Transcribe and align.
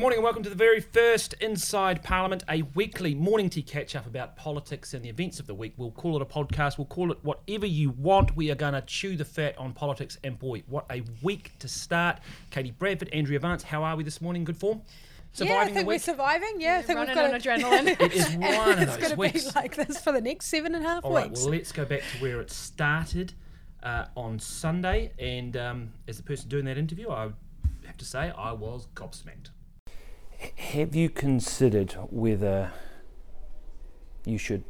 Good 0.00 0.04
morning 0.04 0.16
and 0.20 0.24
welcome 0.24 0.42
to 0.44 0.48
the 0.48 0.56
very 0.56 0.80
first 0.80 1.34
Inside 1.42 2.02
Parliament, 2.02 2.42
a 2.48 2.62
weekly 2.74 3.14
morning 3.14 3.50
tea 3.50 3.60
catch 3.60 3.94
up 3.94 4.06
about 4.06 4.34
politics 4.34 4.94
and 4.94 5.04
the 5.04 5.10
events 5.10 5.38
of 5.40 5.46
the 5.46 5.52
week. 5.52 5.74
We'll 5.76 5.90
call 5.90 6.16
it 6.16 6.22
a 6.22 6.24
podcast, 6.24 6.78
we'll 6.78 6.86
call 6.86 7.12
it 7.12 7.18
whatever 7.20 7.66
you 7.66 7.90
want. 7.90 8.34
We 8.34 8.50
are 8.50 8.54
going 8.54 8.72
to 8.72 8.80
chew 8.80 9.14
the 9.14 9.26
fat 9.26 9.58
on 9.58 9.74
politics, 9.74 10.16
and 10.24 10.38
boy, 10.38 10.62
what 10.68 10.86
a 10.90 11.02
week 11.20 11.52
to 11.58 11.68
start. 11.68 12.20
Katie 12.48 12.70
Bradford, 12.70 13.10
Andrea 13.12 13.40
Vance, 13.40 13.62
how 13.62 13.84
are 13.84 13.94
we 13.94 14.02
this 14.02 14.22
morning? 14.22 14.42
Good 14.44 14.56
form? 14.56 14.80
Surviving 15.34 15.54
yeah, 15.54 15.62
I 15.62 15.74
think 15.74 15.86
we're 15.86 15.98
surviving. 15.98 16.54
Yeah, 16.56 16.78
I 16.78 16.82
think 16.82 16.98
we've 16.98 17.14
got 17.14 17.34
on 17.34 17.38
adrenaline. 17.38 17.88
it 18.00 18.12
is 18.14 18.30
one 18.36 18.72
of 18.72 18.78
it's 18.80 18.96
those 18.96 19.12
going 19.16 19.32
to 19.32 19.38
be 19.38 19.50
like 19.54 19.76
this 19.76 20.00
for 20.00 20.12
the 20.12 20.22
next 20.22 20.46
seven 20.46 20.74
and 20.74 20.82
a 20.82 20.88
half 20.88 21.04
All 21.04 21.12
weeks. 21.12 21.26
right, 21.26 21.36
well, 21.36 21.50
let's 21.50 21.72
go 21.72 21.84
back 21.84 22.00
to 22.00 22.22
where 22.22 22.40
it 22.40 22.50
started 22.50 23.34
uh, 23.82 24.06
on 24.16 24.38
Sunday. 24.38 25.12
And 25.18 25.58
um, 25.58 25.92
as 26.08 26.16
the 26.16 26.22
person 26.22 26.48
doing 26.48 26.64
that 26.64 26.78
interview, 26.78 27.10
I 27.10 27.32
have 27.84 27.98
to 27.98 28.06
say 28.06 28.32
I 28.34 28.52
was 28.52 28.86
gobsmacked. 28.94 29.50
Have 30.56 30.94
you 30.94 31.10
considered 31.10 31.92
whether 32.10 32.72
you 34.24 34.38
should 34.38 34.64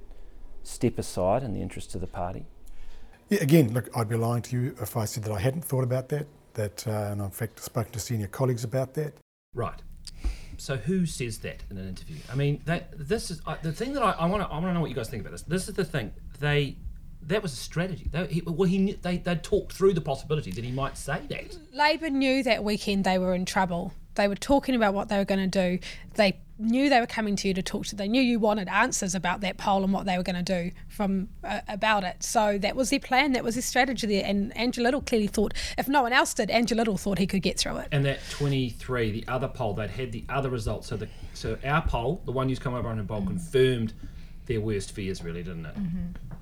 step 0.62 0.98
aside 0.98 1.42
in 1.42 1.54
the 1.54 1.60
interest 1.60 1.94
of 1.94 2.00
the 2.00 2.06
party? 2.06 2.46
Yeah, 3.28 3.42
again, 3.42 3.72
look, 3.72 3.88
I'd 3.96 4.08
be 4.08 4.16
lying 4.16 4.42
to 4.42 4.56
you 4.56 4.74
if 4.80 4.96
I 4.96 5.04
said 5.04 5.22
that 5.24 5.32
I 5.32 5.38
hadn't 5.38 5.64
thought 5.64 5.84
about 5.84 6.08
that. 6.08 6.26
That, 6.54 6.86
uh, 6.86 7.10
and 7.12 7.22
I've 7.22 7.26
in 7.26 7.30
fact 7.30 7.60
spoken 7.60 7.92
to 7.92 8.00
senior 8.00 8.26
colleagues 8.26 8.64
about 8.64 8.94
that. 8.94 9.14
Right. 9.54 9.80
So 10.56 10.76
who 10.76 11.06
says 11.06 11.38
that 11.38 11.62
in 11.70 11.78
an 11.78 11.88
interview? 11.88 12.16
I 12.30 12.34
mean, 12.34 12.60
that 12.66 12.92
this 12.98 13.30
is 13.30 13.40
uh, 13.46 13.56
the 13.62 13.72
thing 13.72 13.92
that 13.94 14.02
I 14.02 14.26
want 14.26 14.42
to. 14.42 14.48
I 14.48 14.54
want 14.54 14.66
to 14.66 14.74
know 14.74 14.80
what 14.80 14.90
you 14.90 14.96
guys 14.96 15.08
think 15.08 15.22
about 15.22 15.32
this. 15.32 15.42
This 15.42 15.68
is 15.68 15.74
the 15.74 15.84
thing. 15.84 16.12
They 16.40 16.76
that 17.22 17.42
was 17.42 17.52
a 17.52 17.56
strategy. 17.56 18.08
They, 18.10 18.26
he, 18.26 18.42
well, 18.42 18.68
he 18.68 18.78
knew, 18.78 18.98
they 19.00 19.18
they 19.18 19.36
talked 19.36 19.72
through 19.72 19.94
the 19.94 20.00
possibility 20.00 20.50
that 20.50 20.64
he 20.64 20.72
might 20.72 20.98
say 20.98 21.22
that. 21.28 21.56
Labor 21.72 22.10
knew 22.10 22.42
that 22.42 22.62
weekend 22.64 23.04
they 23.04 23.18
were 23.18 23.34
in 23.34 23.44
trouble. 23.44 23.94
They 24.20 24.28
were 24.28 24.34
talking 24.34 24.74
about 24.74 24.92
what 24.92 25.08
they 25.08 25.16
were 25.16 25.24
going 25.24 25.50
to 25.50 25.78
do. 25.78 25.78
They 26.14 26.38
knew 26.58 26.90
they 26.90 27.00
were 27.00 27.06
coming 27.06 27.36
to 27.36 27.48
you 27.48 27.54
to 27.54 27.62
talk 27.62 27.86
to. 27.86 27.96
They 27.96 28.06
knew 28.06 28.20
you 28.20 28.38
wanted 28.38 28.68
answers 28.68 29.14
about 29.14 29.40
that 29.40 29.56
poll 29.56 29.82
and 29.82 29.94
what 29.94 30.04
they 30.04 30.18
were 30.18 30.22
going 30.22 30.44
to 30.44 30.62
do 30.62 30.72
from 30.88 31.30
uh, 31.42 31.60
about 31.68 32.04
it. 32.04 32.22
So 32.22 32.58
that 32.58 32.76
was 32.76 32.90
their 32.90 33.00
plan. 33.00 33.32
That 33.32 33.42
was 33.42 33.54
their 33.54 33.62
strategy 33.62 34.06
there. 34.06 34.22
And 34.26 34.54
Andrew 34.58 34.84
Little 34.84 35.00
clearly 35.00 35.26
thought, 35.26 35.54
if 35.78 35.88
no 35.88 36.02
one 36.02 36.12
else 36.12 36.34
did, 36.34 36.50
Andrew 36.50 36.76
Little 36.76 36.98
thought 36.98 37.18
he 37.18 37.26
could 37.26 37.40
get 37.40 37.58
through 37.58 37.78
it. 37.78 37.88
And 37.92 38.04
that 38.04 38.18
23, 38.28 39.10
the 39.10 39.24
other 39.26 39.48
poll, 39.48 39.72
they'd 39.72 39.88
had 39.88 40.12
the 40.12 40.24
other 40.28 40.50
results. 40.50 40.88
So 40.88 40.98
the 40.98 41.08
so 41.32 41.56
our 41.64 41.80
poll, 41.80 42.20
the 42.26 42.32
one 42.32 42.50
who's 42.50 42.58
come 42.58 42.74
over 42.74 42.88
on 42.88 42.98
a 42.98 43.04
poll, 43.04 43.20
mm-hmm. 43.20 43.28
confirmed 43.28 43.94
their 44.44 44.60
worst 44.60 44.92
fears, 44.92 45.24
really, 45.24 45.42
didn't 45.42 45.64
it? 45.64 45.74
Mm-hmm. 45.76 46.34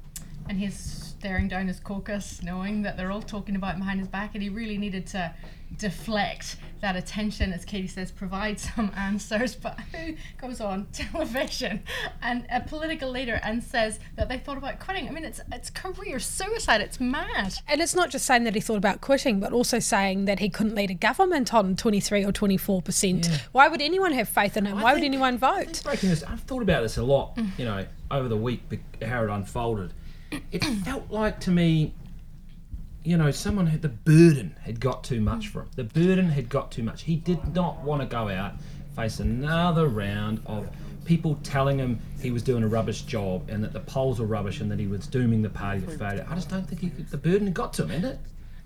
And 0.48 0.58
he's 0.58 0.98
staring 1.18 1.48
down 1.48 1.66
his 1.66 1.80
caucus, 1.80 2.40
knowing 2.42 2.82
that 2.82 2.96
they're 2.96 3.10
all 3.10 3.22
talking 3.22 3.56
about 3.56 3.74
him 3.74 3.80
behind 3.80 3.98
his 4.00 4.08
back, 4.08 4.34
and 4.34 4.42
he 4.42 4.48
really 4.48 4.78
needed 4.78 5.06
to 5.08 5.34
deflect 5.76 6.56
that 6.80 6.96
attention, 6.96 7.52
as 7.52 7.64
Katie 7.64 7.88
says, 7.88 8.10
provide 8.10 8.58
some 8.58 8.90
answers. 8.96 9.56
But 9.68 9.78
who 9.92 10.14
goes 10.40 10.60
on 10.60 10.86
television 10.92 11.82
and 12.22 12.46
a 12.50 12.60
political 12.60 13.10
leader 13.10 13.40
and 13.42 13.62
says 13.62 13.98
that 14.16 14.28
they 14.28 14.38
thought 14.38 14.56
about 14.56 14.78
quitting? 14.78 15.08
I 15.08 15.10
mean, 15.10 15.24
it's 15.24 15.40
it's 15.52 15.68
career 15.68 16.20
suicide. 16.20 16.80
It's 16.80 17.00
mad. 17.00 17.54
And 17.66 17.80
it's 17.80 17.94
not 17.94 18.10
just 18.10 18.24
saying 18.24 18.44
that 18.44 18.54
he 18.54 18.60
thought 18.60 18.76
about 18.76 19.00
quitting, 19.00 19.40
but 19.40 19.52
also 19.52 19.78
saying 19.80 20.26
that 20.26 20.38
he 20.38 20.48
couldn't 20.48 20.74
lead 20.76 20.90
a 20.90 20.94
government 20.94 21.52
on 21.52 21.74
23 21.74 22.24
or 22.24 22.32
24 22.32 22.82
percent. 22.82 23.28
Why 23.52 23.66
would 23.68 23.82
anyone 23.82 24.12
have 24.12 24.28
faith 24.28 24.56
in 24.56 24.66
him? 24.66 24.78
I 24.78 24.82
Why 24.84 24.94
would 24.94 25.02
anyone 25.04 25.36
vote? 25.38 25.82
Breaking 25.82 26.10
this, 26.10 26.22
I've 26.22 26.40
thought 26.42 26.62
about 26.62 26.82
this 26.82 26.96
a 26.96 27.02
lot. 27.02 27.36
You 27.58 27.64
know, 27.64 27.84
over 28.10 28.28
the 28.28 28.36
week, 28.36 28.62
how 29.02 29.24
it 29.24 29.30
unfolded. 29.30 29.92
It 30.30 30.64
felt 30.64 31.10
like 31.10 31.40
to 31.40 31.50
me 31.50 31.94
you 33.08 33.16
know, 33.16 33.30
someone 33.30 33.66
had 33.68 33.80
the 33.80 33.88
burden 33.88 34.54
had 34.64 34.80
got 34.80 35.02
too 35.02 35.20
much 35.20 35.48
for 35.48 35.62
him. 35.62 35.70
The 35.76 35.84
burden 35.84 36.28
had 36.28 36.50
got 36.50 36.70
too 36.70 36.82
much. 36.82 37.04
He 37.04 37.16
did 37.16 37.54
not 37.54 37.82
want 37.82 38.02
to 38.02 38.06
go 38.06 38.28
out, 38.28 38.54
face 38.94 39.18
another 39.18 39.86
round 39.86 40.42
of 40.44 40.68
people 41.06 41.38
telling 41.42 41.78
him 41.78 42.00
he 42.20 42.30
was 42.30 42.42
doing 42.42 42.62
a 42.62 42.68
rubbish 42.68 43.02
job 43.02 43.48
and 43.48 43.64
that 43.64 43.72
the 43.72 43.80
polls 43.80 44.20
were 44.20 44.26
rubbish 44.26 44.60
and 44.60 44.70
that 44.70 44.78
he 44.78 44.86
was 44.86 45.06
dooming 45.06 45.40
the 45.40 45.48
party 45.48 45.80
to 45.80 45.86
failure. 45.96 46.26
I 46.28 46.34
just 46.34 46.50
don't 46.50 46.68
think 46.68 46.82
he 46.82 46.88
the 46.88 47.16
burden 47.16 47.46
had 47.46 47.54
got 47.54 47.72
to 47.74 47.84
him, 47.84 47.92
isn't 47.92 48.04
it? 48.04 48.18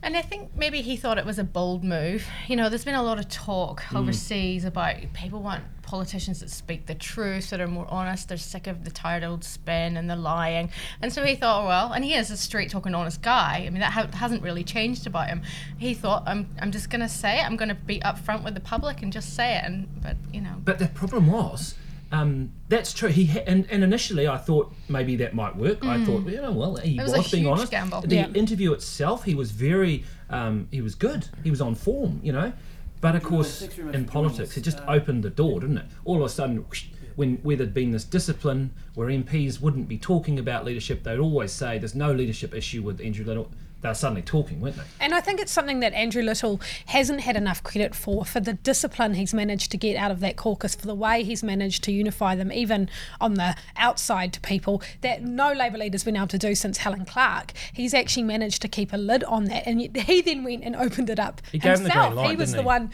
And 0.05 0.17
I 0.17 0.23
think 0.23 0.57
maybe 0.57 0.83
he 0.83 0.97
thought 0.97 1.17
it 1.17 1.25
was 1.25 1.39
a 1.39 1.45
bold 1.45 1.85
move. 1.85 2.27
You 2.49 2.57
know, 2.57 2.69
there's 2.69 2.85
been 2.85 2.95
a 2.95 3.03
lot 3.03 3.21
of 3.21 3.29
talk 3.29 3.83
mm. 3.83 3.99
overseas 3.99 4.65
about 4.65 4.97
people 5.13 5.41
want 5.41 5.63
politicians 5.83 6.41
that 6.41 6.51
speak 6.51 6.87
the 6.87 6.95
truth, 6.95 7.51
that 7.51 7.61
are 7.61 7.69
more 7.69 7.87
honest. 7.89 8.29
They're 8.29 8.37
sick 8.37 8.67
of 8.67 8.85
the 8.85 8.91
tired 8.91 9.23
old 9.23 9.45
spin 9.45 9.97
and 9.97 10.11
the 10.11 10.17
lying. 10.17 10.71
And 11.01 11.13
so 11.13 11.23
he 11.23 11.37
thought, 11.37 11.67
well, 11.67 11.93
and 11.93 12.05
he 12.05 12.15
is 12.15 12.31
a 12.31 12.37
straight 12.37 12.71
talking, 12.71 12.95
honest 12.95 13.23
guy. 13.23 13.65
I 13.67 13.71
mean, 13.71 13.81
that 13.81 13.93
ha- 13.93 14.09
hasn't 14.13 14.43
really 14.43 14.65
changed 14.65 15.07
about 15.07 15.29
him. 15.29 15.43
He 15.79 15.95
thought, 15.95 16.25
I'm, 16.27 16.49
I'm 16.61 16.73
just 16.73 16.91
going 16.91 17.03
to 17.03 17.09
say 17.09 17.39
it. 17.39 17.45
I'm 17.45 17.57
going 17.57 17.69
to 17.69 17.75
be 17.75 18.01
upfront 18.01 18.43
with 18.43 18.55
the 18.55 18.61
public 18.61 19.03
and 19.03 19.13
just 19.13 19.37
say 19.37 19.57
it. 19.57 19.65
And 19.65 19.87
but 20.03 20.17
you 20.33 20.41
know. 20.41 20.57
But 20.65 20.79
the 20.79 20.89
problem 20.89 21.29
was 21.31 21.75
um, 22.13 22.53
that's 22.69 22.93
true. 22.93 23.09
He 23.09 23.27
ha- 23.27 23.43
and, 23.47 23.67
and 23.71 23.83
initially 23.83 24.29
I 24.29 24.37
thought 24.37 24.73
maybe 24.89 25.17
that 25.17 25.35
might 25.35 25.57
work. 25.57 25.81
Mm. 25.81 25.89
I 25.89 26.05
thought, 26.05 26.27
you 26.27 26.43
know, 26.43 26.53
well, 26.53 26.77
he 26.77 27.01
was, 27.01 27.13
was 27.13 27.31
being 27.31 27.47
honest. 27.47 27.71
Gamble. 27.71 28.03
The 28.03 28.15
yeah. 28.15 28.29
interview 28.35 28.73
itself, 28.73 29.25
he 29.25 29.35
was 29.35 29.51
very, 29.51 30.05
um, 30.29 30.69
he 30.71 30.83
was 30.83 30.95
good. 30.95 31.27
He 31.43 31.51
was 31.51 31.63
on 31.63 31.75
form, 31.75 32.21
you 32.23 32.33
know. 32.33 32.53
But 33.01 33.17
of 33.17 33.25
course, 33.25 33.63
in 33.63 34.05
politics, 34.05 34.57
it 34.57 34.61
just 34.61 34.79
opened 34.87 35.25
the 35.25 35.31
door, 35.31 35.61
didn't 35.61 35.79
it? 35.79 35.87
All 36.05 36.19
of 36.19 36.23
a 36.23 36.29
sudden, 36.29 36.59
whoosh, 36.59 36.87
when 37.17 37.37
where 37.39 37.57
there'd 37.57 37.75
been 37.75 37.91
this 37.91 38.05
discipline 38.05 38.73
where 38.95 39.09
MPs 39.09 39.61
wouldn't 39.61 39.89
be 39.89 39.99
talking 39.99 40.39
about 40.39 40.65
leadership, 40.65 41.03
they'd 41.03 41.19
always 41.19 41.51
say 41.51 41.79
there's 41.79 41.95
no 41.95 42.13
leadership 42.13 42.55
issue 42.55 42.83
with 42.83 43.01
Andrew 43.01 43.25
Little 43.25 43.51
they 43.83 43.89
were 43.89 43.95
suddenly 43.95 44.23
talking, 44.23 44.61
weren't 44.61 44.77
they? 44.77 44.85
And 45.01 45.13
I 45.13 45.21
think 45.21 45.41
it's 45.41 45.51
something 45.51 45.81
that 45.81 45.93
Andrew 45.93 46.23
Little 46.23 46.61
hasn't 46.87 47.21
had 47.21 47.37
enough 47.37 47.63
credit 47.65 47.95
for, 47.95 48.25
for 48.25 48.39
the 48.39 48.55
discipline 48.55 49.15
he's 49.15 49.35
managed 49.35 49.73
to 49.73 49.77
get 49.77 49.97
out 49.97 50.13
of 50.13 50.21
that 50.21 50.37
caucus, 50.37 50.77
for 50.77 50.87
the 50.87 50.95
way 50.95 51.25
he's 51.25 51.43
managed 51.43 51.83
to 51.85 51.93
unify 51.93 52.37
them, 52.37 52.53
even 52.53 52.89
on 53.21 53.35
the 53.35 53.57
outside 53.77 54.33
to 54.35 54.41
people, 54.41 54.83
that 55.01 55.23
no 55.23 55.53
Labour 55.53 55.79
leader's 55.79 56.05
been 56.05 56.17
able 56.17 56.29
to 56.29 56.39
do 56.39 56.55
since 56.55 56.79
Helen 56.79 57.05
Clark. 57.05 57.53
He's 57.73 57.93
actually 57.93 58.23
managed 58.23 58.63
to 58.63 58.69
keep 58.69 58.93
a 58.93 58.97
lid 58.97 59.25
on 59.25 59.45
that, 59.47 59.67
and 59.67 59.81
he 59.97 60.23
then 60.23 60.45
went 60.45 60.63
and 60.63 60.77
opened 60.77 61.11
it 61.11 61.19
up 61.19 61.43
he 61.51 61.59
himself. 61.59 62.15
Light, 62.15 62.31
he 62.31 62.37
was 62.37 62.53
the 62.53 62.59
he? 62.59 62.65
one 62.65 62.91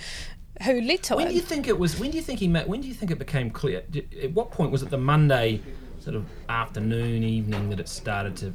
who 0.63 0.81
led 0.81 1.03
to 1.05 1.17
when 1.17 1.27
it. 1.27 1.27
When 1.27 1.29
do 1.29 1.35
you 1.35 1.43
think 1.43 1.69
it 1.69 1.79
was? 1.79 2.01
When 2.01 2.11
do 2.11 2.17
you 2.17 2.23
think 2.23 2.41
he 2.41 2.49
met? 2.49 2.67
When 2.67 2.81
do 2.81 2.89
you 2.89 2.95
think 2.95 3.11
it 3.11 3.19
became 3.19 3.51
clear? 3.51 3.83
At 4.23 4.33
what 4.33 4.51
point 4.51 4.73
was 4.73 4.83
it 4.83 4.89
the 4.89 4.97
Monday 4.99 5.61
sort 6.01 6.17
of 6.17 6.25
afternoon, 6.49 7.23
evening 7.23 7.69
that 7.69 7.79
it 7.79 7.89
started 7.89 8.37
to 8.39 8.55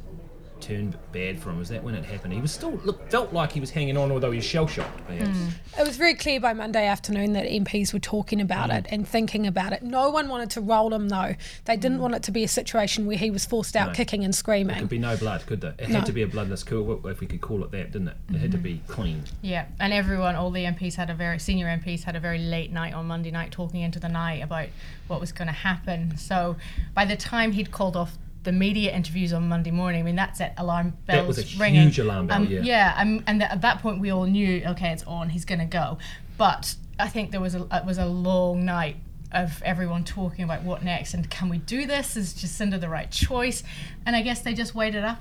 turned 0.64 0.96
bad 1.12 1.38
for 1.38 1.50
him? 1.50 1.58
Was 1.58 1.68
that 1.68 1.84
when 1.84 1.94
it 1.94 2.04
happened? 2.04 2.32
He 2.32 2.40
was 2.40 2.52
still 2.52 2.72
look, 2.84 3.10
felt 3.10 3.32
like 3.32 3.52
he 3.52 3.60
was 3.60 3.70
hanging 3.70 3.96
on, 3.96 4.10
although 4.10 4.30
he 4.30 4.38
was 4.38 4.44
shell 4.44 4.66
shocked. 4.66 5.06
Mm. 5.08 5.50
It 5.78 5.86
was 5.86 5.96
very 5.96 6.14
clear 6.14 6.40
by 6.40 6.54
Monday 6.54 6.86
afternoon 6.86 7.34
that 7.34 7.46
MPs 7.46 7.92
were 7.92 7.98
talking 7.98 8.40
about 8.40 8.70
mm. 8.70 8.78
it 8.78 8.86
and 8.90 9.06
thinking 9.06 9.46
about 9.46 9.72
it. 9.72 9.82
No 9.82 10.10
one 10.10 10.28
wanted 10.28 10.50
to 10.50 10.60
roll 10.60 10.92
him 10.92 11.08
though. 11.08 11.34
They 11.66 11.76
didn't 11.76 11.98
mm. 11.98 12.02
want 12.02 12.14
it 12.14 12.22
to 12.24 12.32
be 12.32 12.44
a 12.44 12.48
situation 12.48 13.06
where 13.06 13.16
he 13.16 13.30
was 13.30 13.44
forced 13.44 13.76
out 13.76 13.88
no. 13.88 13.94
kicking 13.94 14.24
and 14.24 14.34
screaming. 14.34 14.68
There 14.68 14.80
could 14.80 14.88
be 14.88 14.98
no 14.98 15.16
blood, 15.16 15.44
could 15.46 15.60
there? 15.60 15.74
It 15.78 15.90
no. 15.90 15.96
had 15.96 16.06
to 16.06 16.12
be 16.12 16.22
a 16.22 16.26
bloodless 16.26 16.62
coup, 16.62 17.00
if 17.04 17.20
we 17.20 17.26
could 17.26 17.40
call 17.40 17.62
it 17.64 17.70
that, 17.72 17.92
didn't 17.92 18.08
it? 18.08 18.16
It 18.28 18.32
mm-hmm. 18.32 18.40
had 18.40 18.52
to 18.52 18.58
be 18.58 18.80
clean. 18.88 19.24
Yeah, 19.42 19.66
and 19.78 19.92
everyone, 19.92 20.34
all 20.34 20.50
the 20.50 20.64
MPs 20.64 20.94
had 20.94 21.10
a 21.10 21.14
very 21.14 21.38
senior 21.38 21.66
MPs 21.66 22.04
had 22.04 22.16
a 22.16 22.20
very 22.20 22.38
late 22.38 22.72
night 22.72 22.94
on 22.94 23.06
Monday 23.06 23.30
night, 23.30 23.52
talking 23.52 23.80
into 23.80 24.00
the 24.00 24.08
night 24.08 24.42
about 24.42 24.68
what 25.06 25.20
was 25.20 25.32
going 25.32 25.48
to 25.48 25.52
happen. 25.52 26.16
So 26.16 26.56
by 26.94 27.04
the 27.04 27.16
time 27.16 27.52
he'd 27.52 27.70
called 27.70 27.96
off 27.96 28.16
the 28.44 28.52
media 28.52 28.94
interviews 28.94 29.32
on 29.32 29.48
Monday 29.48 29.70
morning. 29.70 30.00
I 30.00 30.04
mean, 30.04 30.16
that's 30.16 30.40
it. 30.40 30.52
Alarm 30.56 30.96
bells 31.06 31.36
that 31.36 31.42
was 31.44 31.56
a 31.56 31.58
ringing. 31.58 31.82
huge 31.82 31.98
alarm 31.98 32.28
bell. 32.28 32.36
Um, 32.36 32.46
yeah, 32.46 32.60
yeah, 32.60 32.94
um, 32.96 33.24
and 33.26 33.40
th- 33.40 33.50
at 33.50 33.62
that 33.62 33.80
point 33.80 34.00
we 34.00 34.10
all 34.10 34.26
knew, 34.26 34.62
okay, 34.68 34.92
it's 34.92 35.02
on. 35.04 35.30
He's 35.30 35.44
going 35.44 35.58
to 35.58 35.64
go. 35.64 35.98
But 36.36 36.76
I 36.98 37.08
think 37.08 37.30
there 37.30 37.40
was 37.40 37.54
a 37.54 37.66
it 37.72 37.84
was 37.84 37.98
a 37.98 38.06
long 38.06 38.64
night 38.64 38.96
of 39.32 39.60
everyone 39.64 40.04
talking 40.04 40.44
about 40.44 40.62
what 40.62 40.84
next 40.84 41.12
and 41.12 41.28
can 41.28 41.48
we 41.48 41.58
do 41.58 41.86
this? 41.86 42.16
Is 42.16 42.32
Jacinda 42.34 42.80
the 42.80 42.88
right 42.88 43.10
choice? 43.10 43.64
And 44.06 44.14
I 44.14 44.22
guess 44.22 44.42
they 44.42 44.54
just 44.54 44.74
waited 44.74 45.02
up. 45.02 45.18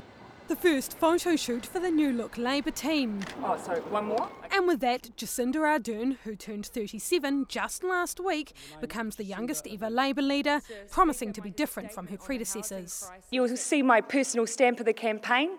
The 0.50 0.56
first 0.58 0.98
photo 0.98 1.38
shoot 1.38 1.66
for 1.66 1.80
the 1.80 1.90
new 1.90 2.12
look 2.12 2.38
Labour 2.38 2.72
team. 2.72 3.22
Oh, 3.44 3.58
sorry, 3.58 3.80
one 3.80 4.08
more? 4.08 4.30
And 4.52 4.68
with 4.68 4.82
that, 4.82 5.16
Jacinda 5.16 5.56
Ardern, 5.56 6.18
who 6.26 6.36
turned 6.36 6.66
37 6.66 7.46
just 7.48 7.84
last 7.84 8.20
week, 8.20 8.54
becomes 8.82 9.16
the 9.16 9.24
youngest 9.24 9.66
ever 9.72 9.90
Labour 9.90 10.22
leader, 10.22 10.62
promising 10.92 11.32
to 11.34 11.42
be 11.42 11.50
different 11.50 11.94
from 11.94 12.08
her 12.08 12.18
predecessors. 12.18 13.10
You'll 13.32 13.56
see 13.56 13.82
my 13.82 14.02
personal 14.02 14.46
stamp 14.46 14.82
of 14.82 14.86
the 14.86 14.94
campaign. 14.94 15.52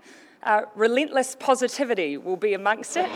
Uh, 0.42 0.62
relentless 0.74 1.34
positivity 1.40 2.18
will 2.18 2.36
be 2.36 2.52
amongst 2.52 2.98
it. 2.98 3.10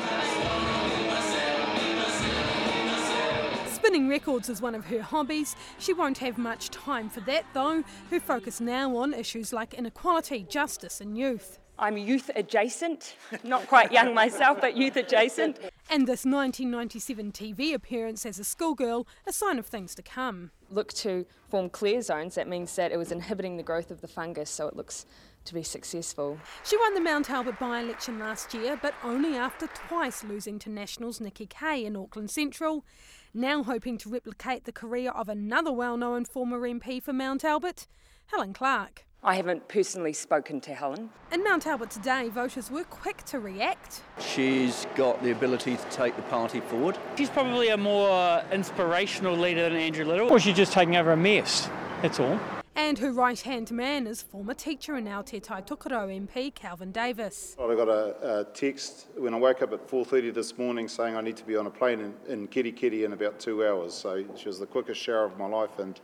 Spinning 3.88 4.11
records 4.11 4.50
is 4.50 4.61
one 4.61 4.75
of 4.75 4.85
her 4.88 5.00
hobbies. 5.00 5.56
She 5.79 5.94
won't 5.94 6.19
have 6.19 6.37
much 6.37 6.69
time 6.69 7.08
for 7.08 7.20
that 7.20 7.46
though. 7.55 7.82
Her 8.11 8.20
focus 8.20 8.61
now 8.61 8.94
on 8.99 9.14
issues 9.14 9.50
like 9.50 9.73
inequality, 9.73 10.44
justice, 10.46 11.00
and 11.00 11.17
youth. 11.17 11.58
I'm 11.79 11.96
youth 11.96 12.31
adjacent, 12.37 13.17
not 13.44 13.67
quite 13.67 13.90
young 13.90 14.12
myself, 14.12 14.61
but 14.61 14.76
youth 14.76 14.96
adjacent. 14.96 15.58
And 15.88 16.06
this 16.06 16.26
1997 16.26 17.32
TV 17.32 17.73
appearance 17.73 18.26
as 18.26 18.38
a 18.38 18.44
schoolgirl, 18.44 19.06
a 19.26 19.32
sign 19.32 19.58
of 19.58 19.64
things 19.64 19.94
to 19.94 20.02
come. 20.02 20.50
Look 20.69 20.93
to 20.94 21.25
form 21.49 21.70
clear 21.70 22.02
zones, 22.02 22.35
that 22.35 22.46
means 22.46 22.76
that 22.76 22.93
it 22.93 22.99
was 22.99 23.11
inhibiting 23.11 23.56
the 23.56 23.62
growth 23.62 23.90
of 23.90 24.02
the 24.02 24.08
fungus, 24.08 24.50
so 24.50 24.69
it 24.69 24.76
looks 24.76 25.06
to 25.46 25.55
be 25.55 25.62
successful. 25.62 26.38
She 26.62 26.76
won 26.76 26.93
the 26.93 27.00
Mount 27.00 27.31
Albert 27.31 27.58
by 27.58 27.81
election 27.81 28.19
last 28.19 28.52
year, 28.52 28.79
but 28.82 28.93
only 29.02 29.35
after 29.35 29.67
twice 29.69 30.23
losing 30.23 30.58
to 30.58 30.69
Nationals 30.69 31.23
Nikki 31.23 31.46
Kaye 31.46 31.87
in 31.87 31.96
Auckland 31.96 32.31
Central. 32.31 32.85
Now 33.34 33.62
hoping 33.62 33.98
to 33.98 34.08
replicate 34.08 34.64
the 34.64 34.72
career 34.72 35.10
of 35.10 35.28
another 35.28 35.70
well 35.70 35.96
known 35.96 36.25
former 36.25 36.60
MP 36.60 37.02
for 37.02 37.12
Mount 37.12 37.44
Albert, 37.44 37.86
Helen 38.26 38.54
Clark. 38.54 39.04
I 39.22 39.34
haven't 39.34 39.69
personally 39.69 40.12
spoken 40.12 40.60
to 40.62 40.75
Helen. 40.75 41.10
In 41.32 41.44
Mount 41.44 41.66
Albert 41.66 41.90
today, 41.90 42.28
voters 42.28 42.70
were 42.70 42.84
quick 42.84 43.25
to 43.25 43.40
react. 43.40 44.02
She's 44.20 44.86
got 44.94 45.22
the 45.22 45.32
ability 45.32 45.76
to 45.76 45.84
take 45.90 46.16
the 46.16 46.22
party 46.22 46.60
forward. 46.60 46.96
She's 47.16 47.28
probably 47.28 47.69
a 47.69 47.76
more 47.76 48.42
inspirational 48.52 49.36
leader 49.36 49.69
than 49.69 49.75
Andrew 49.75 50.04
Little. 50.04 50.30
Or 50.30 50.38
she's 50.38 50.56
just 50.56 50.72
taking 50.72 50.96
over 50.96 51.12
a 51.12 51.16
mess, 51.16 51.69
that's 52.00 52.20
all. 52.20 52.38
And 52.78 52.96
her 53.00 53.10
right 53.10 53.40
hand 53.40 53.72
man 53.72 54.06
is 54.06 54.22
former 54.22 54.54
teacher 54.54 54.94
and 54.94 55.04
now 55.04 55.20
Te 55.20 55.40
Tai 55.40 55.62
Tokerau 55.62 56.08
MP 56.08 56.54
Kelvin 56.54 56.92
Davis. 56.92 57.56
I 57.60 57.75
got 57.75 57.88
a, 57.88 58.38
a, 58.38 58.44
text 58.54 59.08
when 59.16 59.34
I 59.34 59.36
woke 59.36 59.62
up 59.62 59.72
at 59.72 59.88
4.30 59.88 60.32
this 60.32 60.56
morning 60.56 60.86
saying 60.86 61.16
I 61.16 61.20
need 61.20 61.36
to 61.38 61.44
be 61.44 61.56
on 61.56 61.66
a 61.66 61.70
plane 61.70 61.98
in, 61.98 62.14
in 62.28 62.46
Kerikeri 62.46 63.04
in 63.04 63.14
about 63.14 63.40
two 63.40 63.66
hours. 63.66 63.94
So 63.94 64.25
she 64.36 64.46
was 64.46 64.60
the 64.60 64.66
quickest 64.66 65.00
shower 65.00 65.25
of 65.25 65.36
my 65.36 65.48
life 65.48 65.76
and 65.80 66.00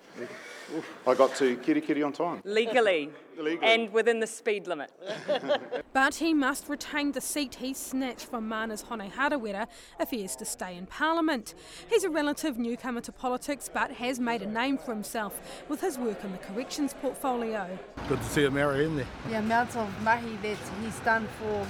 I 1.07 1.15
got 1.15 1.37
to 1.37 1.57
Kerikeri 1.59 2.05
on 2.05 2.13
time. 2.13 2.43
Legally. 2.45 3.11
Legally. 3.39 3.59
And 3.63 3.93
within 3.93 4.21
the 4.21 4.27
speed 4.27 4.67
limit. 4.67 4.91
but 5.93 6.17
he 6.17 6.35
must 6.35 6.69
retain 6.69 7.13
the 7.13 7.21
seat 7.21 7.57
he 7.57 7.75
snatched 7.75 8.27
from 8.27 8.49
Mana's 8.49 8.83
Hone 8.83 9.11
Harawira 9.11 9.67
if 10.01 10.11
he 10.11 10.25
is 10.25 10.37
to 10.37 10.45
stay 10.45 10.77
in 10.77 10.87
Parliament. 10.87 11.55
He's 11.89 12.05
a 12.05 12.11
relative 12.11 12.59
newcomer 12.59 13.01
to 13.03 13.13
politics 13.13 13.71
but 13.73 13.93
has 13.93 14.21
made 14.21 14.43
a 14.43 14.47
name 14.47 14.79
for 14.79 14.93
himself 14.93 15.41
with 15.69 15.81
his 15.81 15.99
work 15.99 16.23
in 16.25 16.33
the 16.33 16.39
corrections 16.39 16.95
portfolio. 16.95 17.79
Good 18.09 18.19
to 18.19 18.25
see 18.25 18.49
Mary 18.49 18.85
in 18.85 18.97
there. 18.97 19.07
The 19.29 19.39
amount 19.39 19.77
of 19.77 20.03
mahi 20.03 20.37
that 20.43 20.59
he's 20.83 20.99
done 21.01 21.27
for 21.39 21.67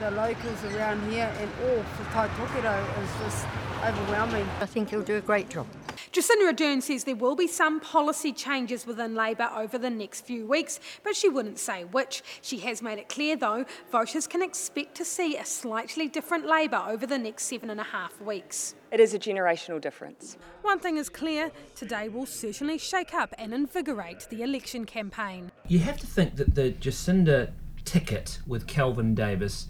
the 0.00 0.10
locals 0.10 0.62
around 0.64 1.10
here 1.10 1.32
and 1.38 1.50
all 1.64 1.82
for 1.82 2.04
Tai 2.12 2.26
is 2.26 3.10
just 3.24 3.46
overwhelming. 3.84 4.46
I 4.60 4.66
think 4.66 4.90
he'll 4.90 5.02
do 5.02 5.16
a 5.16 5.20
great 5.20 5.48
job. 5.48 5.66
Jacinda 6.12 6.52
Ardern 6.52 6.82
says 6.82 7.04
there 7.04 7.16
will 7.16 7.36
be 7.36 7.46
some 7.46 7.80
policy 7.80 8.32
changes 8.32 8.86
within 8.86 9.14
Labor 9.14 9.50
over 9.54 9.78
the 9.78 9.90
next 9.90 10.26
few 10.26 10.46
weeks, 10.46 10.80
but 11.02 11.16
she 11.16 11.28
wouldn't 11.28 11.58
say 11.58 11.84
which. 11.84 12.22
She 12.42 12.58
has 12.58 12.82
made 12.82 12.98
it 12.98 13.08
clear, 13.08 13.36
though, 13.36 13.64
voters 13.90 14.26
can 14.26 14.42
expect 14.42 14.94
to 14.96 15.04
see 15.04 15.36
a 15.36 15.44
slightly 15.44 16.08
different 16.08 16.46
Labor 16.46 16.82
over 16.86 17.06
the 17.06 17.18
next 17.18 17.44
seven 17.44 17.70
and 17.70 17.80
a 17.80 17.84
half 17.84 18.20
weeks. 18.20 18.74
It 18.90 19.00
is 19.00 19.14
a 19.14 19.18
generational 19.18 19.80
difference. 19.80 20.36
One 20.62 20.78
thing 20.78 20.96
is 20.96 21.08
clear 21.08 21.50
today 21.74 22.08
will 22.08 22.26
certainly 22.26 22.78
shake 22.78 23.14
up 23.14 23.34
and 23.38 23.52
invigorate 23.52 24.28
the 24.30 24.42
election 24.42 24.84
campaign. 24.84 25.50
You 25.66 25.80
have 25.80 25.98
to 25.98 26.06
think 26.06 26.36
that 26.36 26.54
the 26.54 26.72
Jacinda 26.72 27.52
ticket 27.84 28.38
with 28.46 28.66
Kelvin 28.66 29.14
Davis 29.14 29.68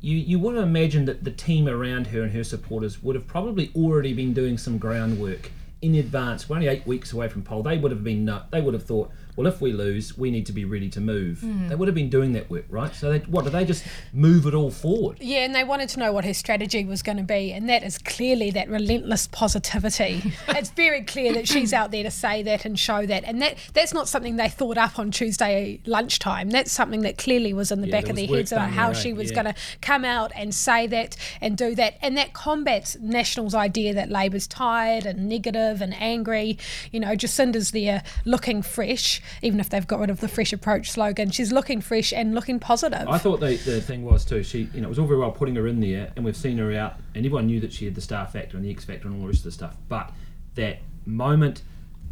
you, 0.00 0.16
you 0.16 0.38
would 0.38 0.54
have 0.54 0.64
imagined 0.64 1.08
that 1.08 1.24
the 1.24 1.30
team 1.30 1.68
around 1.68 2.08
her 2.08 2.22
and 2.22 2.32
her 2.32 2.44
supporters 2.44 3.02
would 3.02 3.16
have 3.16 3.26
probably 3.26 3.72
already 3.74 4.12
been 4.12 4.32
doing 4.32 4.56
some 4.56 4.78
groundwork 4.78 5.50
in 5.80 5.94
advance. 5.94 6.48
We're 6.48 6.56
only 6.56 6.68
eight 6.68 6.86
weeks 6.86 7.12
away 7.12 7.28
from 7.28 7.42
poll. 7.42 7.62
They 7.62 7.78
would 7.78 7.92
have 7.92 8.04
been 8.04 8.28
uh, 8.28 8.46
they 8.50 8.60
would 8.60 8.74
have 8.74 8.84
thought, 8.84 9.10
well, 9.38 9.46
if 9.46 9.60
we 9.60 9.72
lose, 9.72 10.18
we 10.18 10.32
need 10.32 10.46
to 10.46 10.52
be 10.52 10.64
ready 10.64 10.88
to 10.88 11.00
move. 11.00 11.38
Mm. 11.44 11.68
They 11.68 11.76
would 11.76 11.86
have 11.86 11.94
been 11.94 12.10
doing 12.10 12.32
that 12.32 12.50
work, 12.50 12.64
right? 12.70 12.92
So 12.92 13.12
they, 13.12 13.20
what 13.20 13.44
do 13.44 13.50
they 13.50 13.64
just 13.64 13.86
move 14.12 14.46
it 14.46 14.52
all 14.52 14.72
forward? 14.72 15.18
Yeah, 15.20 15.44
and 15.44 15.54
they 15.54 15.62
wanted 15.62 15.90
to 15.90 16.00
know 16.00 16.12
what 16.12 16.24
her 16.24 16.34
strategy 16.34 16.84
was 16.84 17.02
going 17.02 17.18
to 17.18 17.22
be, 17.22 17.52
and 17.52 17.68
that 17.68 17.84
is 17.84 17.98
clearly 17.98 18.50
that 18.50 18.68
relentless 18.68 19.28
positivity. 19.28 20.34
it's 20.48 20.70
very 20.70 21.02
clear 21.02 21.32
that 21.34 21.46
she's 21.46 21.72
out 21.72 21.92
there 21.92 22.02
to 22.02 22.10
say 22.10 22.42
that 22.42 22.64
and 22.64 22.76
show 22.76 23.06
that, 23.06 23.22
and 23.22 23.40
that 23.40 23.58
that's 23.74 23.94
not 23.94 24.08
something 24.08 24.34
they 24.34 24.48
thought 24.48 24.76
up 24.76 24.98
on 24.98 25.12
Tuesday 25.12 25.78
lunchtime. 25.86 26.50
That's 26.50 26.72
something 26.72 27.02
that 27.02 27.16
clearly 27.16 27.52
was 27.52 27.70
in 27.70 27.80
the 27.80 27.86
yeah, 27.86 28.00
back 28.00 28.10
of 28.10 28.16
their 28.16 28.26
heads 28.26 28.50
about 28.50 28.70
how 28.70 28.92
she 28.92 29.12
was 29.12 29.30
yeah. 29.30 29.40
going 29.40 29.54
to 29.54 29.60
come 29.80 30.04
out 30.04 30.32
and 30.34 30.52
say 30.52 30.88
that 30.88 31.16
and 31.40 31.56
do 31.56 31.76
that, 31.76 31.96
and 32.02 32.16
that 32.16 32.32
combats 32.32 32.96
National's 32.98 33.54
idea 33.54 33.94
that 33.94 34.10
Labor's 34.10 34.48
tired 34.48 35.06
and 35.06 35.28
negative 35.28 35.80
and 35.80 35.94
angry. 35.94 36.58
You 36.90 36.98
know, 36.98 37.14
Jacinda's 37.14 37.70
there 37.70 38.02
looking 38.24 38.62
fresh 38.62 39.22
even 39.42 39.60
if 39.60 39.68
they've 39.68 39.86
got 39.86 40.00
rid 40.00 40.10
of 40.10 40.20
the 40.20 40.28
fresh 40.28 40.52
approach 40.52 40.90
slogan. 40.90 41.30
She's 41.30 41.52
looking 41.52 41.80
fresh 41.80 42.12
and 42.12 42.34
looking 42.34 42.58
positive. 42.58 43.08
I 43.08 43.18
thought 43.18 43.40
the, 43.40 43.56
the 43.56 43.80
thing 43.80 44.04
was 44.04 44.24
too. 44.24 44.42
She, 44.42 44.68
you 44.74 44.80
know, 44.80 44.86
it 44.86 44.90
was 44.90 44.98
all 44.98 45.06
very 45.06 45.18
well 45.18 45.30
putting 45.32 45.54
her 45.56 45.66
in 45.66 45.80
there, 45.80 46.12
and 46.16 46.24
we've 46.24 46.36
seen 46.36 46.58
her 46.58 46.72
out, 46.74 46.96
and 47.14 47.24
everyone 47.24 47.46
knew 47.46 47.60
that 47.60 47.72
she 47.72 47.84
had 47.84 47.94
the 47.94 48.00
star 48.00 48.26
factor 48.26 48.56
and 48.56 48.64
the 48.64 48.70
X 48.70 48.84
factor 48.84 49.08
and 49.08 49.16
all 49.16 49.22
the 49.22 49.28
rest 49.28 49.40
of 49.40 49.44
the 49.44 49.52
stuff. 49.52 49.76
But 49.88 50.12
that 50.54 50.78
moment 51.06 51.62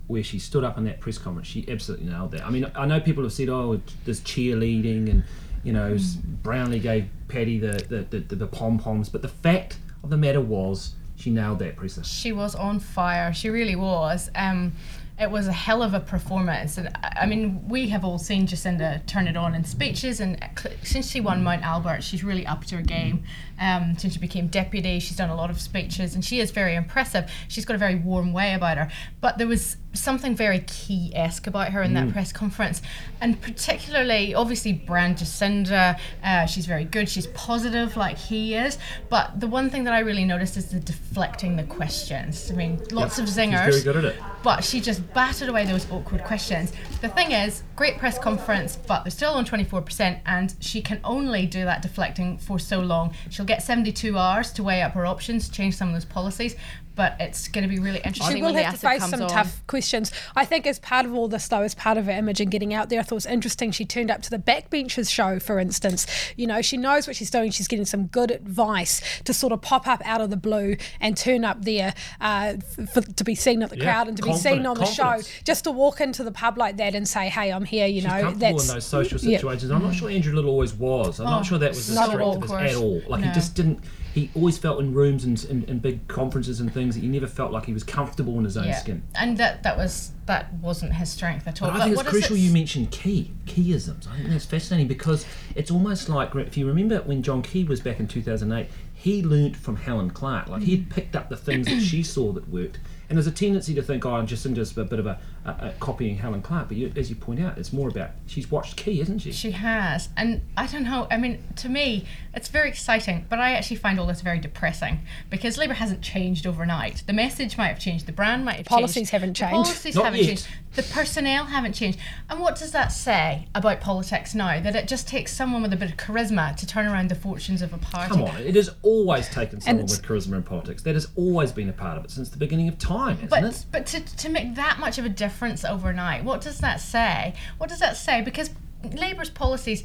where 0.06 0.22
she 0.22 0.38
stood 0.38 0.62
up 0.64 0.78
in 0.78 0.84
that 0.84 1.00
press 1.00 1.18
conference, 1.18 1.48
she 1.48 1.64
absolutely 1.68 2.06
nailed 2.06 2.30
that. 2.32 2.46
I 2.46 2.50
mean, 2.50 2.70
I 2.74 2.86
know 2.86 3.00
people 3.00 3.22
have 3.24 3.32
said, 3.32 3.48
"Oh, 3.48 3.80
there's 4.04 4.20
cheerleading," 4.20 5.10
and 5.10 5.24
you 5.64 5.72
know, 5.72 5.94
mm. 5.94 6.42
Brownlee 6.42 6.78
gave 6.78 7.08
Paddy 7.28 7.58
the 7.58 7.84
the, 7.88 8.06
the, 8.10 8.19
the, 8.20 8.36
the 8.36 8.46
pom 8.46 8.78
poms, 8.78 9.08
but 9.08 9.22
the 9.22 9.28
fact 9.28 9.78
of 10.02 10.10
the 10.10 10.16
matter 10.16 10.40
was, 10.40 10.94
she 11.16 11.30
nailed 11.30 11.58
that 11.58 11.76
presser. 11.76 12.04
She 12.04 12.32
was 12.32 12.54
on 12.54 12.78
fire. 12.78 13.32
She 13.32 13.50
really 13.50 13.76
was. 13.76 14.30
Um, 14.34 14.72
it 15.18 15.30
was 15.30 15.46
a 15.48 15.52
hell 15.52 15.82
of 15.82 15.94
a 15.94 16.00
performance. 16.00 16.76
And 16.76 16.90
I 17.02 17.24
mean, 17.26 17.66
we 17.68 17.88
have 17.88 18.04
all 18.04 18.18
seen 18.18 18.46
Jacinda 18.46 19.04
turn 19.06 19.26
it 19.26 19.36
on 19.36 19.54
in 19.54 19.64
speeches, 19.64 20.20
and 20.20 20.38
since 20.82 21.10
she 21.10 21.20
won 21.20 21.42
Mount 21.42 21.62
Albert, 21.62 22.02
she's 22.02 22.22
really 22.22 22.46
upped 22.46 22.70
her 22.70 22.82
game. 22.82 23.24
Um, 23.58 23.96
since 23.96 24.12
she 24.12 24.18
became 24.18 24.48
deputy, 24.48 25.00
she's 25.00 25.16
done 25.16 25.30
a 25.30 25.34
lot 25.34 25.48
of 25.48 25.60
speeches, 25.60 26.14
and 26.14 26.24
she 26.24 26.40
is 26.40 26.50
very 26.50 26.74
impressive. 26.74 27.30
She's 27.48 27.64
got 27.64 27.74
a 27.74 27.78
very 27.78 27.94
warm 27.94 28.34
way 28.34 28.52
about 28.52 28.76
her. 28.76 28.90
But 29.22 29.38
there 29.38 29.46
was 29.46 29.78
something 30.00 30.34
very 30.34 30.60
key 30.60 31.12
esque 31.14 31.46
about 31.46 31.72
her 31.72 31.82
in 31.82 31.93
mm. 31.93 31.94
that 31.94 32.12
press 32.12 32.32
conference, 32.32 32.82
and 33.20 33.40
particularly, 33.40 34.34
obviously, 34.34 34.72
Brand 34.72 35.16
Jacinda. 35.16 35.98
Uh, 36.22 36.46
she's 36.46 36.66
very 36.66 36.84
good. 36.84 37.08
She's 37.08 37.26
positive, 37.28 37.96
like 37.96 38.19
he 38.19 38.54
is. 38.54 38.78
But 39.08 39.40
the 39.40 39.46
one 39.46 39.70
thing 39.70 39.84
that 39.84 39.93
I 39.93 40.00
really 40.00 40.25
noticed 40.25 40.56
is 40.56 40.70
the 40.70 40.81
deflecting 40.81 41.56
the 41.56 41.64
questions. 41.64 42.50
I 42.50 42.54
mean, 42.54 42.81
lots 42.90 43.19
yep. 43.19 43.26
of 43.26 43.32
zingers. 43.32 43.66
She's 43.66 43.82
very 43.82 43.94
good 43.94 44.04
at 44.04 44.14
it. 44.16 44.22
But 44.43 44.62
she 44.64 44.81
just 44.81 45.12
battered 45.12 45.48
away 45.48 45.64
those 45.64 45.90
awkward 45.90 46.22
questions. 46.25 46.72
The 47.00 47.08
thing 47.08 47.32
is, 47.32 47.62
great 47.75 47.98
press 47.98 48.19
conference, 48.19 48.76
but 48.76 49.04
they're 49.04 49.10
still 49.10 49.32
on 49.32 49.44
24%, 49.44 50.20
and 50.26 50.54
she 50.60 50.81
can 50.81 51.00
only 51.04 51.46
do 51.46 51.64
that 51.64 51.82
deflecting 51.82 52.38
for 52.38 52.58
so 52.58 52.81
long. 52.81 53.14
She'll 53.31 53.46
get 53.46 53.62
72 53.62 54.16
hours 54.16 54.52
to 54.52 54.62
weigh 54.62 54.82
up 54.82 54.93
her 54.93 55.06
options, 55.06 55.48
change 55.48 55.75
some 55.76 55.88
of 55.88 55.94
those 55.94 56.04
policies, 56.04 56.56
but 56.96 57.14
it's 57.20 57.46
going 57.48 57.62
to 57.62 57.69
be 57.69 57.78
really 57.78 57.98
interesting. 57.98 58.37
She 58.37 58.43
will 58.43 58.54
have 58.54 58.75
to 58.75 58.81
face 58.81 59.06
some 59.08 59.22
on. 59.22 59.28
tough 59.28 59.64
questions. 59.66 60.10
I 60.34 60.46
think 60.46 60.66
as 60.66 60.78
part 60.78 61.04
of 61.04 61.14
all 61.14 61.28
this, 61.28 61.46
though, 61.46 61.62
as 61.62 61.75
part 61.75 61.98
of 61.98 62.06
her 62.06 62.10
image 62.12 62.40
and 62.40 62.50
getting 62.50 62.72
out 62.72 62.88
there, 62.88 62.98
I 62.98 63.02
thought 63.02 63.12
it 63.12 63.14
was 63.16 63.26
interesting. 63.26 63.70
She 63.70 63.84
turned 63.84 64.10
up 64.10 64.22
to 64.22 64.31
the 64.31 64.38
backbenchers 64.38 65.10
show, 65.10 65.38
for 65.38 65.58
instance. 65.58 66.06
You 66.36 66.46
know, 66.46 66.62
she 66.62 66.79
knows 66.79 67.06
what 67.06 67.15
she's 67.15 67.31
doing. 67.31 67.50
She's 67.50 67.69
getting 67.69 67.84
some 67.84 68.06
good 68.06 68.31
advice 68.31 69.20
to 69.24 69.34
sort 69.34 69.53
of 69.53 69.60
pop 69.60 69.86
up 69.86 70.00
out 70.06 70.22
of 70.22 70.31
the 70.31 70.36
blue 70.36 70.76
and 70.98 71.17
turn 71.17 71.44
up 71.44 71.65
there 71.65 71.94
uh, 72.20 72.55
for, 72.93 73.03
to 73.03 73.24
be 73.24 73.34
seen 73.34 73.62
at 73.62 73.70
the 73.70 73.76
yeah, 73.76 73.84
crowd 73.84 74.08
and 74.08 74.17
to 74.17 74.22
be 74.22 74.32
seen 74.32 74.65
on 74.65 74.79
the 74.79 74.86
show. 74.86 75.20
Just 75.44 75.65
to 75.65 75.70
walk 75.70 76.00
into 76.00 76.24
the 76.24 76.32
pub 76.32 76.56
like 76.56 76.79
that 76.79 76.94
and 76.94 77.06
say, 77.06 77.29
"Hey, 77.29 77.53
I'm 77.53 77.65
here." 77.65 77.86
You 77.86 78.00
she's 78.00 78.10
know, 78.10 78.32
that's 78.32 78.69
in 78.69 78.74
those 78.74 78.86
social 78.86 79.19
situations. 79.19 79.70
Yeah. 79.70 79.76
I'm 79.76 79.82
not 79.82 79.94
sure 79.94 80.08
Andrew 80.08 80.34
Little 80.34 80.50
always 80.50 80.72
was. 80.72 81.20
I'm 81.20 81.26
oh, 81.26 81.31
not 81.31 81.46
sure 81.46 81.58
that 81.58 81.70
was 81.70 81.86
the 81.86 82.03
strength 82.03 82.22
of 82.22 82.43
his 82.43 82.76
at 82.76 82.82
all. 82.82 83.03
Like 83.06 83.20
no. 83.20 83.29
he 83.29 83.34
just 83.34 83.55
didn't 83.55 83.81
he 84.17 84.31
always 84.35 84.56
felt 84.56 84.81
in 84.81 84.94
rooms 84.94 85.25
and, 85.25 85.44
and, 85.44 85.69
and, 85.69 85.82
big 85.82 86.08
conferences 86.08 86.58
and 86.58 86.73
things 86.73 86.94
that 86.94 87.03
he 87.03 87.06
never 87.06 87.27
felt 87.27 87.53
like 87.53 87.67
he 87.67 87.75
was 87.75 87.85
comfortable 87.85 88.39
in 88.39 88.44
his 88.44 88.56
own 88.56 88.65
yeah. 88.65 88.79
skin. 88.79 89.03
And 89.15 89.37
that 89.37 89.63
that 89.63 89.77
was 89.77 90.13
that 90.25 90.55
wasn't 90.55 90.94
his 90.94 91.11
strength 91.11 91.46
at 91.46 91.61
all. 91.61 91.70
But 91.70 91.82
I 91.82 91.85
think 91.85 92.01
it's 92.01 92.08
crucial 92.08 92.35
you 92.35 92.51
mentioned 92.51 92.91
key 92.91 93.31
keyisms. 93.44 94.08
I 94.08 94.17
think 94.17 94.31
that's 94.31 94.46
fascinating 94.46 94.89
because 94.89 95.27
it's 95.55 95.70
almost 95.70 96.08
like 96.08 96.35
if 96.35 96.56
you 96.56 96.67
remember 96.67 97.03
when 97.03 97.23
John 97.23 97.43
Key 97.43 97.65
was 97.65 97.81
back 97.81 98.01
in 98.01 98.08
2008, 98.08 98.70
he 98.94 99.23
learnt 99.23 99.55
from 99.55 99.77
Helen 99.77 100.08
Clark. 100.08 100.49
Like 100.49 100.63
he 100.63 100.77
had 100.77 100.89
picked 100.89 101.15
up 101.15 101.29
the 101.29 101.37
things 101.37 101.67
that 101.67 101.82
she 101.82 102.03
saw 102.03 102.32
that 102.32 102.49
worked 102.49 102.79
and 103.08 103.17
there's 103.17 103.27
a 103.27 103.32
tendency 103.32 103.75
to 103.75 103.82
think, 103.82 104.05
oh, 104.05 104.15
I'm 104.15 104.27
just 104.27 104.44
into 104.46 104.61
a 104.61 104.85
bit 104.85 104.99
of 104.99 105.06
a, 105.06 105.19
a, 105.46 105.69
a 105.69 105.74
copying 105.81 106.17
Helen 106.17 106.43
Clark. 106.43 106.69
But 106.69 106.76
you, 106.76 106.93
as 106.96 107.08
you 107.08 107.17
point 107.17 107.41
out, 107.41 107.56
it's 107.58 107.72
more 107.72 107.88
about 107.88 108.10
she's 108.26 108.50
watched 108.50 108.76
Key, 108.76 109.00
isn't 109.00 109.20
she? 109.20 109.32
She 109.32 109.53
has, 109.53 110.08
and 110.17 110.43
I 110.56 110.67
don't 110.67 110.84
know. 110.84 111.06
I 111.10 111.17
mean, 111.17 111.43
to 111.56 111.69
me, 111.69 112.05
it's 112.34 112.48
very 112.48 112.69
exciting, 112.69 113.26
but 113.29 113.38
I 113.38 113.53
actually 113.53 113.76
find 113.76 113.98
all 113.98 114.06
this 114.06 114.20
very 114.20 114.38
depressing 114.38 115.00
because 115.31 115.56
Labour 115.56 115.74
hasn't 115.74 116.03
changed 116.03 116.46
overnight. 116.46 117.03
The 117.06 117.12
message 117.12 117.56
might 117.56 117.69
have 117.69 117.79
changed, 117.79 118.06
the 118.06 118.12
brand 118.12 118.44
might 118.44 118.56
have 118.56 118.67
policies 118.67 118.94
changed, 118.94 119.10
haven't 119.12 119.34
changed. 119.34 119.55
policies 119.55 119.94
Not 119.94 120.05
haven't 120.06 120.20
yet. 120.20 120.26
changed. 120.26 120.48
The 120.74 120.82
personnel 120.82 121.46
haven't 121.46 121.72
changed. 121.72 121.98
And 122.29 122.41
what 122.41 122.56
does 122.56 122.72
that 122.72 122.88
say 122.88 123.48
about 123.55 123.81
politics 123.81 124.34
now? 124.34 124.60
That 124.60 124.76
it 124.76 124.88
just 124.88 125.08
takes 125.08 125.32
someone 125.32 125.62
with 125.62 125.72
a 125.72 125.76
bit 125.76 125.91
of 125.91 125.96
charisma 125.96 126.55
to 126.56 126.67
turn 126.67 126.86
around 126.86 127.08
the 127.08 127.15
fortunes 127.15 127.62
of 127.62 127.72
a 127.72 127.79
party. 127.79 128.10
Come 128.10 128.24
on, 128.24 128.36
it 128.36 128.55
has 128.56 128.70
always 128.82 129.29
taken 129.29 129.60
someone 129.60 129.86
with 129.86 130.03
charisma 130.03 130.34
in 130.34 130.43
politics. 130.43 130.82
That 130.82 130.94
has 130.94 131.08
always 131.17 131.53
been 131.53 131.69
a 131.69 131.72
part 131.72 131.96
of 131.96 132.05
it 132.05 132.10
since 132.10 132.29
the 132.29 132.36
beginning 132.36 132.69
of 132.69 132.79
time, 132.79 133.17
hasn't 133.17 133.31
but, 133.31 133.44
it? 133.44 133.65
But 133.72 133.86
to, 133.86 134.17
to 134.17 134.29
make 134.29 134.55
that 134.56 134.79
much 134.79 134.98
of 134.98 135.05
a 135.05 135.08
difference 135.08 135.35
overnight, 135.64 136.24
what 136.24 136.40
does 136.40 136.58
that 136.58 136.81
say? 136.81 137.34
What 137.58 137.70
does 137.70 137.81
that 137.81 137.96
say? 137.96 138.22
Because 138.22 138.50
Labour's 138.82 139.31
policies, 139.31 139.84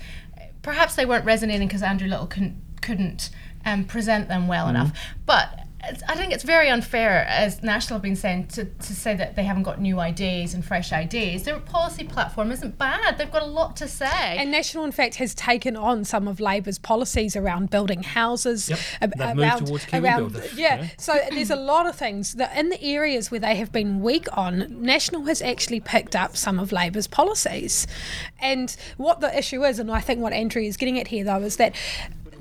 perhaps 0.61 0.95
they 0.95 1.05
weren't 1.05 1.25
resonating 1.25 1.67
because 1.67 1.83
Andrew 1.83 2.07
Little 2.07 2.27
couldn't, 2.27 2.61
couldn't 2.81 3.29
um, 3.65 3.85
present 3.85 4.27
them 4.27 4.47
well 4.47 4.65
mm-hmm. 4.65 4.75
enough. 4.75 4.99
But 5.25 5.60
I 6.07 6.15
think 6.15 6.31
it's 6.31 6.43
very 6.43 6.69
unfair, 6.69 7.25
as 7.27 7.63
National 7.63 7.95
have 7.95 8.03
been 8.03 8.15
saying, 8.15 8.47
to, 8.49 8.65
to 8.65 8.95
say 8.95 9.15
that 9.15 9.35
they 9.35 9.43
haven't 9.43 9.63
got 9.63 9.81
new 9.81 9.99
ideas 9.99 10.53
and 10.53 10.63
fresh 10.63 10.91
ideas. 10.93 11.43
Their 11.43 11.59
policy 11.59 12.03
platform 12.03 12.51
isn't 12.51 12.77
bad. 12.77 13.17
They've 13.17 13.31
got 13.31 13.41
a 13.41 13.47
lot 13.47 13.75
to 13.77 13.87
say. 13.87 14.37
And 14.37 14.51
National, 14.51 14.83
in 14.85 14.91
fact, 14.91 15.15
has 15.15 15.33
taken 15.33 15.75
on 15.75 16.05
some 16.05 16.27
of 16.27 16.39
Labor's 16.39 16.77
policies 16.77 17.35
around 17.35 17.71
building 17.71 18.03
houses. 18.03 18.69
Yep. 18.69 18.79
ab- 19.01 19.13
They've 19.17 19.27
moved 19.29 19.39
around, 19.39 19.65
towards 19.65 19.85
Kiwi 19.85 20.07
around, 20.07 20.31
Builder, 20.33 20.47
yeah. 20.55 20.87
So 20.97 21.17
there's 21.31 21.49
a 21.51 21.55
lot 21.55 21.87
of 21.87 21.95
things 21.95 22.33
that 22.33 22.55
in 22.55 22.69
the 22.69 22.81
areas 22.83 23.31
where 23.31 23.39
they 23.39 23.55
have 23.55 23.71
been 23.71 24.01
weak 24.01 24.27
on, 24.37 24.67
National 24.81 25.23
has 25.23 25.41
actually 25.41 25.79
picked 25.79 26.15
up 26.15 26.37
some 26.37 26.59
of 26.59 26.71
Labor's 26.71 27.07
policies. 27.07 27.87
And 28.39 28.75
what 28.97 29.19
the 29.19 29.35
issue 29.37 29.63
is, 29.63 29.79
and 29.79 29.89
I 29.91 29.99
think 30.01 30.19
what 30.19 30.33
Andrew 30.33 30.61
is 30.61 30.77
getting 30.77 30.99
at 30.99 31.07
here, 31.07 31.23
though, 31.23 31.41
is 31.41 31.57
that. 31.57 31.75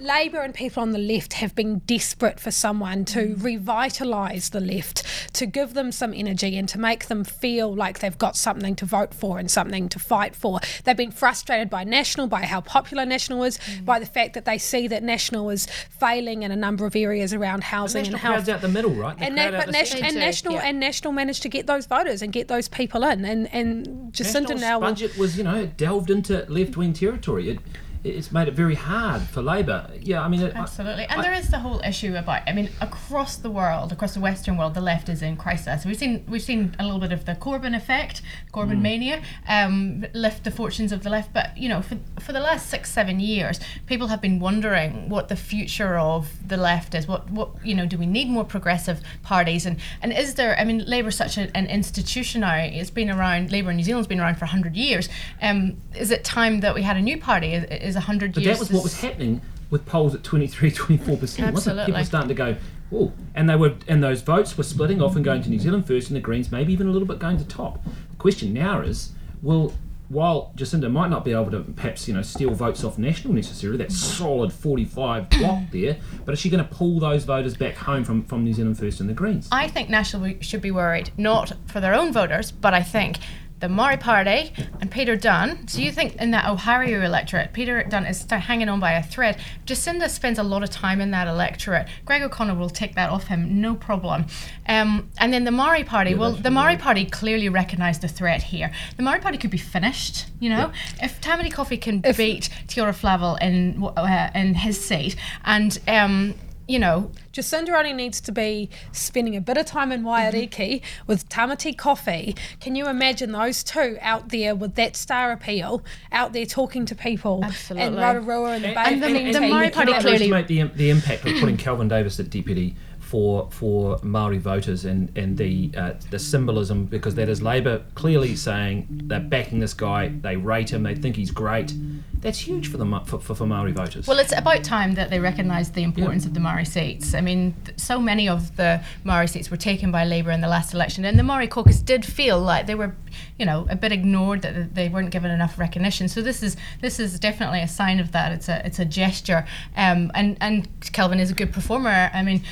Labor 0.00 0.40
and 0.40 0.54
people 0.54 0.82
on 0.82 0.92
the 0.92 0.98
left 0.98 1.34
have 1.34 1.54
been 1.54 1.78
desperate 1.80 2.40
for 2.40 2.50
someone 2.50 3.04
to 3.06 3.34
mm. 3.34 3.36
revitalise 3.36 4.50
the 4.50 4.60
left, 4.60 5.04
to 5.34 5.46
give 5.46 5.74
them 5.74 5.92
some 5.92 6.14
energy 6.14 6.56
and 6.56 6.68
to 6.70 6.78
make 6.78 7.06
them 7.08 7.22
feel 7.22 7.74
like 7.74 7.98
they've 7.98 8.16
got 8.16 8.36
something 8.36 8.74
to 8.76 8.86
vote 8.86 9.12
for 9.12 9.38
and 9.38 9.50
something 9.50 9.88
to 9.90 9.98
fight 9.98 10.34
for. 10.34 10.60
They've 10.84 10.96
been 10.96 11.10
frustrated 11.10 11.68
by 11.68 11.84
National, 11.84 12.26
by 12.26 12.42
how 12.42 12.60
popular 12.62 13.04
National 13.04 13.44
is, 13.44 13.58
mm. 13.58 13.84
by 13.84 13.98
the 13.98 14.06
fact 14.06 14.34
that 14.34 14.44
they 14.46 14.58
see 14.58 14.88
that 14.88 15.02
National 15.02 15.50
is 15.50 15.66
failing 15.66 16.42
in 16.42 16.50
a 16.50 16.56
number 16.56 16.86
of 16.86 16.96
areas 16.96 17.34
around 17.34 17.64
housing 17.64 18.00
National 18.00 18.14
and 18.16 18.20
health. 18.22 18.34
crowds 18.36 18.48
out 18.48 18.60
the 18.62 18.68
middle, 18.68 18.92
right? 18.92 19.18
They 19.18 19.26
And, 19.26 19.36
na- 19.36 19.50
but 19.50 19.66
the 19.66 19.72
Nas- 19.72 19.94
and 19.94 20.14
national 20.14 20.54
yeah. 20.54 20.64
and 20.64 20.80
national 20.80 21.12
managed 21.12 21.42
to 21.42 21.48
get 21.48 21.66
those 21.66 21.86
voters 21.86 22.22
and 22.22 22.32
get 22.32 22.48
those 22.48 22.68
people 22.68 23.04
in, 23.04 23.24
and 23.24 23.52
and 23.52 24.12
Jacinda 24.12 24.40
National's 24.40 24.60
now 24.60 24.78
will- 24.78 24.88
budget 24.88 25.18
was, 25.18 25.36
you 25.36 25.44
know, 25.44 25.66
delved 25.66 26.10
into 26.10 26.44
left 26.48 26.76
wing 26.76 26.92
territory. 26.92 27.50
It, 27.50 27.58
it's 28.02 28.32
made 28.32 28.48
it 28.48 28.54
very 28.54 28.74
hard 28.74 29.22
for 29.22 29.42
Labor. 29.42 29.90
Yeah, 30.00 30.22
I 30.22 30.28
mean, 30.28 30.40
it, 30.40 30.54
Absolutely. 30.54 31.04
And 31.04 31.20
I- 31.20 31.22
there 31.22 31.34
is 31.34 31.50
the 31.50 31.58
whole 31.58 31.80
issue 31.80 32.16
about 32.16 32.42
I 32.48 32.52
mean, 32.52 32.70
across 32.80 33.36
the 33.36 33.50
world, 33.50 33.92
across 33.92 34.14
the 34.14 34.20
Western 34.20 34.56
world, 34.56 34.74
the 34.74 34.80
left 34.80 35.08
is 35.08 35.20
in 35.22 35.36
crisis. 35.36 35.84
We've 35.84 35.96
seen 35.96 36.24
we've 36.28 36.42
seen 36.42 36.74
a 36.78 36.84
little 36.84 36.98
bit 37.00 37.12
of 37.12 37.24
the 37.26 37.34
Corbyn 37.34 37.76
effect, 37.76 38.22
Corbyn 38.52 38.78
Mm. 38.78 38.82
mania, 38.82 39.22
um, 39.48 40.06
lift 40.14 40.44
the 40.44 40.50
fortunes 40.50 40.92
of 40.92 41.02
the 41.02 41.10
left. 41.10 41.32
But 41.32 41.56
you 41.58 41.68
know, 41.68 41.82
for 41.82 41.98
for 42.18 42.32
the 42.32 42.40
last 42.40 42.68
six, 42.70 42.90
seven 42.90 43.20
years, 43.20 43.60
people 43.86 44.06
have 44.08 44.20
been 44.20 44.40
wondering 44.40 45.08
what 45.08 45.28
the 45.28 45.36
future 45.36 45.98
of 45.98 46.28
the 46.48 46.56
left 46.56 46.94
is. 46.94 47.06
What 47.06 47.30
what 47.30 47.50
you 47.64 47.74
know, 47.74 47.86
do 47.86 47.98
we 47.98 48.06
need 48.06 48.28
more 48.28 48.44
progressive 48.44 49.00
parties? 49.22 49.66
And 49.66 49.76
and 50.02 50.12
is 50.12 50.34
there 50.34 50.58
I 50.58 50.64
mean, 50.64 50.84
Labour's 50.86 51.16
such 51.16 51.36
a, 51.36 51.54
an 51.56 51.66
institution 51.66 52.40
now, 52.40 52.54
it's 52.56 52.90
been 52.90 53.10
around 53.10 53.50
Labour 53.52 53.70
in 53.70 53.76
New 53.76 53.82
Zealand's 53.84 54.08
been 54.08 54.20
around 54.20 54.36
for 54.36 54.46
hundred 54.46 54.76
years. 54.76 55.08
Um, 55.42 55.76
is 55.94 56.10
it 56.10 56.24
time 56.24 56.60
that 56.60 56.74
we 56.74 56.82
had 56.82 56.96
a 56.96 57.00
new 57.02 57.18
party? 57.18 57.52
Is, 57.54 57.89
is 57.96 58.02
hundred 58.02 58.34
But 58.34 58.42
years 58.42 58.58
that 58.58 58.60
was 58.60 58.72
what 58.72 58.82
was 58.82 59.00
happening 59.00 59.40
with 59.70 59.86
polls 59.86 60.14
at 60.14 60.24
23, 60.24 60.70
24 60.70 61.16
percent. 61.16 61.54
Wasn't 61.54 61.78
it? 61.78 61.86
People 61.86 62.04
starting 62.04 62.28
to 62.28 62.34
go, 62.34 62.56
oh, 62.92 63.12
and 63.34 63.48
they 63.48 63.56
were, 63.56 63.74
and 63.88 64.02
those 64.02 64.22
votes 64.22 64.56
were 64.56 64.64
splitting 64.64 65.00
off 65.00 65.16
and 65.16 65.24
going 65.24 65.42
to 65.42 65.50
New 65.50 65.58
Zealand 65.58 65.86
first, 65.86 66.08
and 66.08 66.16
the 66.16 66.20
Greens 66.20 66.50
maybe 66.50 66.72
even 66.72 66.88
a 66.88 66.90
little 66.90 67.08
bit 67.08 67.18
going 67.18 67.38
to 67.38 67.44
top. 67.44 67.82
The 67.84 68.16
question 68.16 68.52
now 68.52 68.80
is, 68.80 69.12
will 69.42 69.72
while 70.10 70.52
Jacinda 70.56 70.90
might 70.90 71.08
not 71.08 71.24
be 71.24 71.30
able 71.30 71.52
to 71.52 71.60
perhaps 71.60 72.08
you 72.08 72.14
know 72.14 72.22
steal 72.22 72.50
votes 72.50 72.82
off 72.82 72.98
National 72.98 73.32
necessarily, 73.32 73.78
that 73.78 73.92
solid 73.92 74.52
45 74.52 75.30
block 75.30 75.62
there, 75.70 75.96
but 76.24 76.32
is 76.32 76.40
she 76.40 76.50
going 76.50 76.62
to 76.62 76.74
pull 76.74 76.98
those 76.98 77.24
voters 77.24 77.56
back 77.56 77.76
home 77.76 78.04
from, 78.04 78.24
from 78.24 78.44
New 78.44 78.52
Zealand 78.52 78.76
First 78.76 79.00
and 79.00 79.08
the 79.08 79.14
Greens? 79.14 79.48
I 79.52 79.68
think 79.68 79.88
National 79.88 80.34
should 80.40 80.62
be 80.62 80.72
worried, 80.72 81.12
not 81.16 81.52
for 81.66 81.80
their 81.80 81.94
own 81.94 82.12
voters, 82.12 82.50
but 82.50 82.74
I 82.74 82.82
think 82.82 83.18
the 83.60 83.68
Maori 83.68 83.96
Party 83.96 84.52
and 84.80 84.90
Peter 84.90 85.16
Dunne. 85.16 85.68
So 85.68 85.80
you 85.80 85.92
think 85.92 86.16
in 86.16 86.30
that 86.32 86.44
Ohariu 86.46 87.04
electorate, 87.04 87.52
Peter 87.52 87.82
Dunne 87.84 88.06
is 88.06 88.24
hanging 88.28 88.68
on 88.68 88.80
by 88.80 88.92
a 88.92 89.02
thread. 89.02 89.38
Jacinda 89.66 90.08
spends 90.08 90.38
a 90.38 90.42
lot 90.42 90.62
of 90.62 90.70
time 90.70 91.00
in 91.00 91.10
that 91.12 91.28
electorate. 91.28 91.86
Greg 92.04 92.22
O'Connor 92.22 92.54
will 92.54 92.70
take 92.70 92.94
that 92.94 93.10
off 93.10 93.26
him, 93.28 93.60
no 93.60 93.74
problem. 93.74 94.26
Um, 94.66 95.10
and 95.18 95.32
then 95.32 95.44
the 95.44 95.50
Maori 95.50 95.84
Party, 95.84 96.14
well, 96.14 96.32
the 96.32 96.50
Maori 96.50 96.76
Party 96.76 97.04
clearly 97.04 97.48
recognised 97.48 98.00
the 98.00 98.08
threat 98.08 98.42
here. 98.42 98.72
The 98.96 99.02
Maori 99.02 99.20
Party 99.20 99.38
could 99.38 99.50
be 99.50 99.58
finished, 99.58 100.26
you 100.40 100.48
know? 100.48 100.72
If 101.02 101.20
Tamati 101.20 101.52
Coffey 101.52 101.76
can 101.76 102.00
beat 102.00 102.48
Te 102.66 102.80
Ururoa 102.80 102.94
Flavell 102.94 103.40
in, 103.42 103.82
uh, 103.96 104.30
in 104.34 104.54
his 104.54 104.82
seat, 104.82 105.16
and, 105.44 105.78
um, 105.86 106.34
you 106.70 106.78
know, 106.78 107.10
Jacinda 107.32 107.70
only 107.76 107.92
needs 107.92 108.20
to 108.20 108.30
be 108.32 108.70
spending 108.92 109.34
a 109.34 109.40
bit 109.40 109.56
of 109.56 109.66
time 109.66 109.90
in 109.90 110.04
Waiariki 110.04 110.82
with 111.08 111.28
Tamati 111.28 111.76
Coffey. 111.76 112.36
Can 112.60 112.76
you 112.76 112.86
imagine 112.86 113.32
those 113.32 113.64
two 113.64 113.98
out 114.00 114.28
there 114.28 114.54
with 114.54 114.76
that 114.76 114.94
star 114.94 115.32
appeal, 115.32 115.82
out 116.12 116.32
there 116.32 116.46
talking 116.46 116.86
to 116.86 116.94
people, 116.94 117.36
and 117.42 117.46
Absolutely. 117.52 117.98
Rotorua 118.00 118.52
and 118.52 118.64
the 118.64 118.68
Bay 118.68 118.82
And 118.86 119.02
the- 119.02 119.08
Team 119.08 119.32
the 119.32 119.38
team? 119.40 119.50
Maori 119.50 119.66
we 119.66 119.70
Party 119.72 119.92
cannot 119.92 120.00
clearly- 120.02 120.32
underestimate 120.32 120.72
the, 120.72 120.76
the 120.76 120.90
impact 120.90 121.26
of 121.26 121.40
putting 121.40 121.56
Kelvin 121.56 121.88
Davis 121.88 122.20
at 122.20 122.30
deputy 122.30 122.76
for 123.00 123.48
for 123.50 123.98
Maori 124.04 124.38
voters 124.38 124.84
and 124.84 125.10
and 125.18 125.36
the 125.36 125.72
uh, 125.76 125.94
the 126.10 126.18
symbolism 126.20 126.84
because 126.84 127.16
that 127.16 127.28
is 127.28 127.42
Labor 127.42 127.82
clearly 127.96 128.36
saying 128.36 128.86
they're 128.88 129.18
backing 129.18 129.58
this 129.58 129.74
guy, 129.74 130.06
they 130.08 130.36
rate 130.36 130.70
him, 130.70 130.84
they 130.84 130.94
think 130.94 131.16
he's 131.16 131.32
great. 131.32 131.74
That's 132.20 132.38
huge 132.38 132.70
for 132.70 132.76
the 132.76 132.86
for, 133.06 133.18
for, 133.18 133.34
for 133.34 133.46
Maori 133.46 133.72
voters. 133.72 134.06
Well, 134.06 134.18
it's 134.18 134.32
about 134.36 134.62
time 134.62 134.94
that 134.94 135.08
they 135.08 135.18
recognised 135.18 135.74
the 135.74 135.82
importance 135.82 136.26
of 136.26 136.34
the 136.34 136.40
Maori 136.40 136.64
seats. 136.64 137.14
I 137.14 137.20
mean, 137.20 137.54
th- 137.64 137.78
so 137.78 137.98
many 137.98 138.28
of 138.28 138.56
the 138.56 138.82
Maori 139.04 139.26
seats 139.26 139.50
were 139.50 139.56
taken 139.56 139.90
by 139.90 140.04
Labour 140.04 140.30
in 140.30 140.40
the 140.40 140.48
last 140.48 140.74
election, 140.74 141.04
and 141.04 141.18
the 141.18 141.22
Maori 141.22 141.48
caucus 141.48 141.80
did 141.80 142.04
feel 142.04 142.38
like 142.38 142.66
they 142.66 142.74
were, 142.74 142.94
you 143.38 143.46
know, 143.46 143.66
a 143.70 143.76
bit 143.76 143.92
ignored 143.92 144.42
that 144.42 144.74
they 144.74 144.88
weren't 144.88 145.10
given 145.10 145.30
enough 145.30 145.58
recognition. 145.58 146.08
So 146.08 146.20
this 146.20 146.42
is 146.42 146.56
this 146.82 147.00
is 147.00 147.18
definitely 147.18 147.60
a 147.60 147.68
sign 147.68 148.00
of 148.00 148.12
that. 148.12 148.32
It's 148.32 148.48
a 148.48 148.66
it's 148.66 148.78
a 148.78 148.84
gesture, 148.84 149.46
um, 149.76 150.10
and 150.14 150.36
and 150.40 150.68
Kelvin 150.92 151.20
is 151.20 151.30
a 151.30 151.34
good 151.34 151.52
performer. 151.52 152.10
I 152.12 152.22
mean. 152.22 152.42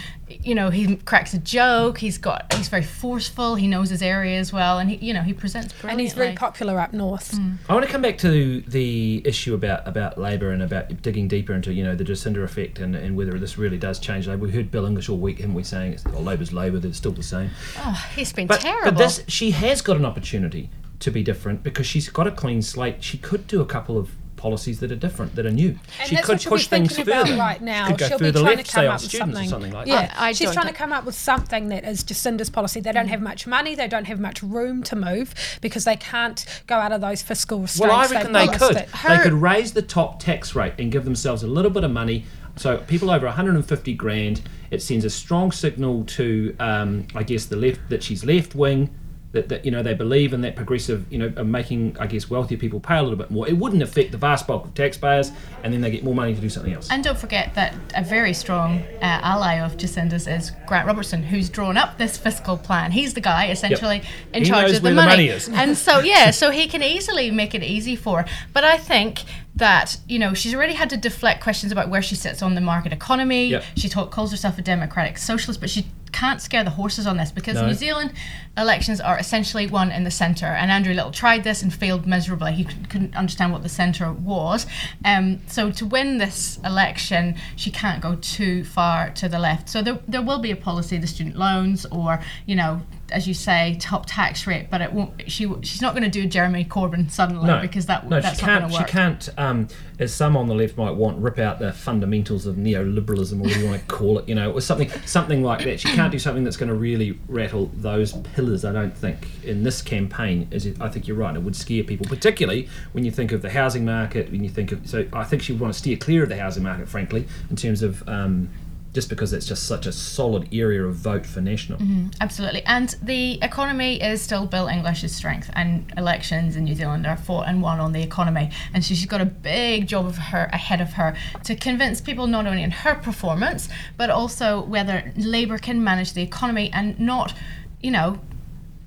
You 0.42 0.54
know, 0.54 0.68
he 0.68 0.96
cracks 0.96 1.32
a 1.32 1.38
joke. 1.38 1.96
He's 1.96 2.18
got. 2.18 2.52
He's 2.52 2.68
very 2.68 2.82
forceful. 2.82 3.54
He 3.54 3.66
knows 3.66 3.88
his 3.88 4.02
area 4.02 4.38
as 4.38 4.52
well, 4.52 4.78
and 4.78 4.90
he, 4.90 4.96
you 4.96 5.14
know, 5.14 5.22
he 5.22 5.32
presents 5.32 5.72
and 5.82 5.98
he's 5.98 6.12
very 6.12 6.34
popular 6.34 6.78
up 6.78 6.92
north. 6.92 7.34
I 7.66 7.72
want 7.72 7.86
to 7.86 7.90
come 7.90 8.02
back 8.02 8.18
to 8.18 8.60
the 8.60 9.22
issue 9.24 9.54
about, 9.58 9.86
about 9.86 10.16
Labor 10.16 10.50
and 10.50 10.62
about 10.62 11.02
digging 11.02 11.28
deeper 11.28 11.52
into 11.52 11.72
you 11.74 11.84
know 11.84 11.94
the 11.94 12.04
Jacinda 12.04 12.42
effect 12.42 12.78
and, 12.78 12.96
and 12.96 13.14
whether 13.16 13.38
this 13.38 13.58
really 13.58 13.76
does 13.76 13.98
change 13.98 14.26
Labor. 14.26 14.44
We 14.44 14.50
heard 14.52 14.70
Bill 14.70 14.86
English 14.86 15.08
all 15.10 15.18
week, 15.18 15.38
haven't 15.40 15.54
we, 15.54 15.62
saying 15.62 15.92
it's, 15.92 16.04
oh, 16.14 16.20
Labor's 16.20 16.52
Labor, 16.52 16.78
they're 16.78 16.92
still 16.94 17.12
the 17.12 17.22
same. 17.22 17.50
Oh, 17.76 18.08
he's 18.16 18.32
been 18.32 18.46
But, 18.46 18.62
terrible. 18.62 18.92
but 18.92 18.98
this, 18.98 19.22
she 19.28 19.50
has 19.50 19.82
got 19.82 19.96
an 19.98 20.06
opportunity 20.06 20.70
to 21.00 21.10
be 21.10 21.22
different 21.22 21.62
because 21.62 21.86
she's 21.86 22.08
got 22.08 22.26
a 22.26 22.30
clean 22.32 22.62
slate. 22.62 23.04
She 23.04 23.18
could 23.18 23.46
do 23.46 23.60
a 23.60 23.66
couple 23.66 23.98
of 23.98 24.10
policies 24.38 24.80
that 24.80 24.90
are 24.90 24.96
different, 24.96 25.34
that 25.34 25.44
are 25.44 25.50
new. 25.50 25.78
And 26.00 26.08
she 26.08 26.14
that's 26.14 26.26
could 26.26 26.38
what 26.38 26.46
push 26.46 26.64
be 26.66 26.70
things 26.76 26.96
thinking 26.96 27.12
further. 27.12 27.34
about 27.34 27.38
right 27.38 27.60
now. 27.62 27.88
She 27.88 27.92
could 27.94 27.98
go 27.98 28.06
She'll 28.08 28.18
be 28.18 28.32
trying 28.32 28.44
left, 28.56 28.66
to 28.70 28.72
come 28.76 28.84
on 28.84 28.90
up 28.94 29.02
with 29.02 29.10
something. 29.10 29.48
something 29.48 29.72
like 29.72 29.86
yeah, 29.86 30.06
that. 30.06 30.14
I- 30.20 30.28
I 30.28 30.32
she's 30.32 30.52
trying 30.52 30.68
to 30.68 30.72
come 30.72 30.92
up 30.92 31.04
with 31.04 31.14
something 31.14 31.68
that 31.68 31.84
is 31.84 32.02
Jacinda's 32.02 32.48
policy. 32.50 32.80
They 32.80 32.92
don't 32.92 33.08
have 33.08 33.20
much 33.20 33.46
money. 33.46 33.74
They 33.74 33.88
don't 33.88 34.06
have 34.06 34.20
much 34.20 34.42
room 34.42 34.82
to 34.84 34.96
move 34.96 35.34
because 35.60 35.84
they 35.84 35.96
can't 35.96 36.44
go 36.66 36.76
out 36.76 36.92
of 36.92 37.00
those 37.00 37.20
fiscal 37.22 37.60
restraints. 37.60 37.90
Well, 37.90 37.98
I 37.98 38.06
reckon 38.06 38.32
they've 38.32 38.50
they 38.50 38.56
could. 38.58 38.76
it. 38.76 38.88
They 39.06 39.18
could 39.18 39.32
raise 39.34 39.72
the 39.72 39.82
top 39.82 40.20
tax 40.20 40.54
rate 40.54 40.74
and 40.78 40.90
give 40.92 41.04
themselves 41.04 41.42
a 41.42 41.46
little 41.48 41.70
bit 41.70 41.84
of 41.84 41.90
money. 41.90 42.24
So 42.56 42.78
people 42.78 43.10
over 43.10 43.26
150 43.26 43.94
grand, 43.94 44.40
it 44.70 44.82
sends 44.82 45.04
a 45.04 45.10
strong 45.10 45.52
signal 45.52 46.04
to, 46.06 46.56
um, 46.58 47.06
I 47.14 47.22
guess, 47.22 47.46
the 47.46 47.56
left 47.56 47.80
that 47.88 48.02
she's 48.02 48.24
left 48.24 48.54
wing. 48.54 48.90
That, 49.32 49.50
that 49.50 49.66
you 49.66 49.70
know 49.70 49.82
they 49.82 49.92
believe 49.92 50.32
in 50.32 50.40
that 50.40 50.56
progressive 50.56 51.04
you 51.12 51.18
know 51.18 51.44
making 51.44 51.98
I 52.00 52.06
guess 52.06 52.30
wealthier 52.30 52.56
people 52.56 52.80
pay 52.80 52.96
a 52.96 53.02
little 53.02 53.18
bit 53.18 53.30
more. 53.30 53.46
It 53.46 53.58
wouldn't 53.58 53.82
affect 53.82 54.10
the 54.10 54.16
vast 54.16 54.46
bulk 54.46 54.64
of 54.64 54.72
taxpayers, 54.74 55.32
and 55.62 55.70
then 55.70 55.82
they 55.82 55.90
get 55.90 56.02
more 56.02 56.14
money 56.14 56.34
to 56.34 56.40
do 56.40 56.48
something 56.48 56.72
else. 56.72 56.90
And 56.90 57.04
don't 57.04 57.18
forget 57.18 57.54
that 57.54 57.74
a 57.94 58.02
very 58.02 58.32
strong 58.32 58.78
uh, 59.02 59.20
ally 59.22 59.56
of 59.56 59.76
Jacinda's 59.76 60.26
is 60.26 60.52
Grant 60.66 60.86
Robertson, 60.86 61.22
who's 61.22 61.50
drawn 61.50 61.76
up 61.76 61.98
this 61.98 62.16
fiscal 62.16 62.56
plan. 62.56 62.90
He's 62.90 63.12
the 63.12 63.20
guy 63.20 63.50
essentially 63.50 64.02
in 64.32 64.44
He 64.44 64.48
charge 64.50 64.70
of 64.70 64.76
the 64.76 64.80
where 64.82 64.94
the 64.94 64.96
money. 64.96 65.10
money 65.10 65.28
is. 65.28 65.46
and 65.50 65.76
so, 65.76 65.98
yeah, 66.14 66.30
so 66.30 66.50
he 66.50 66.66
can 66.66 66.82
easily 66.82 67.30
make 67.30 67.54
it 67.54 67.62
easy 67.62 67.96
for 67.96 68.22
her. 68.22 68.28
But 68.54 68.64
I 68.64 68.78
think 68.78 69.24
that, 69.56 69.98
you 70.06 70.18
know, 70.18 70.34
she's 70.34 70.54
already 70.54 70.74
had 70.74 70.88
to 70.90 70.96
deflect 70.96 71.42
questions 71.42 71.70
about 71.72 71.88
where 71.90 72.00
she 72.00 72.14
sits 72.14 72.42
on 72.42 72.54
the 72.54 72.60
market 72.60 72.92
economy. 72.92 73.48
Yep. 73.48 73.64
She 73.76 73.88
talk, 73.88 74.10
calls 74.10 74.30
herself 74.30 74.56
a 74.56 74.62
democratic 74.62 75.18
socialist, 75.18 75.60
but 75.60 75.68
she 75.68 75.86
can't 76.12 76.40
scare 76.40 76.64
the 76.64 76.70
horses 76.70 77.06
on 77.06 77.16
this 77.16 77.30
because 77.30 77.54
No. 77.54 77.66
New 77.66 77.74
Zealand 77.74 78.12
elections 78.56 79.00
are 79.00 79.18
essentially 79.18 79.66
one 79.66 79.90
in 79.90 80.04
the 80.04 80.10
centre. 80.10 80.46
And 80.46 80.70
Andrew 80.70 80.94
Little 80.94 81.12
tried 81.12 81.44
this 81.44 81.62
and 81.62 81.72
failed 81.72 82.06
miserably. 82.06 82.52
He 82.52 82.64
couldn't 82.64 83.16
understand 83.16 83.52
what 83.52 83.62
the 83.62 83.68
centre 83.68 84.12
was. 84.12 84.66
Um, 85.04 85.40
so 85.46 85.70
to 85.70 85.86
win 85.86 86.18
this 86.18 86.58
election, 86.64 87.36
she 87.56 87.70
can't 87.70 88.00
go 88.00 88.16
too 88.16 88.64
far 88.64 89.10
to 89.10 89.28
the 89.28 89.38
left. 89.38 89.68
So 89.68 89.82
there, 89.82 89.98
there 90.08 90.22
will 90.22 90.40
be 90.40 90.50
a 90.50 90.56
policy, 90.56 90.98
the 90.98 91.06
student 91.06 91.36
loans, 91.36 91.86
or 91.86 92.20
you 92.46 92.56
know, 92.56 92.82
as 93.12 93.26
you 93.26 93.34
say, 93.34 93.76
top 93.80 94.06
tax 94.06 94.46
rate. 94.46 94.68
But 94.70 94.80
it 94.80 94.92
won't. 94.92 95.30
She 95.30 95.50
she's 95.62 95.80
not 95.82 95.94
going 95.94 96.04
to 96.04 96.10
do 96.10 96.24
a 96.24 96.26
Jeremy 96.26 96.64
Corbyn 96.64 97.10
suddenly 97.10 97.52
because 97.60 97.86
that 97.86 98.08
no, 98.08 98.20
that's 98.20 98.40
she 98.40 98.46
not 98.46 98.50
can't. 98.50 98.60
going 98.62 98.70
to 98.72 98.76
She 98.76 98.82
work. 98.82 98.90
can't. 98.90 99.28
Um, 99.38 99.68
as 99.98 100.14
some 100.14 100.36
on 100.36 100.46
the 100.46 100.54
left 100.54 100.76
might 100.76 100.92
want, 100.92 101.18
rip 101.18 101.38
out 101.38 101.58
the 101.58 101.72
fundamentals 101.72 102.46
of 102.46 102.54
neoliberalism, 102.56 103.32
or 103.32 103.42
whatever 103.42 103.60
you 103.60 103.66
want 103.68 103.80
to 103.80 103.86
call 103.86 104.18
it. 104.18 104.28
You 104.28 104.34
know, 104.34 104.52
or 104.52 104.60
something, 104.60 104.88
something 105.06 105.42
like 105.42 105.64
that. 105.64 105.80
She 105.80 105.88
can't 105.88 106.12
do 106.12 106.18
something 106.18 106.44
that's 106.44 106.56
going 106.56 106.68
to 106.68 106.74
really 106.74 107.18
rattle 107.28 107.70
those 107.74 108.12
pillars. 108.12 108.64
I 108.64 108.72
don't 108.72 108.96
think 108.96 109.26
in 109.44 109.62
this 109.64 109.82
campaign. 109.82 110.46
Is 110.50 110.66
it, 110.66 110.80
I 110.80 110.88
think 110.88 111.08
you're 111.08 111.16
right. 111.16 111.34
It 111.34 111.42
would 111.42 111.56
scare 111.56 111.82
people, 111.84 112.06
particularly 112.06 112.68
when 112.92 113.04
you 113.04 113.10
think 113.10 113.32
of 113.32 113.42
the 113.42 113.50
housing 113.50 113.84
market. 113.84 114.30
When 114.30 114.44
you 114.44 114.50
think 114.50 114.72
of, 114.72 114.88
so 114.88 115.06
I 115.12 115.24
think 115.24 115.42
she 115.42 115.52
would 115.52 115.60
want 115.60 115.72
to 115.72 115.78
steer 115.78 115.96
clear 115.96 116.22
of 116.22 116.28
the 116.28 116.38
housing 116.38 116.62
market, 116.62 116.88
frankly, 116.88 117.26
in 117.50 117.56
terms 117.56 117.82
of. 117.82 118.06
Um, 118.08 118.50
just 118.98 119.08
because 119.08 119.32
it's 119.32 119.46
just 119.46 119.68
such 119.68 119.86
a 119.86 119.92
solid 119.92 120.48
area 120.52 120.84
of 120.84 120.92
vote 120.92 121.24
for 121.24 121.40
National. 121.40 121.78
Mm-hmm, 121.78 122.08
absolutely. 122.20 122.64
And 122.64 122.88
the 123.00 123.40
economy 123.42 124.02
is 124.02 124.20
still 124.20 124.44
Bill 124.44 124.66
English's 124.66 125.14
strength, 125.14 125.48
and 125.54 125.92
elections 125.96 126.56
in 126.56 126.64
New 126.64 126.74
Zealand 126.74 127.06
are 127.06 127.16
fought 127.16 127.46
and 127.46 127.62
won 127.62 127.78
on 127.78 127.92
the 127.92 128.02
economy. 128.02 128.50
And 128.74 128.84
so 128.84 128.94
she's 128.94 129.06
got 129.06 129.20
a 129.20 129.24
big 129.24 129.86
job 129.86 130.04
of 130.04 130.18
her 130.18 130.50
ahead 130.52 130.80
of 130.80 130.94
her 130.94 131.14
to 131.44 131.54
convince 131.54 132.00
people 132.00 132.26
not 132.26 132.48
only 132.48 132.64
in 132.64 132.72
her 132.72 132.96
performance, 132.96 133.68
but 133.96 134.10
also 134.10 134.62
whether 134.62 135.12
Labour 135.16 135.58
can 135.58 135.84
manage 135.84 136.14
the 136.14 136.22
economy 136.22 136.68
and 136.72 136.98
not, 136.98 137.34
you 137.80 137.92
know, 137.92 138.18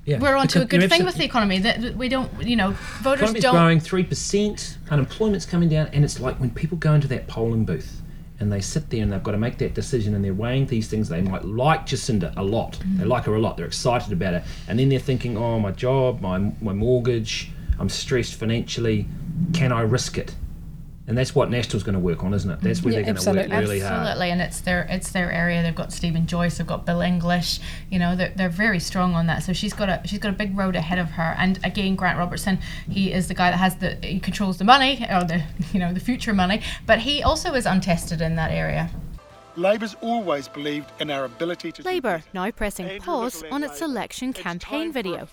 Yeah, 0.03 0.19
we're 0.19 0.35
onto 0.35 0.59
a 0.59 0.63
because 0.63 0.73
you're 0.73 0.89
good 0.89 0.97
thing 0.97 1.05
with 1.05 1.15
the 1.15 1.23
economy. 1.23 1.59
That 1.59 1.81
that 1.83 1.95
we 1.95 2.09
don't, 2.09 2.29
you 2.43 2.57
know, 2.57 2.71
voters 3.01 3.21
economy's 3.21 3.43
don't. 3.43 3.53
growing 3.53 3.79
three 3.79 4.03
percent, 4.03 4.77
unemployment's 4.89 5.45
coming 5.45 5.69
down, 5.69 5.87
and 5.93 6.03
it's 6.03 6.19
like 6.19 6.37
when 6.37 6.49
people 6.49 6.77
go 6.77 6.93
into 6.93 7.07
that 7.07 7.27
polling 7.27 7.63
booth 7.63 8.00
and 8.41 8.51
they 8.51 8.59
sit 8.59 8.89
there 8.89 9.03
and 9.03 9.13
they've 9.13 9.23
got 9.23 9.31
to 9.31 9.37
make 9.37 9.57
that 9.59 9.73
decision 9.73 10.15
and 10.15 10.25
they're 10.25 10.33
weighing 10.33 10.65
these 10.65 10.87
things. 10.87 11.07
They 11.07 11.21
might 11.21 11.45
like 11.45 11.85
Jacinda 11.85 12.33
a 12.35 12.43
lot. 12.43 12.73
Mm-hmm. 12.73 12.97
They 12.97 13.05
like 13.05 13.25
her 13.25 13.35
a 13.35 13.39
lot. 13.39 13.55
They're 13.55 13.67
excited 13.67 14.11
about 14.11 14.33
her, 14.33 14.43
and 14.67 14.79
then 14.79 14.89
they're 14.89 14.99
thinking, 14.99 15.37
"Oh, 15.37 15.59
my 15.59 15.71
job, 15.71 16.21
my 16.21 16.37
my 16.61 16.73
mortgage. 16.73 17.51
I'm 17.79 17.89
stressed 17.89 18.35
financially. 18.35 19.07
Can 19.53 19.71
I 19.71 19.81
risk 19.81 20.17
it?" 20.17 20.35
And 21.07 21.17
that's 21.17 21.33
what 21.33 21.49
National's 21.49 21.83
going 21.83 21.93
to 21.93 21.99
work 21.99 22.23
on, 22.23 22.33
isn't 22.33 22.49
it? 22.49 22.61
That's 22.61 22.83
where 22.83 22.93
Yeah, 22.93 22.97
they're 23.01 23.13
going 23.13 23.17
to 23.17 23.29
work 23.31 23.37
absolutely. 23.39 23.57
really 23.57 23.79
hard. 23.79 23.93
Absolutely, 23.93 24.31
and 24.31 24.41
it's 24.41 24.61
their 24.61 24.87
it's 24.89 25.11
their 25.11 25.31
area. 25.31 25.63
They've 25.63 25.75
got 25.75 25.91
Steven 25.91 26.27
Joyce, 26.27 26.57
they've 26.57 26.67
got 26.67 26.85
Bill 26.85 27.01
English. 27.01 27.59
You 27.89 27.99
know, 27.99 28.15
they're, 28.15 28.31
they're 28.35 28.49
very 28.49 28.79
strong 28.79 29.15
on 29.15 29.25
that. 29.27 29.43
So 29.43 29.51
she's 29.51 29.73
got 29.73 29.89
a 29.89 30.01
she's 30.05 30.19
got 30.19 30.29
a 30.29 30.37
big 30.37 30.55
road 30.55 30.75
ahead 30.75 30.99
of 30.99 31.11
her. 31.11 31.35
And 31.37 31.59
again, 31.63 31.95
Grant 31.95 32.19
Robertson, 32.19 32.59
he 32.89 33.11
is 33.11 33.27
the 33.27 33.33
guy 33.33 33.49
that 33.51 33.57
has 33.57 33.77
the 33.77 33.97
he 34.03 34.19
controls 34.19 34.57
the 34.57 34.63
money 34.63 35.05
or 35.09 35.23
the 35.23 35.43
you 35.73 35.79
know 35.79 35.91
the 35.91 35.99
future 35.99 36.33
money, 36.33 36.61
but 36.85 36.99
he 36.99 37.23
also 37.23 37.53
is 37.55 37.65
untested 37.65 38.21
in 38.21 38.35
that 38.35 38.51
area. 38.51 38.91
Labour's 39.57 39.95
always 40.01 40.47
believed 40.47 40.91
in 40.99 41.11
our 41.11 41.25
ability 41.25 41.71
to. 41.73 41.83
Labour 41.83 42.23
now 42.33 42.49
pressing 42.51 42.99
pause 43.01 43.43
on 43.51 43.63
its 43.63 43.81
election 43.81 44.31
campaign 44.31 44.91
video, 44.93 45.27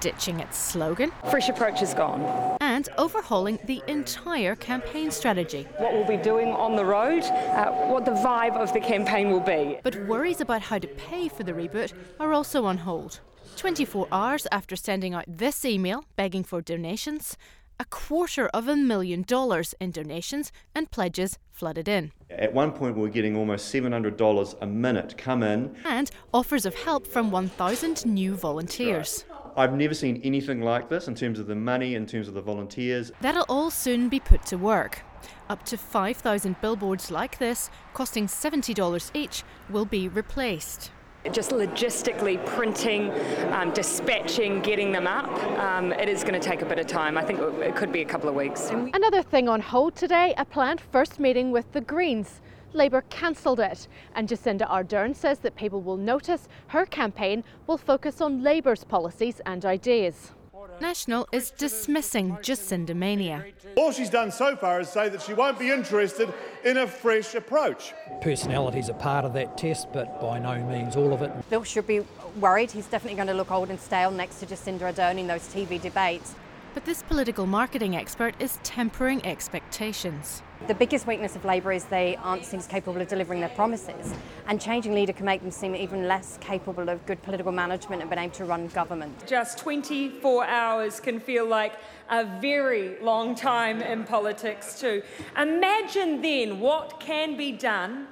ditching 0.00 0.40
its 0.40 0.58
slogan 0.58 1.12
Fresh 1.30 1.48
approach 1.48 1.80
is 1.80 1.94
gone. 1.94 2.22
and 2.60 2.88
overhauling 2.98 3.58
the 3.64 3.82
entire 3.86 4.56
campaign 4.56 5.10
strategy. 5.10 5.68
What 5.76 5.92
we'll 5.92 6.06
be 6.06 6.16
doing 6.16 6.48
on 6.48 6.74
the 6.74 6.84
road, 6.84 7.22
uh, 7.22 7.70
what 7.88 8.04
the 8.04 8.12
vibe 8.12 8.56
of 8.56 8.72
the 8.72 8.80
campaign 8.80 9.30
will 9.30 9.40
be. 9.40 9.78
But 9.82 10.06
worries 10.06 10.40
about 10.40 10.62
how 10.62 10.78
to 10.78 10.88
pay 10.88 11.28
for 11.28 11.44
the 11.44 11.52
reboot 11.52 11.92
are 12.18 12.32
also 12.32 12.64
on 12.64 12.78
hold. 12.78 13.20
24 13.56 14.08
hours 14.10 14.46
after 14.50 14.74
sending 14.76 15.14
out 15.14 15.24
this 15.26 15.64
email 15.64 16.04
begging 16.16 16.44
for 16.44 16.60
donations, 16.62 17.36
a 17.80 17.84
quarter 17.86 18.46
of 18.48 18.68
a 18.68 18.76
million 18.76 19.22
dollars 19.22 19.74
in 19.80 19.90
donations 19.90 20.52
and 20.74 20.90
pledges 20.90 21.38
flooded 21.50 21.88
in. 21.88 22.12
At 22.28 22.52
one 22.52 22.72
point, 22.72 22.94
we 22.94 23.00
were 23.00 23.08
getting 23.08 23.34
almost 23.34 23.74
$700 23.74 24.54
a 24.60 24.66
minute 24.66 25.16
come 25.16 25.42
in. 25.42 25.74
And 25.86 26.10
offers 26.34 26.66
of 26.66 26.74
help 26.74 27.06
from 27.06 27.30
1,000 27.30 28.04
new 28.04 28.34
volunteers. 28.34 29.24
I've 29.56 29.72
never 29.72 29.94
seen 29.94 30.20
anything 30.22 30.60
like 30.60 30.90
this 30.90 31.08
in 31.08 31.14
terms 31.14 31.38
of 31.38 31.46
the 31.46 31.54
money, 31.54 31.94
in 31.94 32.04
terms 32.04 32.28
of 32.28 32.34
the 32.34 32.42
volunteers. 32.42 33.12
That'll 33.22 33.46
all 33.48 33.70
soon 33.70 34.10
be 34.10 34.20
put 34.20 34.44
to 34.46 34.58
work. 34.58 35.02
Up 35.48 35.64
to 35.64 35.78
5,000 35.78 36.60
billboards 36.60 37.10
like 37.10 37.38
this, 37.38 37.70
costing 37.94 38.26
$70 38.26 39.10
each, 39.14 39.42
will 39.70 39.86
be 39.86 40.06
replaced. 40.06 40.90
Just 41.32 41.50
logistically 41.50 42.44
printing, 42.46 43.12
um, 43.52 43.72
dispatching, 43.72 44.62
getting 44.62 44.90
them 44.90 45.06
up, 45.06 45.30
um, 45.58 45.92
it 45.92 46.08
is 46.08 46.22
going 46.22 46.32
to 46.32 46.40
take 46.40 46.62
a 46.62 46.64
bit 46.64 46.78
of 46.78 46.86
time. 46.86 47.18
I 47.18 47.24
think 47.24 47.40
it 47.40 47.76
could 47.76 47.92
be 47.92 48.00
a 48.00 48.06
couple 48.06 48.30
of 48.30 48.34
weeks. 48.34 48.70
Another 48.70 49.22
thing 49.22 49.46
on 49.46 49.60
hold 49.60 49.94
today 49.94 50.32
a 50.38 50.46
planned 50.46 50.80
first 50.80 51.20
meeting 51.20 51.50
with 51.50 51.70
the 51.72 51.82
Greens. 51.82 52.40
Labour 52.72 53.02
cancelled 53.10 53.60
it, 53.60 53.86
and 54.14 54.28
Jacinda 54.28 54.66
Ardern 54.70 55.14
says 55.14 55.40
that 55.40 55.56
people 55.56 55.82
will 55.82 55.96
notice 55.96 56.48
her 56.68 56.86
campaign 56.86 57.44
will 57.66 57.78
focus 57.78 58.20
on 58.20 58.42
Labour's 58.42 58.84
policies 58.84 59.40
and 59.44 59.64
ideas. 59.64 60.32
National 60.80 61.28
is 61.30 61.50
dismissing 61.50 62.30
Jacinda 62.36 62.96
mania. 62.96 63.44
All 63.76 63.92
she's 63.92 64.08
done 64.08 64.30
so 64.30 64.56
far 64.56 64.80
is 64.80 64.88
say 64.88 65.10
that 65.10 65.20
she 65.20 65.34
won't 65.34 65.58
be 65.58 65.70
interested 65.70 66.32
in 66.64 66.78
a 66.78 66.86
fresh 66.86 67.34
approach. 67.34 67.92
Personality's 68.22 68.88
a 68.88 68.94
part 68.94 69.26
of 69.26 69.34
that 69.34 69.58
test, 69.58 69.92
but 69.92 70.20
by 70.22 70.38
no 70.38 70.56
means 70.64 70.96
all 70.96 71.12
of 71.12 71.20
it. 71.20 71.30
Bill 71.50 71.64
should 71.64 71.86
be 71.86 72.00
worried. 72.36 72.70
He's 72.70 72.86
definitely 72.86 73.16
going 73.16 73.28
to 73.28 73.34
look 73.34 73.50
old 73.50 73.68
and 73.68 73.78
stale 73.78 74.10
next 74.10 74.40
to 74.40 74.46
Jacinda 74.46 74.92
Ardern 74.92 75.18
in 75.18 75.26
those 75.26 75.42
TV 75.52 75.80
debates. 75.80 76.34
But 76.72 76.84
this 76.84 77.02
political 77.02 77.46
marketing 77.46 77.96
expert 77.96 78.36
is 78.38 78.60
tempering 78.62 79.26
expectations. 79.26 80.40
The 80.68 80.74
biggest 80.74 81.04
weakness 81.04 81.34
of 81.34 81.44
Labour 81.44 81.72
is 81.72 81.84
they 81.86 82.14
aren't 82.22 82.44
seen 82.44 82.60
as 82.60 82.68
capable 82.68 83.00
of 83.00 83.08
delivering 83.08 83.40
their 83.40 83.48
promises, 83.48 84.14
and 84.46 84.60
changing 84.60 84.94
leader 84.94 85.12
can 85.12 85.26
make 85.26 85.40
them 85.42 85.50
seem 85.50 85.74
even 85.74 86.06
less 86.06 86.38
capable 86.40 86.88
of 86.88 87.04
good 87.06 87.20
political 87.22 87.50
management 87.50 88.02
and 88.02 88.08
being 88.08 88.22
able 88.22 88.34
to 88.34 88.44
run 88.44 88.68
government. 88.68 89.26
Just 89.26 89.58
24 89.58 90.44
hours 90.44 91.00
can 91.00 91.18
feel 91.18 91.44
like 91.44 91.72
a 92.08 92.24
very 92.40 93.00
long 93.00 93.34
time 93.34 93.82
in 93.82 94.04
politics, 94.04 94.78
too. 94.78 95.02
Imagine 95.36 96.22
then 96.22 96.60
what 96.60 97.00
can 97.00 97.36
be 97.36 97.50
done, 97.50 98.06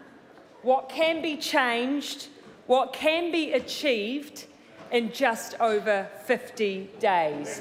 what 0.63 0.89
can 0.89 1.23
be 1.23 1.37
changed, 1.37 2.27
what 2.67 2.93
can 2.93 3.31
be 3.31 3.53
achieved 3.53 4.47
in 4.93 5.13
just 5.13 5.55
over 5.61 6.09
50 6.25 6.91
days. 6.99 7.61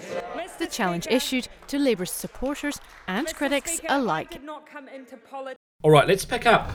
The 0.58 0.68
challenge 0.68 1.08
issued 1.10 1.48
to 1.68 1.78
Labour's 1.78 2.12
supporters 2.12 2.80
and 3.08 3.34
critics 3.36 3.80
alike. 3.90 4.40
All 5.84 5.92
right, 5.92 6.08
let's 6.08 6.26
pick 6.26 6.46
up 6.46 6.72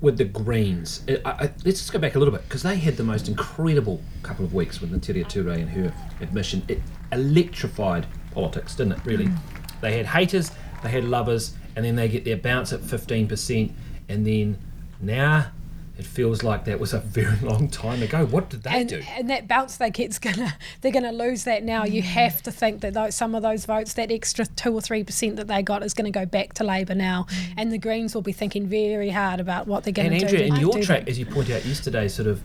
with 0.00 0.18
the 0.18 0.24
Greens. 0.24 1.04
I, 1.08 1.20
I, 1.24 1.42
let's 1.64 1.78
just 1.78 1.92
go 1.92 1.98
back 1.98 2.16
a 2.16 2.18
little 2.18 2.32
bit 2.32 2.42
because 2.42 2.62
they 2.62 2.76
had 2.76 2.96
the 2.96 3.04
most 3.04 3.28
incredible 3.28 4.02
couple 4.22 4.44
of 4.44 4.52
weeks 4.52 4.80
with 4.80 4.90
Metiria 4.90 5.24
Turei 5.24 5.60
and 5.60 5.70
her 5.70 5.94
admission. 6.20 6.64
It 6.68 6.82
electrified 7.12 8.06
politics, 8.32 8.74
didn't 8.74 8.94
it? 8.94 9.04
Really, 9.04 9.28
they 9.80 9.96
had 9.96 10.06
haters, 10.06 10.50
they 10.82 10.90
had 10.90 11.04
lovers, 11.04 11.54
and 11.76 11.84
then 11.84 11.94
they 11.94 12.08
get 12.08 12.24
their 12.24 12.36
bounce 12.36 12.72
at 12.72 12.80
fifteen 12.80 13.28
percent, 13.28 13.72
and 14.08 14.26
then 14.26 14.58
now 15.00 15.52
it 15.98 16.06
feels 16.06 16.42
like 16.42 16.64
that 16.64 16.80
was 16.80 16.94
a 16.94 16.98
very 16.98 17.36
long 17.42 17.68
time 17.68 18.02
ago. 18.02 18.24
What 18.24 18.48
did 18.48 18.62
they 18.62 18.70
and, 18.70 18.88
do? 18.88 19.02
and 19.16 19.28
that 19.30 19.46
bounce 19.46 19.76
they 19.76 19.90
get's 19.90 20.18
gonna 20.18 20.56
they're 20.80 20.92
gonna 20.92 21.12
lose 21.12 21.44
that 21.44 21.62
now. 21.62 21.84
You 21.84 22.02
mm. 22.02 22.06
have 22.06 22.42
to 22.42 22.50
think 22.50 22.80
that 22.80 22.94
those, 22.94 23.14
some 23.14 23.34
of 23.34 23.42
those 23.42 23.66
votes, 23.66 23.94
that 23.94 24.10
extra 24.10 24.46
two 24.46 24.72
or 24.72 24.80
three 24.80 25.04
percent 25.04 25.36
that 25.36 25.48
they 25.48 25.62
got, 25.62 25.82
is 25.82 25.94
going 25.94 26.10
to 26.10 26.18
go 26.18 26.26
back 26.26 26.54
to 26.54 26.64
Labor 26.64 26.94
now, 26.94 27.26
mm. 27.28 27.54
and 27.56 27.72
the 27.72 27.78
Greens 27.78 28.14
will 28.14 28.22
be 28.22 28.32
thinking 28.32 28.66
very 28.66 29.10
hard 29.10 29.40
about 29.40 29.66
what 29.66 29.84
they're 29.84 29.92
going 29.92 30.12
And 30.12 30.20
to 30.20 30.28
do. 30.28 30.36
And 30.36 30.52
Andrea, 30.52 30.70
in 30.70 30.74
your 30.74 30.82
track, 30.82 31.08
as 31.08 31.18
you 31.18 31.26
pointed 31.26 31.56
out 31.56 31.64
yesterday, 31.64 32.08
sort 32.08 32.28
of 32.28 32.42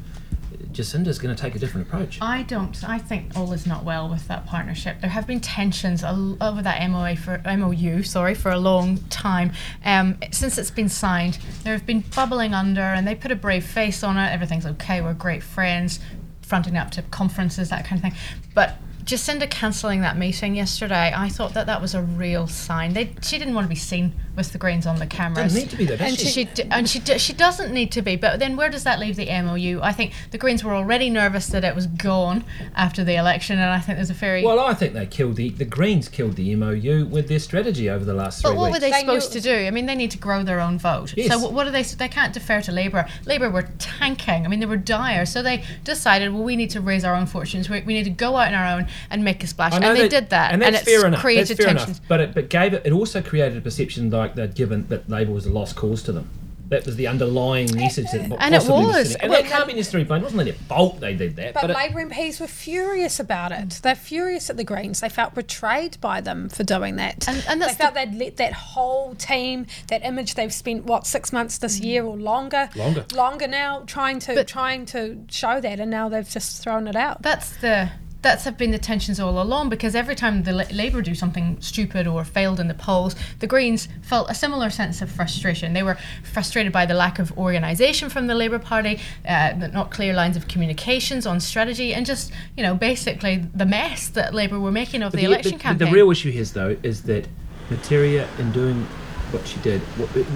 Jacinda's 0.71 1.19
going 1.19 1.35
to 1.35 1.41
take 1.41 1.55
a 1.55 1.59
different 1.59 1.87
approach. 1.87 2.19
I 2.21 2.43
don't. 2.43 2.83
I 2.83 2.97
think 2.97 3.35
all 3.35 3.51
is 3.53 3.65
not 3.65 3.83
well 3.83 4.09
with 4.09 4.27
that 4.27 4.45
partnership. 4.45 5.01
There 5.01 5.09
have 5.09 5.27
been 5.27 5.39
tensions 5.39 6.03
over 6.03 6.61
that 6.61 6.89
MOA 6.89 7.15
for 7.15 7.41
MOU, 7.45 8.03
sorry, 8.03 8.35
for 8.35 8.51
a 8.51 8.59
long 8.59 8.97
time. 9.09 9.51
Um, 9.83 10.17
since 10.31 10.57
it's 10.57 10.71
been 10.71 10.89
signed, 10.89 11.39
there 11.63 11.73
have 11.73 11.85
been 11.85 12.03
bubbling 12.15 12.53
under, 12.53 12.81
and 12.81 13.07
they 13.07 13.15
put 13.15 13.31
a 13.31 13.35
brave 13.35 13.65
face 13.65 14.03
on 14.03 14.17
it. 14.17 14.31
Everything's 14.31 14.65
okay. 14.65 15.01
We're 15.01 15.13
great 15.13 15.43
friends, 15.43 15.99
fronting 16.41 16.77
up 16.77 16.91
to 16.91 17.01
conferences, 17.03 17.69
that 17.69 17.85
kind 17.85 18.03
of 18.03 18.03
thing. 18.03 18.19
But 18.53 18.75
Jacinda 19.03 19.49
cancelling 19.49 20.01
that 20.01 20.17
meeting 20.17 20.55
yesterday, 20.55 21.13
I 21.15 21.29
thought 21.29 21.53
that 21.53 21.65
that 21.67 21.81
was 21.81 21.95
a 21.95 22.01
real 22.01 22.45
sign. 22.47 22.93
They, 22.93 23.15
she 23.21 23.37
didn't 23.37 23.53
want 23.53 23.65
to 23.65 23.69
be 23.69 23.75
seen 23.75 24.13
with 24.37 24.53
the 24.53 24.57
Greens 24.57 24.85
on 24.87 24.99
the 24.99 25.05
cameras. 25.07 25.53
Doesn't 25.53 25.59
need 25.61 25.69
to 25.71 25.75
be 25.75 25.85
though, 25.85 25.97
does 25.97 26.07
and 26.09 26.17
she? 26.19 26.27
she, 26.27 26.45
d- 26.45 26.63
and 26.71 26.87
she 26.89 26.99
d- 26.99 27.17
she 27.17 27.33
doesn't 27.33 27.73
need 27.73 27.91
to 27.91 28.01
be. 28.01 28.15
But 28.15 28.39
then 28.39 28.55
where 28.55 28.69
does 28.69 28.83
that 28.85 28.99
leave 28.99 29.15
the 29.17 29.25
MOU? 29.25 29.81
I 29.81 29.91
think 29.91 30.13
the 30.31 30.37
Greens 30.37 30.63
were 30.63 30.73
already 30.75 31.09
nervous 31.09 31.47
that 31.47 31.63
it 31.65 31.75
was 31.75 31.87
gone 31.87 32.45
after 32.75 33.03
the 33.03 33.15
election, 33.15 33.59
and 33.59 33.69
I 33.71 33.79
think 33.79 33.97
there's 33.97 34.09
a 34.11 34.13
very 34.13 34.43
Well, 34.43 34.59
I 34.59 34.73
think 34.75 34.93
they 34.93 35.05
killed 35.07 35.35
the 35.35 35.49
the 35.49 35.65
Greens 35.65 36.07
killed 36.07 36.35
the 36.35 36.55
MOU 36.55 37.05
with 37.07 37.27
their 37.27 37.39
strategy 37.39 37.89
over 37.89 38.05
the 38.05 38.13
last 38.13 38.41
three 38.41 38.51
But 38.51 38.57
what 38.57 38.71
weeks. 38.71 38.75
were 38.85 38.89
they 38.91 38.99
supposed 38.99 39.33
to 39.33 39.41
do? 39.41 39.53
I 39.67 39.71
mean, 39.71 39.87
they 39.87 39.95
need 39.95 40.11
to 40.11 40.17
grow 40.17 40.43
their 40.43 40.59
own 40.61 40.77
vote. 40.79 41.13
Yes. 41.17 41.31
So 41.31 41.39
what, 41.39 41.53
what 41.53 41.67
are 41.67 41.71
they? 41.71 41.81
They 41.83 42.07
can't 42.07 42.33
defer 42.33 42.61
to 42.61 42.71
Labour. 42.71 43.07
Labour 43.25 43.49
were 43.49 43.67
tanking. 43.79 44.45
I 44.45 44.47
mean, 44.49 44.59
they 44.59 44.65
were 44.67 44.77
dire. 44.77 45.25
So 45.25 45.41
they 45.41 45.63
decided, 45.83 46.33
well, 46.33 46.43
we 46.43 46.55
need 46.55 46.69
to 46.71 46.81
raise 46.81 47.03
our 47.03 47.15
own 47.15 47.25
fortunes. 47.25 47.69
We, 47.69 47.81
we 47.81 47.93
need 47.93 48.03
to 48.03 48.09
go 48.11 48.35
out 48.37 48.49
on 48.49 48.53
our 48.53 48.77
own 48.77 48.87
and 49.09 49.23
make 49.23 49.43
a 49.43 49.47
splash. 49.47 49.73
And 49.73 49.81
know 49.81 49.93
they 49.95 50.03
that- 50.03 50.09
did 50.11 50.29
that, 50.29 50.53
and 50.53 50.61
that's 50.61 50.81
it's 50.81 50.85
fair 50.91 51.05
enough. 51.07 51.21
created 51.21 51.47
that's 51.57 51.57
fair 51.65 51.73
tensions. 51.73 51.97
enough. 51.99 52.07
But 52.07 52.19
it 52.21 52.33
but 52.35 52.49
gave 52.49 52.73
it. 52.73 52.83
It 52.85 52.91
also 52.93 53.21
created 53.21 53.57
a 53.57 53.61
perception 53.61 54.09
like 54.09 54.26
they'd 54.35 54.55
given 54.55 54.87
that 54.87 55.09
Labor 55.09 55.31
was 55.31 55.45
a 55.45 55.51
lost 55.51 55.75
cause 55.75 56.03
to 56.03 56.11
them. 56.11 56.29
That 56.69 56.85
was 56.85 56.97
the 56.97 57.07
underlying 57.07 57.73
message 57.73 58.07
that 58.11 58.23
And 58.23 58.33
it 58.33 58.57
possibly 58.57 58.85
was. 58.87 59.07
sitting- 59.07 59.21
And 59.21 59.31
Well, 59.31 59.41
that 59.41 59.49
can't 59.49 59.67
be 59.67 59.73
necessarily 59.73 60.03
blamed. 60.05 60.23
It 60.23 60.25
wasn't 60.25 60.43
their 60.43 60.53
fault 60.53 60.99
they 60.99 61.13
did 61.13 61.37
that. 61.37 61.53
But, 61.53 61.61
But, 61.61 61.69
it- 61.69 61.77
Labor 61.77 62.01
MPs 62.01 62.41
were 62.41 62.47
furious 62.47 63.21
about 63.21 63.53
it. 63.53 63.79
They're 63.83 63.95
furious 63.95 64.49
at 64.49 64.57
the 64.57 64.65
Greens. 64.65 64.99
They 64.99 65.07
felt 65.07 65.33
betrayed 65.33 65.97
by 66.01 66.19
them 66.19 66.49
for 66.49 66.65
doing 66.65 66.97
that. 66.97 67.25
And, 67.25 67.41
and 67.47 67.61
they 67.61 67.71
felt 67.73 67.93
they'd 67.93 68.13
let 68.13 68.35
that 68.35 68.51
whole 68.51 69.15
team, 69.15 69.65
that 69.87 70.03
image 70.03 70.35
they've 70.35 70.53
spent 70.53 70.83
what 70.83 71.07
six 71.07 71.31
months 71.31 71.57
this 71.57 71.79
mm. 71.79 71.85
year 71.85 72.03
or 72.03 72.17
longer, 72.17 72.67
Longer. 72.75 73.05
longer 73.15 73.47
now, 73.47 73.83
trying 73.87 74.19
to 74.19 74.43
trying 74.43 74.85
to 74.87 75.23
show 75.31 75.61
that, 75.61 75.79
and 75.79 75.89
now 75.89 76.09
they've 76.09 76.27
just 76.29 76.61
thrown 76.61 76.89
it 76.89 76.97
out. 76.97 77.21
That's 77.21 77.51
the 77.61 77.91
that's 78.27 78.43
have 78.43 78.57
been 78.57 78.71
the 78.71 78.77
tensions 78.77 79.21
all 79.21 79.41
along 79.41 79.69
because 79.69 79.95
every 79.95 80.13
time 80.13 80.43
the 80.43 80.51
Labour 80.51 81.01
do 81.01 81.15
something 81.15 81.55
stupid 81.61 82.05
or 82.07 82.25
failed 82.25 82.59
in 82.59 82.67
the 82.67 82.73
polls, 82.73 83.15
the 83.39 83.47
Greens 83.47 83.87
felt 84.01 84.29
a 84.29 84.35
similar 84.35 84.69
sense 84.69 85.01
of 85.01 85.09
frustration. 85.09 85.71
They 85.71 85.81
were 85.81 85.97
frustrated 86.23 86.73
by 86.73 86.85
the 86.85 86.93
lack 86.93 87.19
of 87.19 87.31
organisation 87.37 88.09
from 88.09 88.27
the 88.27 88.35
Labour 88.35 88.59
Party, 88.59 88.99
uh, 89.25 89.53
the 89.53 89.69
not 89.69 89.91
clear 89.91 90.13
lines 90.13 90.35
of 90.35 90.49
communications 90.49 91.25
on 91.25 91.39
strategy, 91.39 91.93
and 91.93 92.05
just 92.05 92.33
you 92.57 92.63
know 92.63 92.75
basically 92.75 93.45
the 93.55 93.65
mess 93.65 94.09
that 94.09 94.33
Labour 94.33 94.59
were 94.59 94.73
making 94.73 95.03
of 95.03 95.13
But 95.13 95.21
the 95.21 95.25
election 95.25 95.53
but 95.53 95.61
campaign. 95.61 95.87
The 95.87 95.93
real 95.93 96.11
issue 96.11 96.31
here, 96.31 96.43
though, 96.43 96.75
is 96.83 97.03
that 97.03 97.27
Metiria, 97.69 98.27
in 98.39 98.51
doing 98.51 98.83
what 99.31 99.47
she 99.47 99.57
did, 99.59 99.81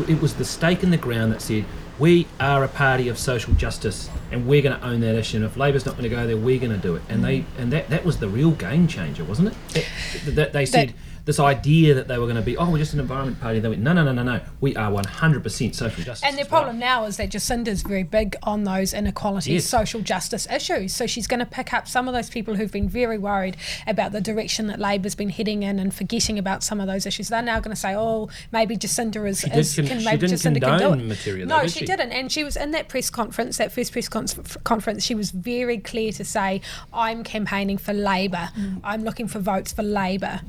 it 0.08 0.21
was 0.21 0.36
the 0.36 0.45
stake 0.45 0.82
in 0.82 0.91
the 0.91 0.97
ground 0.97 1.34
that 1.34 1.41
said, 1.41 1.65
we 2.02 2.26
are 2.40 2.64
a 2.64 2.68
party 2.68 3.10
of 3.10 3.20
social 3.20 3.54
justice 3.54 4.10
and 4.32 4.48
we're 4.48 4.64
going 4.64 4.78
to 4.78 4.84
own 4.84 5.02
that 5.02 5.14
issue. 5.14 5.38
And 5.38 5.46
if 5.46 5.56
Labor's 5.56 5.86
not 5.86 5.92
going 5.92 6.10
to 6.10 6.10
go 6.10 6.26
there, 6.26 6.36
we're 6.36 6.58
going 6.60 6.72
to 6.72 6.78
do 6.78 6.96
it. 6.96 7.04
And 7.08 7.24
they 7.24 7.46
and 7.60 7.72
that, 7.72 7.90
that 7.90 8.04
was 8.04 8.18
the 8.18 8.28
real 8.28 8.50
game 8.52 8.88
changer, 8.88 9.24
wasn't 9.24 9.50
it? 9.50 9.88
That, 10.26 10.36
that 10.36 10.54
they 10.54 10.66
said 10.66 10.96
this 11.26 11.40
idea 11.40 11.94
that 11.94 12.08
they 12.08 12.18
were 12.18 12.26
going 12.26 12.36
to 12.36 12.42
be, 12.42 12.58
oh, 12.58 12.70
we're 12.72 12.78
just 12.80 12.94
an 12.94 13.00
environment 13.00 13.40
party. 13.40 13.60
They 13.60 13.70
went, 13.70 13.82
no, 13.82 13.94
no, 13.94 14.04
no, 14.04 14.12
no, 14.12 14.24
no. 14.24 14.42
We 14.60 14.76
are 14.76 14.92
100% 14.92 15.76
social 15.76 16.04
justice. 16.04 16.24
And 16.28 16.38
their 16.38 16.46
problem 16.46 16.80
now 16.80 17.06
is 17.06 17.18
that 17.18 17.30
Jacinda's 17.30 17.84
very 17.84 18.04
big 18.04 18.36
on 18.44 18.64
those 18.64 18.94
inequalities, 18.94 19.54
Yes. 19.54 19.66
social 19.66 20.02
justice 20.02 20.48
issues. 20.50 20.94
So 20.96 21.06
she's 21.06 21.28
going 21.28 21.40
to 21.40 21.46
pick 21.46 21.74
up 21.74 21.88
some 21.88 22.08
of 22.08 22.14
those 22.14 22.30
people 22.30 22.56
who've 22.56 22.72
been 22.72 22.90
very 22.90 23.18
worried 23.18 23.56
about 23.86 24.12
the 24.12 24.22
direction 24.22 24.68
that 24.68 24.80
Labor's 24.80 25.16
been 25.16 25.30
heading 25.30 25.64
in 25.64 25.80
and 25.80 25.94
forgetting 25.94 26.40
about 26.40 26.64
some 26.64 26.80
of 26.82 26.88
those 26.88 27.06
issues. 27.06 27.30
They're 27.30 27.42
now 27.42 27.60
going 27.60 27.76
to 27.76 27.80
say, 27.80 27.96
oh, 27.96 28.30
maybe 28.52 28.76
Jacinda 28.76 29.28
is, 29.28 29.42
She 29.42 29.52
is 29.52 29.76
can 29.76 30.04
maybe 30.04 30.28
Jacinda 30.28 30.62
can 30.62 30.80
do 30.80 30.94
it. 30.94 31.00
Metiria, 31.08 31.48
though, 31.48 31.58
no, 31.58 31.62
did 31.64 31.72
she, 31.72 31.80
she? 31.80 31.86
didn't. 31.86 32.12
And 32.12 32.32
she 32.32 32.44
was 32.44 32.56
in 32.56 32.72
that 32.72 32.88
press 32.90 33.10
conference, 33.10 33.58
that 33.58 33.72
first 33.72 33.92
press 33.92 34.10
con- 34.10 34.28
conference. 34.64 35.04
She 35.04 35.16
was 35.16 35.32
very 35.32 35.78
clear 35.78 36.12
to 36.14 36.26
say, 36.26 36.62
I'm 36.94 37.24
campaigning 37.24 37.78
for 37.78 37.94
Labor. 37.94 38.50
Mm. 38.58 38.82
I'm 38.84 39.04
looking 39.04 39.28
for 39.28 39.40
votes 39.40 39.72
for 39.72 39.84
Labor. 39.84 40.42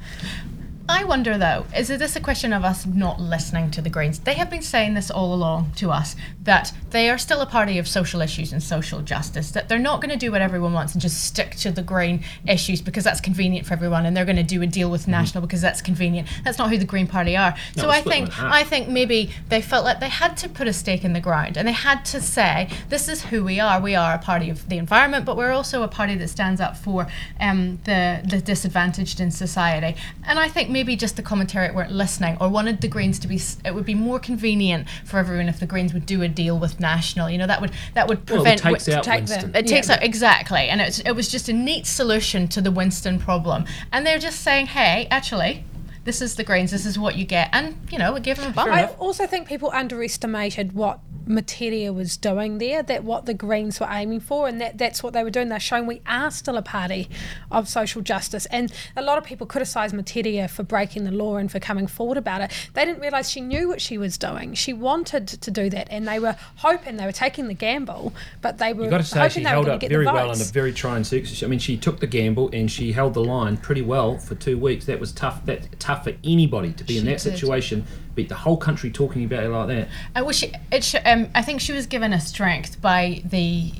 I 0.88 1.04
wonder 1.04 1.38
though, 1.38 1.64
is 1.76 1.88
this 1.88 2.16
a 2.16 2.20
question 2.20 2.52
of 2.52 2.64
us 2.64 2.86
not 2.86 3.20
listening 3.20 3.70
to 3.72 3.82
the 3.82 3.88
Greens? 3.88 4.18
They 4.18 4.34
have 4.34 4.50
been 4.50 4.62
saying 4.62 4.94
this 4.94 5.10
all 5.10 5.32
along 5.32 5.72
to 5.76 5.90
us 5.90 6.16
that 6.42 6.72
they 6.90 7.08
are 7.08 7.18
still 7.18 7.40
a 7.40 7.46
party 7.46 7.78
of 7.78 7.86
social 7.86 8.20
issues 8.20 8.52
and 8.52 8.62
social 8.62 9.00
justice, 9.00 9.52
that 9.52 9.68
they're 9.68 9.78
not 9.78 10.00
going 10.00 10.10
to 10.10 10.16
do 10.16 10.32
what 10.32 10.42
everyone 10.42 10.72
wants 10.72 10.92
and 10.92 11.00
just 11.00 11.24
stick 11.24 11.54
to 11.56 11.70
the 11.70 11.82
Green 11.82 12.24
issues 12.48 12.82
because 12.82 13.04
that's 13.04 13.20
convenient 13.20 13.66
for 13.66 13.74
everyone 13.74 14.06
and 14.06 14.16
they're 14.16 14.24
going 14.24 14.36
to 14.36 14.42
do 14.42 14.60
a 14.62 14.66
deal 14.66 14.90
with 14.90 15.06
National 15.06 15.40
because 15.40 15.60
that's 15.60 15.80
convenient. 15.80 16.28
That's 16.44 16.58
not 16.58 16.70
who 16.70 16.78
the 16.78 16.84
Green 16.84 17.06
Party 17.06 17.36
are. 17.36 17.54
No, 17.76 17.84
so 17.84 17.90
I 17.90 18.00
think. 18.00 18.30
I 18.42 18.64
think 18.64 18.88
maybe 18.88 19.30
they 19.48 19.62
felt 19.62 19.84
like 19.84 20.00
they 20.00 20.08
had 20.08 20.36
to 20.38 20.48
put 20.48 20.66
a 20.66 20.72
stake 20.72 21.04
in 21.04 21.12
the 21.12 21.20
ground 21.20 21.56
and 21.56 21.66
they 21.66 21.72
had 21.72 22.04
to 22.06 22.20
say, 22.20 22.68
this 22.88 23.08
is 23.08 23.22
who 23.26 23.44
we 23.44 23.60
are. 23.60 23.80
We 23.80 23.94
are 23.94 24.14
a 24.14 24.18
party 24.18 24.50
of 24.50 24.68
the 24.68 24.78
environment, 24.78 25.24
but 25.24 25.36
we're 25.36 25.52
also 25.52 25.82
a 25.82 25.88
party 25.88 26.16
that 26.16 26.28
stands 26.28 26.60
up 26.60 26.76
for 26.76 27.06
um, 27.40 27.78
the, 27.84 28.22
the 28.28 28.40
disadvantaged 28.40 29.20
in 29.20 29.30
society. 29.30 29.96
And 30.26 30.38
I 30.38 30.48
think 30.48 30.70
maybe 30.70 30.81
just 30.96 31.16
the 31.16 31.22
commentariat 31.22 31.74
weren't 31.74 31.92
listening 31.92 32.36
or 32.40 32.48
wanted 32.48 32.80
the 32.80 32.88
Greens 32.88 33.18
to 33.20 33.28
be, 33.28 33.40
it 33.64 33.74
would 33.74 33.84
be 33.86 33.94
more 33.94 34.18
convenient 34.18 34.88
for 35.04 35.18
everyone 35.18 35.48
if 35.48 35.60
the 35.60 35.66
Greens 35.66 35.92
would 35.94 36.06
do 36.06 36.22
a 36.22 36.28
deal 36.28 36.58
with 36.58 36.80
National. 36.80 37.30
You 37.30 37.38
know, 37.38 37.46
that 37.46 37.60
would, 37.60 37.72
that 37.94 38.08
would 38.08 38.18
Well, 38.30 38.40
it 38.46 38.58
prevent. 38.58 38.60
takes 38.62 38.86
wi- 38.86 38.98
out 38.98 39.04
take 39.04 39.18
Winston. 39.20 39.52
the- 39.52 39.58
it 39.60 39.66
takes 39.66 39.88
Yeah. 39.88 39.94
out 39.94 40.02
exactly, 40.02 40.68
and 40.68 40.80
it's, 40.80 40.98
it 41.00 41.12
was 41.12 41.28
just 41.28 41.48
a 41.48 41.52
neat 41.52 41.86
solution 41.86 42.48
to 42.48 42.60
the 42.60 42.70
Winston 42.70 43.18
problem. 43.18 43.64
And 43.92 44.04
they're 44.06 44.18
just 44.18 44.40
saying, 44.40 44.66
"Hey, 44.66 45.06
actually, 45.10 45.64
this 46.04 46.20
is 46.20 46.34
the 46.34 46.44
Greens. 46.44 46.70
This 46.72 46.84
is 46.86 46.98
what 46.98 47.16
you 47.16 47.24
get," 47.24 47.48
and 47.52 47.76
you 47.90 47.98
know, 47.98 48.12
we 48.12 48.20
give 48.20 48.38
them 48.38 48.48
a 48.50 48.54
bump. 48.54 48.72
I 48.72 48.86
also 48.98 49.26
think 49.26 49.46
people 49.48 49.70
underestimated 49.72 50.72
what 50.72 50.98
Metiria 51.26 51.94
was 51.94 52.16
doing 52.16 52.58
there, 52.58 52.82
that 52.82 53.04
what 53.04 53.26
the 53.26 53.34
Greens 53.34 53.80
were 53.80 53.88
aiming 53.90 54.20
for, 54.20 54.48
and 54.48 54.60
that 54.60 54.78
that's 54.78 55.02
what 55.02 55.12
they 55.12 55.22
were 55.22 55.30
doing. 55.30 55.48
They're 55.48 55.60
showing 55.60 55.86
we 55.86 56.02
are 56.06 56.30
still 56.30 56.56
a 56.56 56.62
party 56.62 57.08
of 57.50 57.68
social 57.68 58.02
justice. 58.02 58.46
And 58.46 58.72
a 58.96 59.02
lot 59.02 59.18
of 59.18 59.24
people 59.24 59.46
criticised 59.46 59.94
Metiria 59.94 60.48
for 60.48 60.62
breaking 60.62 61.04
the 61.04 61.10
law 61.10 61.36
and 61.36 61.50
for 61.50 61.60
coming 61.60 61.86
forward 61.86 62.18
about 62.18 62.40
it. 62.40 62.50
They 62.74 62.84
didn't 62.84 63.00
realise 63.00 63.28
she 63.28 63.40
knew 63.40 63.68
what 63.68 63.80
she 63.80 63.98
was 63.98 64.18
doing. 64.18 64.54
She 64.54 64.72
wanted 64.72 65.28
to 65.28 65.50
do 65.50 65.70
that, 65.70 65.88
and 65.90 66.06
they 66.06 66.18
were 66.18 66.36
hoping, 66.56 66.96
they 66.96 67.06
were 67.06 67.12
taking 67.12 67.48
the 67.48 67.54
gamble, 67.54 68.12
but 68.40 68.58
they 68.58 68.72
were 68.72 68.82
You've 68.82 68.90
got 68.90 68.98
to 68.98 69.04
say 69.04 69.28
she 69.28 69.42
held 69.42 69.68
up 69.68 69.80
very 69.80 70.06
well 70.06 70.28
votes. 70.28 70.40
under 70.40 70.52
very 70.52 70.72
trying 70.72 71.04
circumstances. 71.04 71.42
I 71.42 71.46
mean, 71.46 71.58
she 71.58 71.76
took 71.76 72.00
the 72.00 72.06
gamble 72.06 72.50
and 72.52 72.70
she 72.70 72.92
held 72.92 73.14
the 73.14 73.24
line 73.24 73.56
pretty 73.56 73.82
well 73.82 74.18
for 74.18 74.34
two 74.34 74.58
weeks. 74.58 74.86
That 74.86 75.00
was 75.00 75.12
tough. 75.12 75.44
That 75.46 75.78
tough 75.78 76.04
for 76.04 76.14
anybody 76.24 76.72
to 76.72 76.84
be 76.84 76.98
in 76.98 77.04
that 77.06 77.20
did. 77.20 77.32
situation. 77.32 77.86
Beat 78.14 78.28
the 78.28 78.34
whole 78.34 78.56
country 78.56 78.90
talking 78.90 79.24
about 79.24 79.44
it 79.44 79.48
like 79.48 79.68
that. 79.68 79.88
I 80.14 80.22
wish 80.22 80.42
it, 80.42 80.54
it 80.70 80.84
sh- 80.84 80.96
um, 81.04 81.30
I 81.34 81.42
think 81.42 81.60
she 81.60 81.72
was 81.72 81.86
given 81.86 82.12
a 82.12 82.20
strength 82.20 82.80
by 82.80 83.22
the 83.24 83.72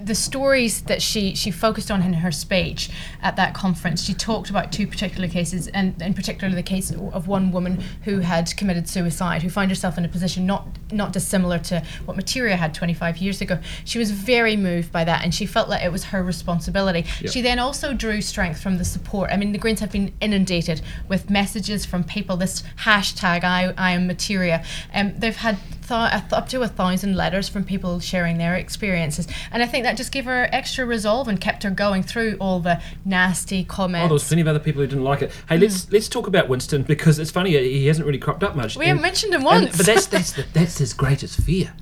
the 0.00 0.14
stories 0.14 0.82
that 0.82 1.02
she 1.02 1.34
she 1.34 1.50
focused 1.50 1.90
on 1.90 2.02
in 2.02 2.14
her 2.14 2.32
speech 2.32 2.90
at 3.22 3.36
that 3.36 3.54
conference. 3.54 4.02
She 4.02 4.14
talked 4.14 4.50
about 4.50 4.72
two 4.72 4.86
particular 4.86 5.28
cases, 5.28 5.68
and 5.68 6.00
in 6.00 6.14
particular 6.14 6.54
the 6.54 6.62
case 6.62 6.90
of 6.90 7.28
one 7.28 7.52
woman 7.52 7.82
who 8.04 8.20
had 8.20 8.56
committed 8.56 8.88
suicide, 8.88 9.42
who 9.42 9.50
found 9.50 9.70
herself 9.70 9.98
in 9.98 10.04
a 10.04 10.08
position 10.08 10.46
not 10.46 10.66
not 10.92 11.12
dissimilar 11.12 11.58
to 11.58 11.82
what 12.04 12.16
Metiria 12.16 12.56
had 12.56 12.74
25 12.74 13.18
years 13.18 13.40
ago. 13.40 13.58
She 13.84 13.98
was 13.98 14.10
very 14.10 14.56
moved 14.56 14.92
by 14.92 15.04
that, 15.04 15.24
and 15.24 15.34
she 15.34 15.46
felt 15.46 15.68
like 15.68 15.82
it 15.82 15.92
was 15.92 16.04
her 16.04 16.22
responsibility. 16.22 17.04
Yep. 17.20 17.32
She 17.32 17.42
then 17.42 17.58
also 17.58 17.92
drew 17.92 18.20
strength 18.20 18.60
from 18.60 18.78
the 18.78 18.84
support. 18.84 19.30
I 19.30 19.36
mean, 19.36 19.52
the 19.52 19.58
Greens 19.58 19.80
have 19.80 19.92
been 19.92 20.12
inundated 20.20 20.82
with 21.08 21.30
messages 21.30 21.84
from 21.84 22.04
people. 22.04 22.36
This 22.36 22.62
hashtag 22.80 23.44
I, 23.44 23.72
I 23.76 23.92
am 23.92 24.08
Metiria. 24.08 24.64
Um, 24.92 25.14
they've 25.18 25.36
had 25.36 25.58
th- 25.86 26.32
up 26.32 26.48
to 26.48 26.62
a 26.62 26.68
thousand 26.68 27.16
letters 27.16 27.48
from 27.48 27.64
people 27.64 28.00
sharing 28.00 28.38
their 28.38 28.54
experiences, 28.54 29.26
and 29.50 29.62
I 29.62 29.66
think 29.66 29.84
that 29.84 29.96
just 29.96 30.12
gave 30.12 30.24
her 30.24 30.48
extra 30.52 30.84
resolve 30.86 31.28
and 31.28 31.40
kept 31.40 31.62
her 31.64 31.70
going 31.70 32.02
through 32.02 32.36
all 32.40 32.60
the 32.60 32.80
nasty 33.04 33.64
comments. 33.64 34.04
Oh, 34.04 34.08
there 34.08 34.12
was 34.14 34.24
plenty 34.28 34.42
of 34.42 34.48
other 34.48 34.58
people 34.58 34.80
who 34.82 34.86
didn't 34.88 35.04
like 35.04 35.22
it. 35.22 35.32
Hey, 35.48 35.58
let's 35.58 35.90
let's 35.92 36.08
talk 36.08 36.26
about 36.26 36.48
Winston 36.48 36.82
because 36.82 37.18
it's 37.18 37.30
funny 37.30 37.50
he 37.50 37.86
hasn't 37.86 38.06
really 38.06 38.18
cropped 38.18 38.42
up 38.42 38.54
much. 38.56 38.76
We 38.76 38.86
haven't 38.86 39.02
mentioned 39.02 39.32
him 39.34 39.40
and- 39.40 39.64
once. 39.64 39.76
but 39.76 39.86
that's 39.86 40.06
that's 40.06 40.32
the, 40.32 40.44
that's 40.52 40.78
his 40.78 40.92
greatest 40.94 41.40
fear. 41.40 41.72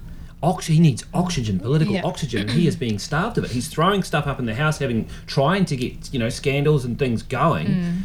Ox- 0.43 0.69
he 0.69 0.81
needs 0.81 1.05
oxygen, 1.13 1.61
political 1.61 1.93
Yeah. 1.95 2.03
oxygen, 2.03 2.41
and 2.43 2.51
he 2.53 2.67
is 2.67 2.75
being 2.75 2.99
starved 2.99 3.37
of 3.37 3.45
it. 3.45 3.51
He's 3.51 3.69
throwing 3.69 4.03
stuff 4.03 4.27
up 4.27 4.39
in 4.39 4.47
the 4.47 4.55
house, 4.55 4.79
having 4.79 5.07
trying 5.27 5.67
to 5.67 5.77
get 5.77 6.13
you 6.15 6.19
know 6.19 6.31
scandals 6.31 6.85
and 6.87 6.99
things 6.99 7.23
going. 7.23 7.67
Mm. 7.67 7.97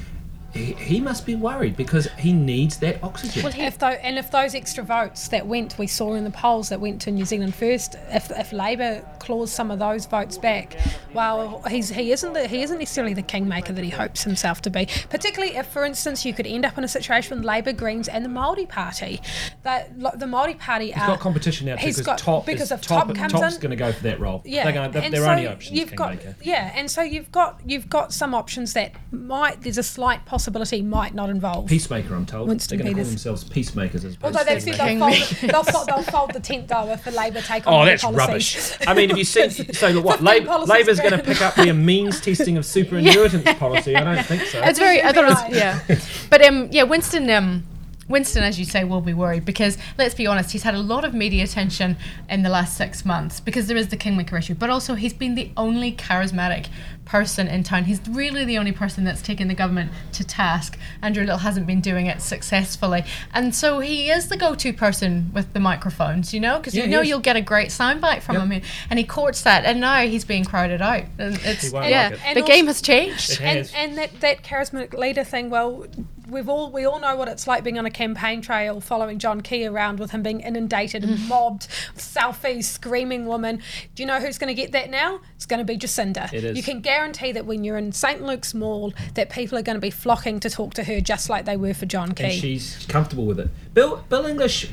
He, 0.55 0.71
he 0.73 1.01
must 1.01 1.25
be 1.25 1.35
worried 1.35 1.75
because 1.75 2.07
he 2.17 2.31
needs 2.31 2.77
that 2.77 3.03
oxygen. 3.03 3.43
Well, 3.43 3.53
if 3.57 3.77
tho- 3.77 3.87
and 3.87 4.17
if 4.17 4.31
those 4.31 4.55
extra 4.55 4.85
votes 4.85 5.27
that 5.27 5.45
went, 5.45 5.77
we 5.77 5.85
saw 5.85 6.13
in 6.13 6.23
the 6.23 6.31
polls 6.31 6.69
that 6.69 6.79
went 6.79 7.01
to 7.01 7.11
New 7.11 7.25
Zealand 7.25 7.53
First, 7.53 7.97
if, 8.09 8.31
if 8.31 8.53
Labor 8.53 9.05
claws 9.25 9.51
some 9.51 9.71
of 9.71 9.79
those 9.79 10.05
votes 10.05 10.37
back, 10.37 10.77
well, 11.13 11.61
he's 11.69 11.89
he 11.89 12.11
isn't 12.11 12.33
the, 12.33 12.47
he 12.47 12.61
isn't 12.61 12.77
necessarily 12.79 13.13
the 13.13 13.21
kingmaker 13.21 13.73
that 13.73 13.83
he 13.83 13.89
hopes 13.89 14.23
himself 14.23 14.61
to 14.61 14.69
be. 14.69 14.87
Particularly 15.09 15.55
if, 15.55 15.67
for 15.67 15.83
instance, 15.83 16.25
you 16.25 16.33
could 16.33 16.45
end 16.47 16.65
up 16.65 16.77
in 16.77 16.83
a 16.83 16.87
situation 16.87 17.35
with 17.37 17.45
Labor, 17.45 17.73
Greens, 17.73 18.07
and 18.07 18.23
the 18.23 18.29
Maori 18.29 18.65
Party. 18.65 19.21
That 19.63 20.19
the 20.19 20.27
Maori 20.27 20.53
Party 20.55 20.91
He's 20.91 21.01
are, 21.01 21.07
got 21.07 21.19
competition 21.19 21.67
now 21.67 21.75
too 21.75 21.85
he's 21.85 21.95
because 21.97 22.05
got- 22.05 22.17
top 22.19 22.45
because 22.45 22.63
is, 22.63 22.71
of 22.71 22.81
top, 22.81 23.07
Top 23.07 23.15
comes 23.15 23.31
top's 23.33 23.55
in. 23.55 23.61
going 23.61 23.69
to 23.71 23.75
go 23.75 23.91
for 23.91 24.03
that 24.03 24.19
role. 24.19 24.41
Yeah, 24.45 24.63
they're, 24.63 24.73
going, 24.73 25.11
they're 25.11 25.21
so 25.23 25.29
only 25.31 25.47
options. 25.47 25.77
You've 25.77 25.95
got 25.95 26.19
Kingmaker. 26.19 26.35
yeah, 26.43 26.71
and 26.75 26.89
so 26.89 27.01
you've 27.01 27.31
got 27.31 27.59
you've 27.65 27.89
got 27.89 28.13
some 28.13 28.33
options 28.33 28.73
that 28.73 28.93
might 29.11 29.61
there's 29.61 29.77
a 29.77 29.83
slight 29.83 30.25
possibility 30.25 30.81
might 30.81 31.13
not 31.15 31.29
involve 31.29 31.67
Peacemaker, 31.67 32.13
I'm 32.13 32.25
told. 32.25 32.47
Winston 32.47 32.77
they're 32.77 32.83
going 32.85 32.95
to 32.95 33.01
call 33.01 33.09
themselves 33.09 33.43
peacemakers 33.43 34.05
as 34.05 34.15
opposed 34.15 34.35
Although 34.35 34.39
to 34.49 34.53
they've 34.59 34.75
said 34.75 34.75
they'll 34.75 34.99
fold, 34.99 35.13
they'll, 35.51 35.63
fold, 35.63 35.87
they'll 35.87 36.03
fold 36.03 36.33
the 36.33 36.39
tent 36.39 36.67
though 36.67 36.89
if 36.89 37.03
the 37.03 37.11
Labor 37.11 37.41
take 37.41 37.65
on 37.67 37.73
Oh, 37.73 37.85
that's 37.85 38.03
policies. 38.03 38.75
rubbish. 38.77 38.87
I 38.87 38.93
mean, 38.93 39.14
have 39.15 39.19
you 39.19 39.49
seen? 39.49 39.73
So, 39.73 40.01
what? 40.01 40.19
15 40.19 40.45
Lab, 40.45 40.67
Labor's 40.67 40.99
going 40.99 41.11
to 41.11 41.23
pick 41.23 41.41
up 41.41 41.55
their 41.55 41.73
means 41.73 42.21
testing 42.21 42.57
of 42.57 42.63
superinheritance 42.63 43.57
policy? 43.59 43.95
I 43.95 44.03
don't 44.03 44.25
think 44.25 44.43
so. 44.43 44.61
It's 44.63 44.79
very. 44.79 45.01
I 45.01 45.11
thought 45.11 45.25
it 45.25 45.27
was 45.27 45.57
yeah, 45.57 46.27
but 46.29 46.45
um 46.45 46.69
yeah, 46.71 46.83
Winston 46.83 47.29
um. 47.29 47.65
Winston, 48.07 48.43
as 48.43 48.59
you 48.59 48.65
say, 48.65 48.83
will 48.83 49.01
be 49.01 49.15
worried 49.15 49.45
because 49.45 49.79
let's 49.97 50.13
be 50.13 50.27
honest, 50.27 50.51
he's 50.51 50.61
had 50.61 50.75
a 50.75 50.79
lot 50.79 51.03
of 51.03 51.15
media 51.15 51.43
attention 51.43 51.97
in 52.29 52.43
the 52.43 52.49
last 52.49 52.77
six 52.77 53.03
months 53.03 53.39
because 53.39 53.65
there 53.65 53.75
is 53.75 53.87
the 53.87 53.97
Kingmaker 53.97 54.37
issue, 54.37 54.53
but 54.53 54.69
also 54.69 54.93
he's 54.93 55.13
been 55.13 55.33
the 55.33 55.49
only 55.57 55.91
charismatic 55.91 56.67
person 57.05 57.47
in 57.47 57.63
town. 57.63 57.85
He's 57.85 58.01
really 58.09 58.43
the 58.45 58.57
only 58.57 58.71
person 58.71 59.03
that's 59.03 59.21
taken 59.21 59.47
the 59.47 59.53
government 59.53 59.91
to 60.13 60.23
task. 60.23 60.77
Andrew 61.01 61.23
Little 61.23 61.37
hasn't 61.39 61.67
been 61.67 61.81
doing 61.81 62.07
it 62.07 62.21
successfully, 62.21 63.03
and 63.33 63.53
so 63.55 63.79
he 63.79 64.09
is 64.09 64.27
the 64.29 64.37
go-to 64.37 64.73
person 64.73 65.31
with 65.33 65.53
the 65.53 65.59
microphones, 65.59 66.33
you 66.33 66.39
know, 66.39 66.57
because 66.57 66.75
Yeah, 66.75 66.85
you 66.85 66.89
know 66.89 67.01
you'll 67.01 67.19
get 67.19 67.35
a 67.35 67.41
great 67.41 67.69
soundbite 67.69 68.21
from 68.21 68.51
him, 68.51 68.61
and 68.89 68.99
he 68.99 69.05
courts 69.05 69.41
that, 69.43 69.65
and 69.65 69.79
now 69.79 70.01
he's 70.01 70.25
being 70.25 70.43
crowded 70.45 70.81
out. 70.81 71.03
And 71.17 71.39
it's 71.43 71.67
He 71.67 71.69
won't 71.73 71.89
yeah, 71.89 72.09
like 72.09 72.13
it. 72.13 72.19
And 72.25 72.37
the 72.37 72.41
also- 72.41 72.53
game 72.53 72.67
has 72.67 72.81
changed. 72.81 73.31
It 73.31 73.41
and, 73.41 73.71
and 73.75 73.97
that, 73.97 74.19
that 74.21 74.43
charismatic 74.43 74.93
leader 74.97 75.23
thing, 75.23 75.49
well, 75.49 75.85
we've 76.29 76.49
all 76.49 76.71
we 76.71 76.85
all 76.85 76.99
know 76.99 77.15
what 77.15 77.27
it's 77.27 77.47
like 77.47 77.63
being 77.63 77.77
on 77.77 77.85
a 77.85 77.91
campaign 77.91 78.41
trail 78.41 78.79
following 78.81 79.19
John 79.19 79.41
Key 79.41 79.65
around 79.65 79.99
with 79.99 80.11
him 80.11 80.23
being 80.23 80.39
inundated 80.41 81.03
and 81.03 81.17
Mm. 81.17 81.27
mobbed, 81.27 81.67
selfies, 81.95 82.63
screaming 82.65 83.25
woman. 83.25 83.61
Do 83.93 84.03
you 84.03 84.07
know 84.07 84.19
who's 84.19 84.37
going 84.37 84.53
to 84.55 84.59
get 84.59 84.71
that 84.71 84.89
now? 84.89 85.19
It's 85.35 85.45
going 85.45 85.59
to 85.59 85.65
be 85.65 85.77
Jacinda. 85.77 86.31
It 86.33 86.43
is. 86.43 86.57
You 86.57 86.63
can 86.63 86.81
guarantee 86.81 87.31
that 87.31 87.45
when 87.45 87.63
you're 87.63 87.77
in 87.77 87.91
St 87.91 88.21
Luke's 88.23 88.53
Mall, 88.53 88.93
that 89.13 89.29
people 89.29 89.57
are 89.57 89.61
going 89.61 89.75
to 89.77 89.81
be 89.81 89.89
flocking 89.91 90.39
to 90.41 90.49
talk 90.49 90.73
to 90.75 90.83
her 90.83 90.99
just 91.01 91.29
like 91.29 91.45
they 91.45 91.57
were 91.57 91.73
for 91.73 91.85
John 91.85 92.13
Key. 92.13 92.23
and 92.23 92.33
she's 92.33 92.85
comfortable 92.87 93.25
with 93.25 93.39
it. 93.39 93.49
Bill 93.73 94.03
Bill 94.09 94.25
English, 94.25 94.69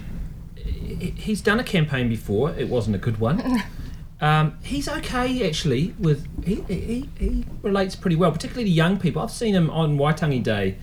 he's 0.57 1.41
done 1.41 1.61
a 1.61 1.65
campaign 1.65 2.09
before. 2.09 2.51
It 2.51 2.69
wasn't 2.69 2.97
a 2.97 2.99
good 2.99 3.19
one. 3.19 3.63
Um, 4.23 4.57
he's 4.63 4.89
okay 4.89 5.49
actually. 5.49 5.97
With 5.99 6.29
he, 6.45 6.61
he 6.73 7.09
he 7.19 7.45
relates 7.61 7.97
pretty 7.97 8.15
well, 8.15 8.31
particularly 8.31 8.67
to 8.67 8.71
young 8.71 8.97
people. 8.97 9.21
I've 9.21 9.33
seen 9.33 9.53
him 9.53 9.69
on 9.69 9.99
Waitangi 9.99 10.41
Day, 10.45 10.77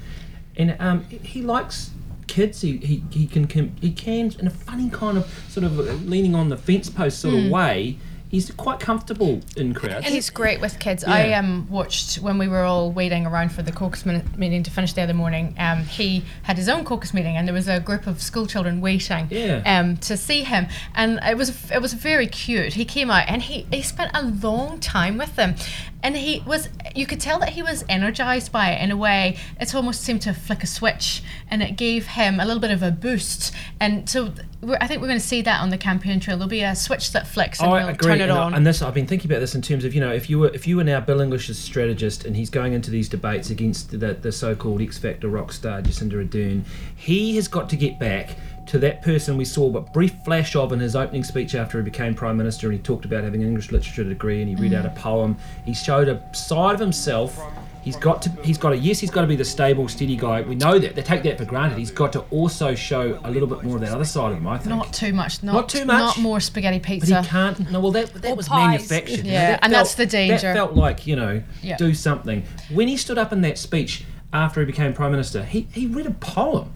and 0.59 0.75
um, 0.79 1.03
he 1.05 1.41
likes 1.41 1.89
kids. 2.27 2.61
He, 2.61 2.77
he 2.77 3.03
he 3.09 3.25
can, 3.25 3.47
can 3.47 3.75
he 3.81 3.91
can 3.91 4.31
in 4.39 4.45
a 4.45 4.51
funny 4.51 4.89
kind 4.91 5.17
of 5.17 5.25
sort 5.49 5.63
of 5.63 6.05
leaning 6.07 6.35
on 6.35 6.49
the 6.49 6.57
fence 6.57 6.89
post 6.89 7.19
sort 7.19 7.33
of 7.33 7.39
Mm. 7.45 7.49
way. 7.49 7.97
He's 8.29 8.51
quite 8.51 8.79
comfortable 8.79 9.41
in 9.57 9.73
crowds. 9.73 10.05
And 10.05 10.13
he's 10.13 10.29
great 10.29 10.61
with 10.61 10.77
kids. 10.77 11.03
Yeah. 11.05 11.13
I 11.13 11.33
um, 11.33 11.67
watched 11.67 12.17
when 12.17 12.37
we 12.37 12.47
were 12.47 12.61
all 12.63 12.91
waiting 12.91 13.25
around 13.25 13.51
for 13.51 13.63
the 13.63 13.71
caucus 13.71 14.05
meeting 14.05 14.61
to 14.61 14.69
finish 14.69 14.93
the 14.93 15.01
other 15.01 15.15
morning. 15.15 15.55
Um, 15.57 15.79
he 15.85 16.23
had 16.43 16.55
his 16.57 16.69
own 16.69 16.85
caucus 16.85 17.11
meeting, 17.11 17.35
and 17.37 17.47
there 17.47 17.55
was 17.55 17.67
a 17.67 17.79
group 17.79 18.05
of 18.05 18.21
school 18.21 18.45
children 18.45 18.81
waiting 18.81 19.27
Yeah. 19.31 19.63
um, 19.65 19.97
to 19.97 20.15
see 20.15 20.43
him. 20.43 20.67
And 20.93 21.19
it 21.23 21.37
was 21.37 21.71
it 21.71 21.81
was 21.81 21.93
very 21.93 22.27
cute. 22.27 22.73
He 22.73 22.85
came 22.85 23.09
out 23.09 23.27
and 23.27 23.41
he, 23.41 23.65
he 23.71 23.81
spent 23.81 24.11
a 24.13 24.21
long 24.23 24.79
time 24.79 25.17
with 25.17 25.35
them, 25.35 25.55
and 26.03 26.15
he 26.15 26.43
was 26.45 26.69
you 26.95 27.07
could 27.07 27.19
tell 27.19 27.39
that 27.39 27.49
he 27.49 27.63
was 27.63 27.83
energized 27.89 28.51
by 28.51 28.69
it 28.71 28.83
in 28.83 28.91
a 28.91 28.97
way. 28.97 29.37
It 29.59 29.73
almost 29.73 30.01
seemed 30.01 30.21
to 30.21 30.33
flick 30.33 30.61
a 30.61 30.67
switch, 30.67 31.23
and 31.49 31.63
it 31.63 31.77
gave 31.77 32.05
him 32.05 32.39
a 32.39 32.45
little 32.45 32.61
bit 32.61 32.69
of 32.71 32.83
a 32.83 32.91
boost. 32.91 33.51
And 33.79 34.07
so 34.07 34.33
I 34.61 34.87
think 34.87 34.99
we're 35.01 35.07
going 35.07 35.19
to 35.19 35.25
see 35.25 35.41
that 35.43 35.61
on 35.61 35.69
the 35.69 35.77
campaign 35.77 36.19
trail. 36.19 36.35
There'll 36.37 36.49
be 36.49 36.63
a 36.63 36.75
switch 36.75 37.11
that 37.13 37.25
flicks, 37.27 37.61
and 37.61 37.71
I 37.71 37.79
he'll 37.79 37.89
agree, 37.89 38.07
turn 38.11 38.19
it 38.19 38.23
and, 38.23 38.31
I- 38.33 38.43
on. 38.43 38.53
and 38.55 38.67
this 38.67 38.81
I've 38.81 38.93
been 38.93 39.07
thinking 39.07 39.31
about 39.31 39.39
this 39.39 39.55
in 39.55 39.61
terms 39.61 39.85
of 39.85 39.93
you 39.93 40.01
know 40.01 40.11
if 40.11 40.29
you 40.29 40.37
were 40.39 40.49
if 40.53 40.67
you 40.67 40.75
were 40.75 40.83
now 40.83 40.99
Bill 40.99 41.21
English's 41.21 41.57
strategist 41.57 42.25
and 42.25 42.35
he's 42.35 42.49
going 42.49 42.73
into 42.73 42.91
these 42.91 43.07
debates 43.07 43.49
against 43.51 43.91
the, 43.91 43.97
the 44.15 44.31
so-called 44.33 44.81
X 44.81 44.97
Factor 44.97 45.29
rock 45.29 45.53
star 45.53 45.81
Jacinda 45.81 46.13
Ardern, 46.27 46.63
he 46.95 47.35
has 47.37 47.47
got 47.47 47.69
to 47.69 47.77
get 47.77 47.99
back 47.99 48.37
to 48.67 48.77
that 48.79 49.01
person 49.01 49.37
we 49.37 49.45
saw 49.45 49.69
but 49.69 49.93
brief 49.93 50.13
flash 50.25 50.55
of 50.55 50.71
in 50.73 50.79
his 50.79 50.95
opening 50.95 51.23
speech 51.23 51.55
after 51.55 51.77
he 51.79 51.83
became 51.83 52.13
prime 52.13 52.35
minister 52.37 52.67
and 52.67 52.77
he 52.77 52.83
talked 52.83 53.05
about 53.05 53.23
having 53.23 53.41
an 53.41 53.47
English 53.47 53.71
literature 53.71 54.03
degree 54.03 54.41
and 54.41 54.49
he 54.49 54.55
read 54.61 54.73
Mm. 54.73 54.79
out 54.79 54.85
a 54.85 54.89
poem. 54.89 55.37
He 55.65 55.73
showed 55.73 56.07
a 56.09 56.21
side 56.35 56.73
of 56.75 56.79
himself. 56.79 57.39
He's 57.83 57.95
got 57.95 58.21
to. 58.23 58.29
He's 58.43 58.57
got 58.57 58.69
to. 58.71 58.77
Yes, 58.77 58.99
he's 58.99 59.09
got 59.09 59.21
to 59.21 59.27
be 59.27 59.35
the 59.35 59.45
stable, 59.45 59.87
steady 59.87 60.15
guy. 60.15 60.41
We 60.41 60.55
know 60.55 60.77
that. 60.79 60.95
They 60.95 61.01
take 61.01 61.23
that 61.23 61.37
for 61.37 61.45
granted. 61.45 61.77
He's 61.77 61.91
got 61.91 62.11
to 62.13 62.21
also 62.29 62.75
show 62.75 63.19
a 63.23 63.31
little 63.31 63.47
bit 63.47 63.63
more 63.63 63.75
of 63.75 63.81
that 63.81 63.91
other 63.91 64.05
side 64.05 64.31
of 64.31 64.37
him. 64.37 64.47
I 64.47 64.57
think. 64.57 64.69
Not 64.69 64.93
too 64.93 65.13
much. 65.13 65.41
Not, 65.43 65.53
Not 65.53 65.69
too 65.69 65.85
much? 65.85 65.99
Not 65.99 66.17
more 66.19 66.39
spaghetti 66.39 66.79
pizza. 66.79 67.15
But 67.15 67.23
he 67.23 67.29
can't. 67.29 67.71
No, 67.71 67.79
well, 67.79 67.91
that 67.91 68.13
that 68.15 68.35
was 68.37 68.47
pies. 68.49 68.89
manufactured. 68.89 69.25
Yeah, 69.25 69.51
that 69.51 69.59
and 69.63 69.73
that's 69.73 69.95
the 69.95 70.05
danger. 70.05 70.47
That 70.47 70.55
felt 70.55 70.73
like 70.73 71.07
you 71.07 71.15
know, 71.15 71.41
Yeah. 71.61 71.77
do 71.77 71.93
something. 71.93 72.43
When 72.69 72.87
he 72.87 72.97
stood 72.97 73.17
up 73.17 73.31
in 73.31 73.41
that 73.41 73.57
speech 73.57 74.03
after 74.33 74.59
he 74.59 74.65
became 74.65 74.93
prime 74.93 75.11
minister, 75.11 75.43
he 75.43 75.67
he 75.71 75.87
read 75.87 76.05
a 76.05 76.11
poem. 76.11 76.71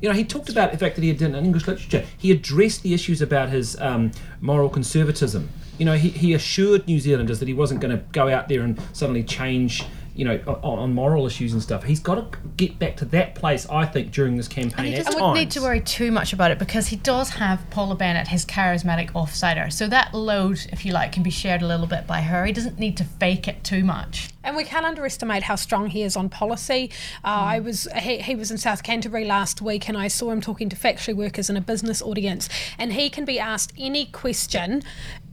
You 0.00 0.08
know, 0.08 0.14
he 0.14 0.24
talked 0.24 0.48
about 0.48 0.70
the 0.70 0.78
fact 0.78 0.94
that 0.94 1.02
he 1.02 1.08
had 1.08 1.18
done 1.18 1.34
an 1.34 1.44
English 1.44 1.66
literature. 1.66 2.04
He 2.16 2.30
addressed 2.30 2.84
the 2.84 2.94
issues 2.94 3.20
about 3.20 3.48
his 3.48 3.76
um, 3.80 4.12
moral 4.40 4.68
conservatism. 4.68 5.48
You 5.76 5.86
know, 5.86 5.94
he, 5.94 6.10
he 6.10 6.34
assured 6.34 6.86
New 6.86 7.00
Zealanders 7.00 7.40
that 7.40 7.48
he 7.48 7.54
wasn't 7.54 7.80
going 7.80 7.96
to 7.96 8.04
go 8.12 8.28
out 8.28 8.48
there 8.48 8.62
and 8.62 8.80
suddenly 8.92 9.24
change, 9.24 9.84
you 10.18 10.24
know, 10.24 10.36
on, 10.64 10.80
on 10.80 10.92
moral 10.92 11.28
issues 11.28 11.52
and 11.52 11.62
stuff. 11.62 11.84
He's 11.84 12.00
got 12.00 12.16
to 12.16 12.38
get 12.56 12.76
back 12.76 12.96
to 12.96 13.04
that 13.04 13.36
place, 13.36 13.68
I 13.70 13.86
think, 13.86 14.10
during 14.10 14.36
this 14.36 14.48
campaign. 14.48 14.86
And 14.86 14.88
he 14.88 14.96
doesn't 14.96 15.16
times. 15.16 15.38
need 15.38 15.52
to 15.52 15.60
worry 15.60 15.80
too 15.80 16.10
much 16.10 16.32
about 16.32 16.50
it 16.50 16.58
because 16.58 16.88
he 16.88 16.96
does 16.96 17.30
have 17.30 17.64
Paula 17.70 17.94
Bennett, 17.94 18.26
his 18.26 18.44
charismatic 18.44 19.12
offsider. 19.12 19.72
So 19.72 19.86
that 19.86 20.12
load, 20.12 20.58
if 20.72 20.84
you 20.84 20.92
like, 20.92 21.12
can 21.12 21.22
be 21.22 21.30
shared 21.30 21.62
a 21.62 21.68
little 21.68 21.86
bit 21.86 22.08
by 22.08 22.22
her. 22.22 22.44
He 22.44 22.52
doesn't 22.52 22.80
need 22.80 22.96
to 22.96 23.04
fake 23.04 23.46
it 23.46 23.62
too 23.62 23.84
much. 23.84 24.30
And 24.48 24.56
we 24.56 24.64
can't 24.64 24.86
underestimate 24.86 25.42
how 25.42 25.56
strong 25.56 25.88
he 25.88 26.02
is 26.02 26.16
on 26.16 26.30
policy. 26.30 26.90
Uh, 27.22 27.28
I 27.28 27.60
was 27.60 27.86
he, 27.94 28.16
he 28.16 28.34
was 28.34 28.50
in 28.50 28.56
South 28.56 28.82
Canterbury 28.82 29.26
last 29.26 29.60
week, 29.60 29.90
and 29.90 29.98
I 29.98 30.08
saw 30.08 30.30
him 30.30 30.40
talking 30.40 30.70
to 30.70 30.76
factory 30.76 31.12
workers 31.12 31.50
in 31.50 31.58
a 31.58 31.60
business 31.60 32.00
audience. 32.00 32.48
And 32.78 32.94
he 32.94 33.10
can 33.10 33.26
be 33.26 33.38
asked 33.38 33.74
any 33.76 34.06
question 34.06 34.84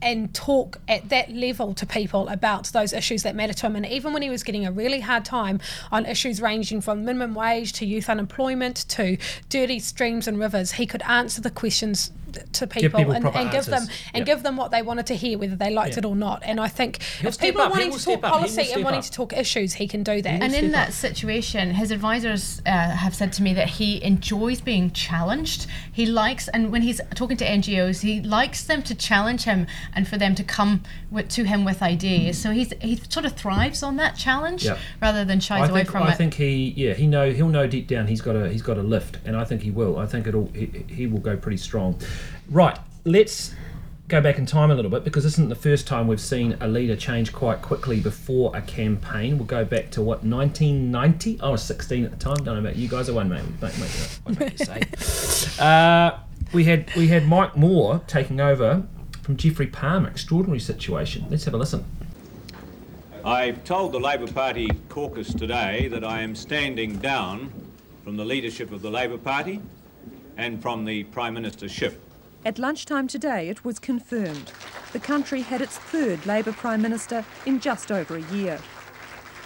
and 0.02 0.34
talk 0.34 0.80
at 0.86 1.08
that 1.08 1.32
level 1.32 1.72
to 1.72 1.86
people 1.86 2.28
about 2.28 2.66
those 2.74 2.92
issues 2.92 3.22
that 3.22 3.34
matter 3.34 3.54
to 3.54 3.66
him. 3.66 3.76
And 3.76 3.86
even 3.86 4.12
when 4.12 4.20
he 4.20 4.28
was 4.28 4.42
getting 4.42 4.66
a 4.66 4.70
really 4.70 5.00
hard 5.00 5.24
time 5.24 5.60
on 5.90 6.04
issues 6.04 6.42
ranging 6.42 6.82
from 6.82 7.06
minimum 7.06 7.34
wage 7.34 7.72
to 7.74 7.86
youth 7.86 8.10
unemployment 8.10 8.86
to 8.90 9.16
dirty 9.48 9.78
streams 9.78 10.28
and 10.28 10.38
rivers, 10.38 10.72
he 10.72 10.84
could 10.84 11.00
answer 11.04 11.40
the 11.40 11.50
questions 11.50 12.12
to 12.52 12.66
Give 12.66 12.92
people, 12.92 12.98
people 12.98 13.12
and, 13.14 13.26
and 13.36 13.50
give 13.50 13.64
them 13.66 13.82
and 14.14 14.20
Yep. 14.22 14.26
give 14.26 14.42
them 14.42 14.56
what 14.56 14.70
they 14.70 14.82
wanted 14.82 15.06
to 15.06 15.14
hear, 15.14 15.38
whether 15.38 15.56
they 15.56 15.70
liked 15.70 15.92
Yeah. 15.94 15.98
it 16.00 16.04
or 16.04 16.16
not. 16.16 16.42
And 16.44 16.60
I 16.60 16.68
think 16.68 17.02
He'll 17.20 17.28
if 17.28 17.38
people 17.38 17.60
are 17.62 17.66
up, 17.66 17.72
he 17.76 17.84
wanting 17.84 17.98
to 17.98 18.04
talk 18.04 18.24
up, 18.24 18.32
policy 18.32 18.72
and 18.72 18.84
wanting 18.84 18.98
up. 18.98 19.04
to 19.04 19.10
talk 19.12 19.32
issues, 19.32 19.74
he 19.74 19.86
can 19.88 20.02
do 20.02 20.20
that. 20.22 20.42
And 20.42 20.54
in 20.54 20.72
that 20.72 20.92
situation, 20.92 21.74
his 21.74 21.90
advisors 21.90 22.60
uh, 22.66 22.70
have 22.70 23.14
said 23.14 23.32
to 23.34 23.42
me 23.42 23.54
that 23.54 23.68
he 23.68 24.02
enjoys 24.02 24.60
being 24.60 24.90
challenged. 24.90 25.66
He 25.92 26.06
likes, 26.06 26.48
and 26.48 26.70
when 26.70 26.82
he's 26.82 27.00
talking 27.14 27.36
to 27.38 27.44
NGOs, 27.44 28.00
he 28.02 28.20
likes 28.20 28.64
them 28.64 28.82
to 28.82 28.94
challenge 28.94 29.44
him 29.44 29.66
and 29.94 30.06
for 30.06 30.18
them 30.18 30.34
to 30.34 30.44
come 30.44 30.82
with, 31.10 31.28
to 31.30 31.44
him 31.44 31.64
with 31.64 31.82
ideas. 31.82 32.38
So 32.38 32.50
he's 32.50 32.72
he 32.80 32.96
sort 33.08 33.24
of 33.26 33.32
thrives 33.32 33.82
on 33.82 33.96
that 33.96 34.16
challenge 34.16 34.64
Yep. 34.64 34.78
rather 35.00 35.24
than 35.24 35.40
shies 35.40 35.68
I 35.68 35.70
away 35.70 35.80
think, 35.80 35.90
from 35.90 36.02
I 36.02 36.08
it. 36.08 36.10
I 36.10 36.14
think 36.14 36.34
he, 36.34 36.72
yeah, 36.76 36.94
he 36.94 37.06
know 37.06 37.30
he'll 37.32 37.48
know 37.48 37.66
deep 37.66 37.88
down 37.88 38.06
he's 38.06 38.20
got 38.20 38.36
a 38.36 38.48
he's 38.50 38.62
got 38.62 38.76
a 38.78 38.82
lift, 38.82 39.18
and 39.24 39.36
I 39.36 39.44
think 39.44 39.62
he 39.62 39.70
will. 39.70 39.98
I 39.98 40.06
think 40.06 40.26
it'll 40.26 40.50
he, 40.54 40.66
he 40.88 41.06
will 41.06 41.20
go 41.20 41.36
pretty 41.36 41.56
strong. 41.58 41.98
Right, 42.48 42.78
let's 43.04 43.54
go 44.08 44.20
back 44.20 44.38
in 44.38 44.46
time 44.46 44.70
a 44.70 44.74
little 44.74 44.90
bit 44.90 45.02
because 45.02 45.24
this 45.24 45.32
isn't 45.34 45.48
the 45.48 45.56
first 45.56 45.86
time 45.86 46.06
we've 46.06 46.20
seen 46.20 46.56
a 46.60 46.68
leader 46.68 46.94
change 46.94 47.32
quite 47.32 47.60
quickly 47.60 48.00
before 48.00 48.54
a 48.56 48.62
campaign. 48.62 49.36
We'll 49.36 49.46
go 49.46 49.64
back 49.64 49.90
to 49.92 50.02
what 50.02 50.22
1990. 50.22 51.40
I 51.40 51.48
was 51.48 51.62
16 51.62 52.04
at 52.04 52.10
the 52.12 52.16
time. 52.16 52.36
Don't 52.36 52.54
know 52.54 52.60
about 52.60 52.76
you 52.76 52.88
guys. 52.88 53.08
I 53.08 53.12
won't 53.12 53.28
make, 53.28 53.42
make, 53.60 53.78
make, 53.78 53.90
won't 54.24 54.40
make 54.40 54.58
you 54.58 54.66
say. 54.66 54.82
Uh, 55.62 56.18
we 56.52 56.64
had 56.64 56.94
we 56.96 57.08
had 57.08 57.26
Mike 57.26 57.56
Moore 57.56 58.02
taking 58.06 58.40
over 58.40 58.86
from 59.22 59.36
Geoffrey 59.36 59.66
Palmer. 59.66 60.08
Extraordinary 60.08 60.60
situation. 60.60 61.26
Let's 61.30 61.44
have 61.44 61.54
a 61.54 61.56
listen. 61.56 61.84
I've 63.24 63.64
told 63.64 63.92
the 63.92 63.98
Labor 63.98 64.30
Party 64.30 64.68
caucus 64.88 65.34
today 65.34 65.88
that 65.88 66.04
I 66.04 66.20
am 66.20 66.34
standing 66.34 66.98
down 66.98 67.52
from 68.04 68.16
the 68.16 68.24
leadership 68.24 68.70
of 68.70 68.82
the 68.82 68.90
Labor 68.90 69.18
Party 69.18 69.60
and 70.36 70.62
from 70.62 70.84
the 70.84 71.04
Prime 71.04 71.34
Ministership. 71.34 71.96
At 72.46 72.60
lunchtime 72.60 73.08
today, 73.08 73.48
it 73.48 73.64
was 73.64 73.80
confirmed. 73.80 74.52
The 74.92 75.00
country 75.00 75.40
had 75.40 75.60
its 75.60 75.78
third 75.78 76.24
Labor 76.26 76.52
Prime 76.52 76.80
Minister 76.80 77.24
in 77.44 77.58
just 77.58 77.90
over 77.90 78.14
a 78.14 78.32
year. 78.32 78.60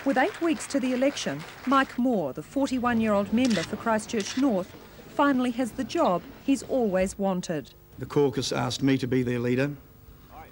With 0.04 0.18
eight 0.18 0.38
weeks 0.42 0.66
to 0.66 0.78
the 0.78 0.92
election, 0.92 1.40
Mike 1.64 1.98
Moore, 1.98 2.34
the 2.34 2.42
41 2.42 3.00
year 3.00 3.14
old 3.14 3.32
member 3.32 3.62
for 3.62 3.76
Christchurch 3.76 4.36
North, 4.36 4.70
finally 5.14 5.50
has 5.52 5.70
the 5.70 5.82
job 5.82 6.20
he's 6.44 6.62
always 6.64 7.18
wanted. 7.18 7.72
The 7.98 8.04
caucus 8.04 8.52
asked 8.52 8.82
me 8.82 8.98
to 8.98 9.06
be 9.06 9.22
their 9.22 9.38
leader. 9.38 9.70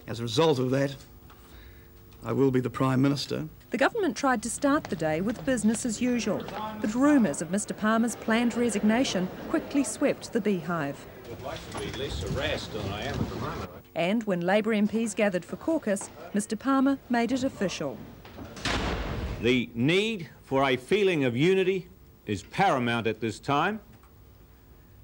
As 0.06 0.20
a 0.20 0.22
result 0.22 0.58
of 0.58 0.70
that, 0.70 0.96
I 2.24 2.32
will 2.32 2.50
be 2.50 2.60
the 2.60 2.70
Prime 2.70 3.02
Minister. 3.02 3.46
The 3.72 3.76
government 3.76 4.16
tried 4.16 4.42
to 4.44 4.48
start 4.48 4.84
the 4.84 4.96
day 4.96 5.20
with 5.20 5.44
business 5.44 5.84
as 5.84 6.00
usual, 6.00 6.42
but 6.80 6.94
rumours 6.94 7.42
of 7.42 7.50
Mr 7.50 7.76
Palmer's 7.76 8.16
planned 8.16 8.56
resignation 8.56 9.28
quickly 9.50 9.84
swept 9.84 10.32
the 10.32 10.40
beehive. 10.40 11.06
I'd 11.30 11.42
like 11.42 11.70
to 11.72 11.78
be 11.78 11.98
less 11.98 12.22
harassed 12.22 12.72
than 12.72 12.90
I 12.92 13.02
am 13.02 13.14
at 13.14 13.28
the 13.28 13.36
moment. 13.36 13.70
And 13.94 14.22
when 14.24 14.40
Labor 14.40 14.70
MPs 14.72 15.14
gathered 15.14 15.44
for 15.44 15.56
caucus, 15.56 16.10
Mr 16.34 16.58
Palmer 16.58 16.98
made 17.10 17.32
it 17.32 17.44
official. 17.44 17.98
The 19.42 19.68
need 19.74 20.28
for 20.44 20.64
a 20.64 20.76
feeling 20.76 21.24
of 21.24 21.36
unity 21.36 21.88
is 22.26 22.42
paramount 22.44 23.06
at 23.06 23.20
this 23.20 23.38
time, 23.38 23.80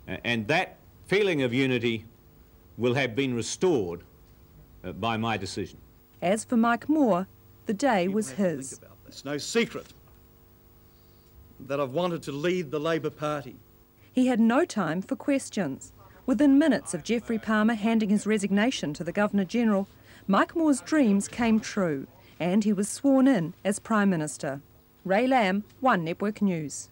and 0.06 0.46
that 0.48 0.76
feeling 1.06 1.42
of 1.42 1.52
unity 1.52 2.04
will 2.76 2.94
have 2.94 3.14
been 3.14 3.34
restored 3.34 4.02
uh, 4.82 4.92
by 4.92 5.16
my 5.16 5.36
decision. 5.36 5.78
As 6.22 6.44
for 6.44 6.56
Mike 6.56 6.88
Moore, 6.88 7.26
the 7.66 7.74
day 7.74 8.08
was 8.08 8.30
his. 8.30 8.80
It's 9.06 9.24
no 9.24 9.38
secret 9.38 9.86
that 11.60 11.80
I've 11.80 11.92
wanted 11.92 12.22
to 12.24 12.32
lead 12.32 12.70
the 12.70 12.80
Labor 12.80 13.10
Party. 13.10 13.56
He 14.12 14.26
had 14.26 14.40
no 14.40 14.64
time 14.64 15.02
for 15.02 15.16
questions. 15.16 15.92
Within 16.26 16.58
minutes 16.58 16.94
of 16.94 17.04
Geoffrey 17.04 17.38
Palmer 17.38 17.74
handing 17.74 18.08
his 18.08 18.26
resignation 18.26 18.94
to 18.94 19.04
the 19.04 19.12
Governor 19.12 19.44
General, 19.44 19.86
Mike 20.26 20.56
Moore's 20.56 20.80
dreams 20.80 21.28
came 21.28 21.60
true 21.60 22.06
and 22.40 22.64
he 22.64 22.72
was 22.72 22.88
sworn 22.88 23.28
in 23.28 23.52
as 23.62 23.78
Prime 23.78 24.08
Minister. 24.08 24.62
Ray 25.04 25.26
Lamb, 25.26 25.64
One 25.80 26.02
Network 26.02 26.40
News. 26.40 26.88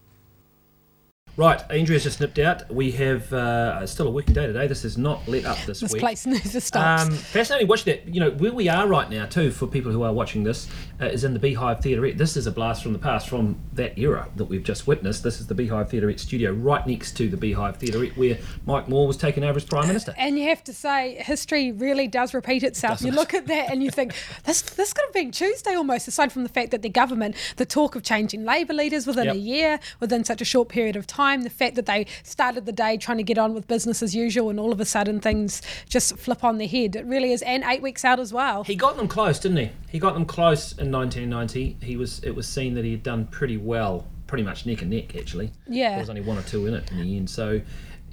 Right, 1.35 1.63
Andrea's 1.71 2.03
just 2.03 2.21
nipped 2.21 2.39
out. 2.39 2.71
We 2.71 2.91
have 2.93 3.33
uh, 3.33 3.87
still 3.87 4.07
a 4.07 4.11
working 4.11 4.35
day 4.35 4.47
today. 4.47 4.67
This 4.67 4.85
is 4.85 4.99
not 4.99 5.27
let 5.27 5.47
up 5.47 5.57
this, 5.65 5.81
This 5.81 5.91
week. 5.91 6.01
place 6.01 6.27
never 6.27 6.61
stops. 6.61 7.05
Um, 7.05 7.11
fascinating 7.17 7.69
watching 7.69 7.95
that. 7.95 8.15
You 8.15 8.21
know 8.21 8.31
where 8.33 8.53
we 8.53 8.69
are 8.69 8.87
right 8.87 9.09
now 9.09 9.25
too. 9.25 9.51
For 9.51 9.67
people 9.67 9.91
who 9.93 10.03
are 10.03 10.13
watching 10.13 10.45
this, 10.45 10.69
uh, 11.01 11.07
is 11.07 11.25
in 11.25 11.33
the 11.33 11.39
Beehive 11.39 11.81
Theatre. 11.81 12.13
This 12.13 12.37
is 12.37 12.47
a 12.47 12.51
blast 12.53 12.83
from 12.83 12.93
the 12.93 12.99
past, 12.99 13.31
from 13.31 13.59
that 13.73 13.99
era 13.99 14.29
that 14.37 14.45
we've 14.45 14.63
just 14.63 14.87
witnessed. 14.87 15.23
This 15.23 15.41
is 15.41 15.47
the 15.47 15.55
Beehive 15.55 15.89
Theatre 15.89 16.17
studio, 16.19 16.53
right 16.53 16.87
next 16.87 17.17
to 17.17 17.31
the 17.31 17.39
Beehive 17.39 17.79
Theatre, 17.79 18.05
where 18.15 18.37
Mike 18.67 18.87
Moore 18.89 19.07
was 19.07 19.17
taken 19.17 19.43
over 19.43 19.57
as 19.57 19.65
Prime 19.65 19.87
Minister. 19.89 20.15
And 20.19 20.39
you 20.39 20.49
have 20.51 20.63
to 20.65 20.75
say, 20.75 21.15
history 21.15 21.73
really 21.73 22.09
does 22.09 22.35
repeat 22.35 22.63
itself. 22.63 22.99
Doesn't 22.99 23.07
You 23.07 23.13
it? 23.15 23.17
look 23.17 23.33
at 23.33 23.47
that 23.47 23.71
and 23.73 23.83
you 23.83 23.91
think, 23.91 24.15
this 24.45 24.61
this 24.61 24.93
could 24.93 25.07
have 25.07 25.15
been 25.15 25.31
Tuesday 25.31 25.75
almost, 25.77 26.07
aside 26.09 26.31
from 26.31 26.43
the 26.43 26.51
fact 26.51 26.73
that 26.73 26.83
the 26.83 26.91
government, 26.91 27.37
the 27.57 27.65
talk 27.65 27.97
of 27.97 28.03
changing 28.03 28.45
Labour 28.45 28.75
leaders 28.75 29.07
within 29.07 29.25
Yep. 29.25 29.35
a 29.35 29.39
year, 29.39 29.81
within 29.99 30.25
such 30.25 30.43
a 30.43 30.45
short 30.45 30.69
period 30.69 30.95
of 30.95 31.07
time. 31.07 31.22
Time. 31.23 31.43
The 31.43 31.51
fact 31.51 31.77
that 31.77 31.87
they 31.87 32.07
started 32.23 32.67
the 32.67 32.73
day 32.73 32.97
trying 32.97 33.19
to 33.19 33.23
get 33.23 33.39
on 33.39 33.55
with 33.55 33.67
business 33.67 34.03
as 34.03 34.15
usual, 34.15 34.51
and 34.51 34.59
all 34.59 34.73
of 34.73 34.81
a 34.81 34.85
sudden 34.85 35.21
things 35.21 35.63
just 35.89 36.17
flip 36.17 36.45
on 36.45 36.59
their 36.59 36.69
head. 36.69 36.97
It 36.97 37.07
really 37.07 37.33
is, 37.33 37.43
and 37.43 37.63
eight 37.65 37.83
weeks 37.83 38.05
out 38.05 38.19
as 38.21 38.33
well. 38.33 38.65
He 38.65 38.77
got 38.77 38.97
them 38.97 39.09
close, 39.09 39.39
didn't 39.39 39.59
he? 39.59 39.71
He 39.91 39.99
got 39.99 40.15
them 40.15 40.25
close 40.25 40.73
in 40.73 40.91
1990. 40.91 41.77
He 41.85 41.97
was. 41.97 42.21
It 42.25 42.35
was 42.35 42.47
seen 42.47 42.75
that 42.75 42.85
he 42.85 42.93
had 42.93 43.03
done 43.03 43.27
pretty 43.27 43.57
well, 43.57 44.07
pretty 44.27 44.45
much 44.45 44.67
neck 44.67 44.83
and 44.83 44.91
neck 44.91 45.17
actually. 45.17 45.51
Yeah. 45.69 45.91
There 45.91 46.01
was 46.01 46.11
only 46.11 46.23
one 46.23 46.39
or 46.39 46.43
two 46.43 46.67
in 46.67 46.75
it 46.75 46.91
in 46.91 47.01
the 47.01 47.17
end. 47.17 47.31
So, 47.31 47.61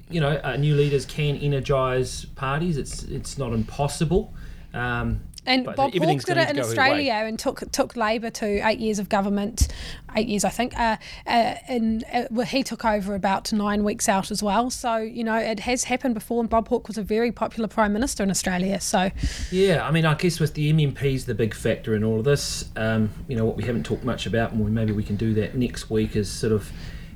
you 0.08 0.20
know, 0.20 0.40
uh, 0.44 0.56
new 0.56 0.74
leaders 0.74 1.04
can 1.04 1.36
energise 1.36 2.24
parties. 2.24 2.76
It's 2.76 3.02
it's 3.04 3.38
not 3.38 3.52
impossible. 3.52 4.34
Um, 4.72 5.20
And 5.46 5.64
but 5.64 5.76
Bob 5.76 5.94
Hawke 5.94 6.22
did 6.22 6.36
it 6.36 6.50
in. 6.50 6.60
Australia 6.60 7.12
and 7.12 7.38
took 7.38 7.60
took 7.72 7.96
Labor 7.96 8.30
to 8.30 8.46
eight 8.68 8.78
years 8.78 8.98
of 8.98 9.08
government, 9.08 9.68
eight 10.14 10.28
years 10.28 10.44
I 10.44 10.50
think, 10.50 10.78
uh, 10.78 10.96
uh, 11.26 11.54
and 11.68 12.04
uh, 12.12 12.24
well, 12.30 12.46
he 12.46 12.62
took 12.62 12.84
over 12.84 13.14
about 13.14 13.52
nine 13.52 13.82
weeks 13.82 14.08
out 14.08 14.30
as 14.30 14.42
well. 14.42 14.70
So 14.70 14.96
you 14.96 15.24
know 15.24 15.36
it 15.36 15.60
has 15.60 15.84
happened 15.84 16.14
before, 16.14 16.40
and 16.40 16.50
Bob 16.50 16.68
Hawke 16.68 16.88
was 16.88 16.98
a 16.98 17.02
very 17.02 17.32
popular 17.32 17.68
prime 17.68 17.92
minister 17.92 18.22
in 18.22 18.30
Australia. 18.30 18.80
So 18.80 19.10
Yeah, 19.50 19.86
I 19.86 19.90
mean, 19.90 20.04
I 20.04 20.14
guess 20.14 20.40
with 20.40 20.54
the 20.54 20.72
MMPs, 20.72 21.24
the 21.24 21.34
big 21.34 21.54
factor 21.54 21.94
in 21.94 22.04
all 22.04 22.18
of 22.18 22.24
this, 22.24 22.66
um, 22.76 23.10
you 23.26 23.36
know, 23.36 23.44
what 23.44 23.56
we 23.56 23.64
haven't 23.64 23.84
talked 23.84 24.04
much 24.04 24.26
about, 24.26 24.52
and 24.52 24.74
maybe 24.74 24.92
we 24.92 25.02
can 25.02 25.16
do 25.16 25.34
that 25.34 25.54
next 25.54 25.90
week, 25.90 26.16
is 26.16 26.30
sort 26.30 26.52
of 26.52 26.70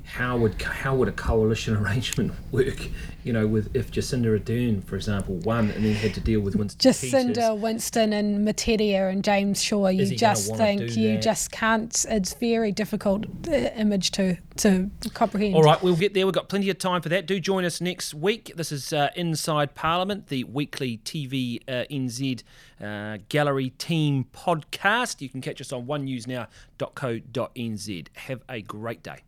how 0.05 0.37
would 0.37 0.61
how 0.61 0.95
would 0.95 1.07
a 1.07 1.11
coalition 1.11 1.75
arrangement 1.77 2.31
work? 2.51 2.79
You 3.23 3.33
know, 3.33 3.47
with 3.47 3.75
if 3.75 3.89
Jacinda 3.91 4.39
Ardern, 4.39 4.83
for 4.83 4.95
example, 4.95 5.33
won 5.37 5.71
and 5.71 5.83
then 5.83 5.95
had 5.95 6.13
to 6.13 6.19
deal 6.19 6.41
with 6.41 6.55
Winston 6.55 6.77
Peters. 6.77 7.01
Jacinda, 7.11 7.59
Winston, 7.59 8.13
and 8.13 8.47
Metiria 8.47 9.09
and 9.11 9.23
James 9.23 9.63
Shaw, 9.63 9.87
you 9.87 10.03
Is 10.03 10.11
he 10.11 10.15
gonna 10.15 10.35
just 10.35 10.55
think 10.55 10.95
you 10.95 11.13
that? 11.13 11.23
just 11.23 11.51
can't. 11.51 12.05
It's 12.07 12.35
very 12.35 12.71
difficult 12.71 13.25
uh, 13.47 13.51
image 13.51 14.11
to 14.11 14.37
to 14.57 14.91
comprehend. 15.15 15.55
All 15.55 15.63
right, 15.63 15.81
we'll 15.81 15.95
get 15.95 16.13
there. 16.13 16.23
We've 16.25 16.35
got 16.35 16.49
plenty 16.49 16.69
of 16.69 16.77
time 16.77 17.01
for 17.01 17.09
that. 17.09 17.25
Do 17.25 17.39
join 17.39 17.65
us 17.65 17.81
next 17.81 18.13
week. 18.13 18.53
This 18.55 18.71
is 18.71 18.93
uh, 18.93 19.09
Inside 19.15 19.73
Parliament, 19.73 20.27
the 20.27 20.43
weekly 20.43 20.99
TV 21.03 21.61
uh, 21.67 21.85
NZ 21.91 22.43
uh, 22.79 23.17
Gallery 23.29 23.71
Team 23.71 24.27
podcast. 24.33 25.21
You 25.21 25.29
can 25.29 25.41
catch 25.41 25.59
us 25.61 25.73
on 25.73 25.87
onenewsnow.co.nz. 25.87 28.07
Have 28.13 28.43
a 28.47 28.61
great 28.61 29.01
day. 29.01 29.23